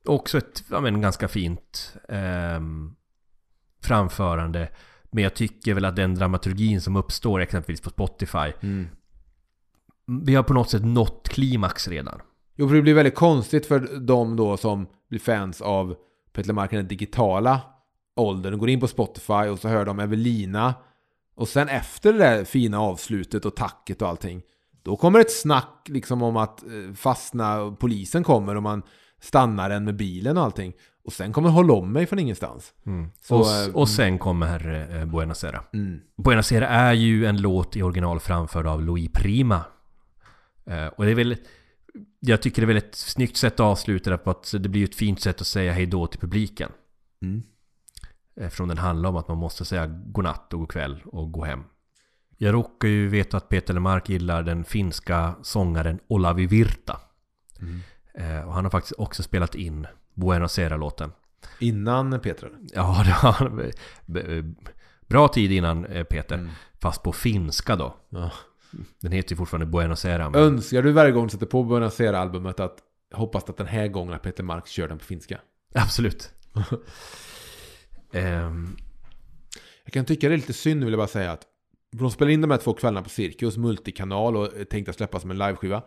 [0.07, 2.95] Också ett ja, men, ganska fint ehm,
[3.83, 4.69] framförande.
[5.11, 8.53] Men jag tycker väl att den dramaturgin som uppstår exempelvis på Spotify.
[10.25, 12.21] Vi har på något sätt nått klimax redan.
[12.57, 15.97] Jo, för det blir väldigt konstigt för de då som blir fans av
[16.33, 17.61] Peter Lemark i den digitala
[18.17, 18.59] åldern.
[18.59, 20.75] Går in på Spotify och så hör de Evelina.
[21.35, 24.43] Och sen efter det där fina avslutet och tacket och allting.
[24.83, 28.83] Då kommer ett snack liksom om att eh, fastna, polisen kommer och man
[29.21, 30.73] stannar den med bilen och allting.
[31.05, 32.73] Och sen kommer Håll om mig från ingenstans.
[33.21, 35.61] Så, och, eh, och sen kommer eh, Buenos Aires.
[35.73, 36.01] Mm.
[36.25, 39.65] Buenos Aires är ju en låt i original framförd av Louis Prima.
[40.67, 41.37] Eh, och det är väl...
[42.21, 44.85] Jag tycker det är väl ett snyggt sätt att avsluta det på att det blir
[44.85, 46.71] ett fint sätt att säga hej då till publiken.
[47.23, 47.43] Mm.
[48.37, 51.65] Eftersom den handlar om att man måste säga godnatt och god kväll och gå hem.
[52.39, 57.01] Jag råkar ju veta att Peter Lemark gillar den finska sångaren Olavi Virta.
[58.15, 61.13] Eh, och han har faktiskt också spelat in Buenos Aires-låten.
[61.59, 62.49] Innan Petra.
[62.75, 63.05] Ja,
[63.57, 63.73] det.
[64.07, 64.43] B-
[65.07, 66.51] Bra tid innan eh, Peter.
[66.81, 67.97] Fast på finska då.
[68.09, 68.31] Ja.
[69.01, 70.29] Den heter ju fortfarande Buenos Aires.
[70.33, 72.79] men- Önskar du varje gång du sätter på Buenos albumet att
[73.15, 75.39] hoppas att den här gången att Peter Mark kör den på finska?
[75.75, 76.31] Absolut.
[78.13, 78.77] Ehm,
[79.85, 81.43] Jag kan tycka det är lite synd vill jag bara säga att
[81.93, 85.31] de spelar in de här två kvällarna på Cirkus, multikanal och är tänkta släppa som
[85.31, 85.83] en liveskiva.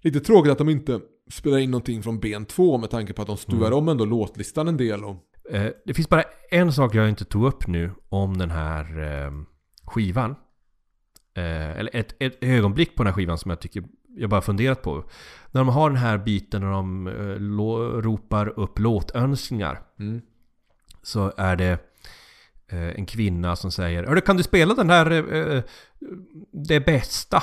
[0.00, 1.00] Lite tråkigt att de inte
[1.30, 4.68] spelar in någonting från ben 2 med tanke på att de stuvar om ändå låtlistan
[4.68, 5.04] en del.
[5.04, 5.16] Och...
[5.50, 9.32] eh, det finns bara en sak jag inte tog upp nu om den här eh,
[9.84, 10.30] skivan.
[11.34, 13.84] Eh, eller ett, ett ögonblick på den här skivan som jag tycker
[14.16, 15.04] jag bara funderat på.
[15.50, 19.80] När de har den här biten när de eh, ropar upp låtönskningar.
[20.00, 20.20] Mm.
[21.06, 21.70] Så är det
[22.68, 25.10] eh, en kvinna som säger Hörru, kan du spela den här
[25.56, 25.62] eh,
[26.52, 27.42] Det bästa?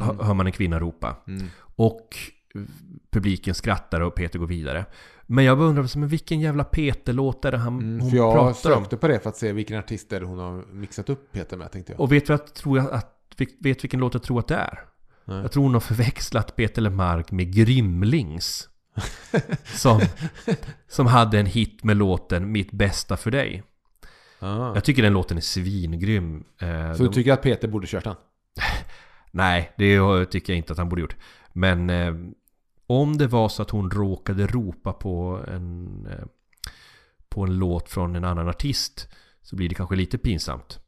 [0.00, 1.16] Hör- Hör man en kvinna ropa.
[1.26, 1.46] Mm.
[1.76, 2.16] Och
[3.10, 4.84] publiken skrattar och Peter går vidare.
[5.26, 8.70] Men jag bara undrar, men vilken jävla Peter-låt är det han, Mm, hon jag pratar
[8.72, 8.80] om?
[8.82, 11.56] sökte på det för att se vilken artist det är hon har mixat upp Peter
[11.56, 12.00] med tänkte jag.
[12.00, 13.12] Och vet du jag tror jag att,
[13.60, 14.80] vet vilken låt jag tror att det är?
[15.24, 15.36] Nej.
[15.40, 18.68] Jag tror hon har förväxlat Peter Lemark med Grymlings.
[19.64, 20.00] som,
[20.88, 23.62] som hade en hit med låten Mitt bästa för dig.
[24.38, 24.74] Ah.
[24.74, 26.44] Jag tycker den låten är svingrym.
[26.60, 28.14] Eh, Så du de- tycker att Peter borde kört den?
[29.30, 31.16] Nej, det tycker jag inte att han borde gjort.
[31.52, 32.14] Men eh,
[32.86, 36.24] om det var så att hon råkade ropa på en, eh,
[37.28, 39.08] på en låt från en annan artist
[39.42, 40.80] så blir det kanske lite pinsamt.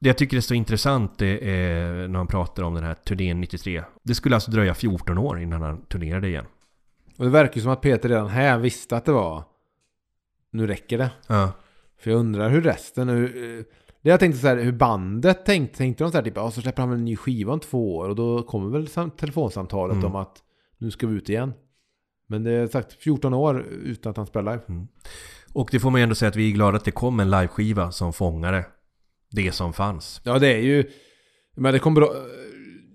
[0.00, 3.82] Det jag tycker är så intressant är när man pratar om den här turnén 93.
[4.02, 6.46] Det skulle alltså dröja 14 år innan han turnerade igen.
[7.18, 9.44] Och det verkar ju som att Peter redan här visste att det var
[10.50, 11.10] Nu räcker det.
[11.26, 11.52] Ja.
[11.98, 13.28] För jag undrar hur resten, hur,
[14.02, 16.60] det jag tänkte så här, hur bandet tänkte, tänkte de så här typ, ja så
[16.62, 19.94] släpper han väl en ny skiva om två år och då kommer väl sam- telefonsamtalet
[19.94, 20.06] Mm.
[20.06, 20.42] om att
[20.78, 21.52] nu ska vi ut igen.
[22.28, 24.86] Men det är sagt 14 år utan att han spelar live.
[25.52, 27.30] Och det får man ju ändå säga att vi är glada att det kom en
[27.30, 28.64] liveskiva som fångade
[29.30, 30.20] det som fanns.
[30.24, 30.90] Ja det är ju,
[31.56, 32.08] men det kom bra.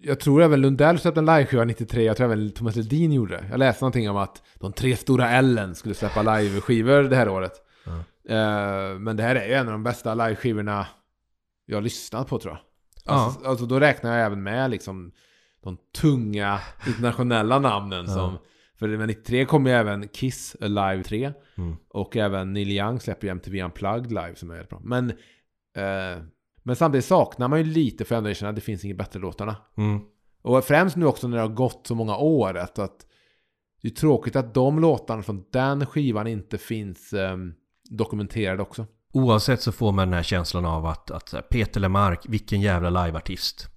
[0.03, 3.45] Jag tror även Lundell släppte en liveskiva 93, jag tror även Thomas Ledin gjorde det.
[3.49, 7.51] Jag läste någonting om att de tre stora Ellen skulle släppa liveskivor det här året.
[8.29, 10.87] Eh, men det här är ju en av de bästa liveskivorna
[11.65, 12.61] jag har lyssnat på tror jag.
[13.05, 13.11] Ja.
[13.25, 15.11] Alltså, alltså då räknar jag även med liksom
[15.63, 18.13] de tunga internationella namnen Ja.
[18.13, 18.37] som
[18.79, 21.75] för med 93 kommer ju även Kiss Alive 3 Mm.
[21.89, 24.81] och även Neil Young släpper ju MTV Unplugged live som är väldigt bra.
[24.83, 25.09] Men,
[25.75, 26.23] eh,
[26.63, 29.55] men samtidigt saknar man ju lite för att det finns inget bättre låtarna.
[29.77, 29.99] Mm.
[30.41, 33.05] Och främst nu också när det har gått så många år att, att
[33.81, 37.37] det är tråkigt att de låtarna från den skivan inte finns eh,
[37.89, 38.85] dokumenterade också.
[39.13, 43.67] Oavsett så får man den här känslan av att, att Peter Lemark, vilken jävla liveartist.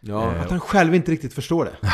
[0.00, 1.88] Ja, Eh, att han själv inte riktigt förstår det.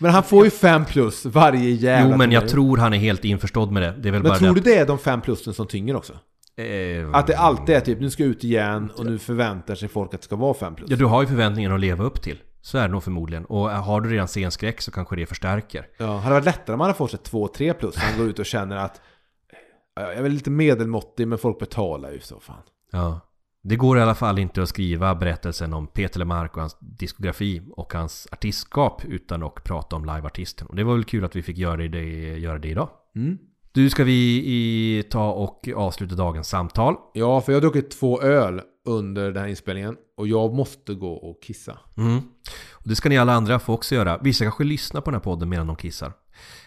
[0.00, 3.24] Men han får ju 5 plus varje jävla Jo men jag tror han är helt
[3.24, 3.94] införstådd med det.
[3.98, 5.96] Det är väl Men bara tror det du det är de 5 plusen som tynger
[5.96, 6.12] också?
[6.58, 9.88] Eh, Att det alltid är typ, nu ska jag ut igen och nu förväntar sig
[9.88, 10.90] folk att det ska vara 5 plus.
[10.90, 12.38] Ja, du har ju förväntningar att leva upp till.
[12.60, 13.44] Så är det nog förmodligen.
[13.44, 15.86] Och har du redan scenskräck så kanske det förstärker.
[15.98, 17.96] Ja, hade det varit lättare om man hade fått sig 2-3 plus.
[17.96, 19.00] Han går ut och känner att
[19.96, 22.62] ja, jag är väl lite medelmåttig men folk betalar ju så fan.
[22.92, 23.20] Ja.
[23.62, 27.62] Det går i alla fall inte att skriva berättelsen om Peter Lemark och hans diskografi
[27.76, 30.66] och hans artistskap utan att prata om liveartisten.
[30.66, 32.88] Och det var väl kul att vi fick göra det, göra det idag.
[33.16, 33.38] Mm.
[33.78, 36.94] Du, ska vi i, ta och avsluta dagens samtal?
[37.14, 41.12] Ja, för jag har druckit två öl under den här inspelningen och jag måste gå
[41.12, 41.78] och kissa.
[41.96, 42.18] Mm.
[42.72, 44.18] Och det ska ni alla andra få också göra.
[44.18, 46.12] Vissa kanske lyssnar på den här podden medan de kissar.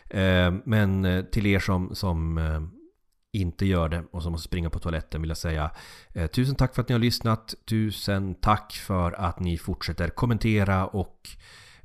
[0.09, 2.61] Eh, men eh, till er som, som eh,
[3.33, 5.71] inte gör det och som måste springa på toaletten vill jag säga
[6.13, 7.55] eh, tusen tack för att ni har lyssnat.
[7.69, 11.29] Tusen tack för att ni fortsätter kommentera och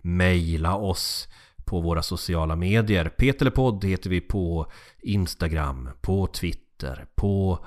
[0.03, 1.29] mejla oss
[1.67, 3.09] på våra sociala medier.
[3.09, 4.67] Peterlepodd heter vi på
[5.03, 7.59] Instagram, på Twitter, på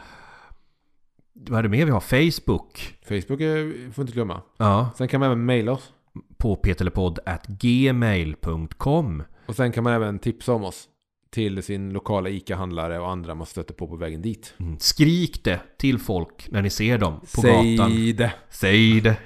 [1.34, 2.00] vad är det mer vi har?
[2.00, 2.98] Facebook.
[3.10, 4.42] Facebook är, får inte glömma.
[4.58, 5.92] Ja, Sen kan man även mejla oss.
[6.38, 10.88] på peterlepodd.gmail.com Och sen kan man även tipsa om oss
[11.32, 14.54] till sin lokala ICA-handlare och andra man stöter på på vägen dit.
[14.60, 17.90] Mm, Skrik det till folk när ni ser dem på gatan.
[17.92, 18.34] Säg det!
[18.50, 19.18] Säg det.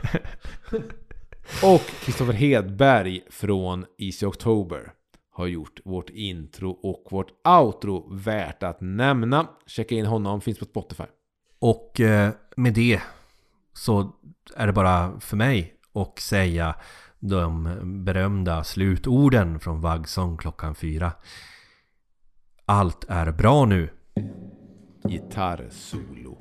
[1.64, 4.94] Och Kristoffer Hedberg från Easy October
[5.32, 9.48] har gjort vårt intro och vårt outro värt att nämna.
[9.66, 11.04] Checka in honom, finns på Spotify.
[11.60, 13.02] Och eh, med det
[13.74, 14.14] så
[14.56, 16.76] är det bara för mig att säga
[17.20, 21.12] de berömda slutorden från Vaggsång klockan fyra.
[22.66, 23.90] Allt är bra nu.
[25.08, 26.38] Gitarrsolo.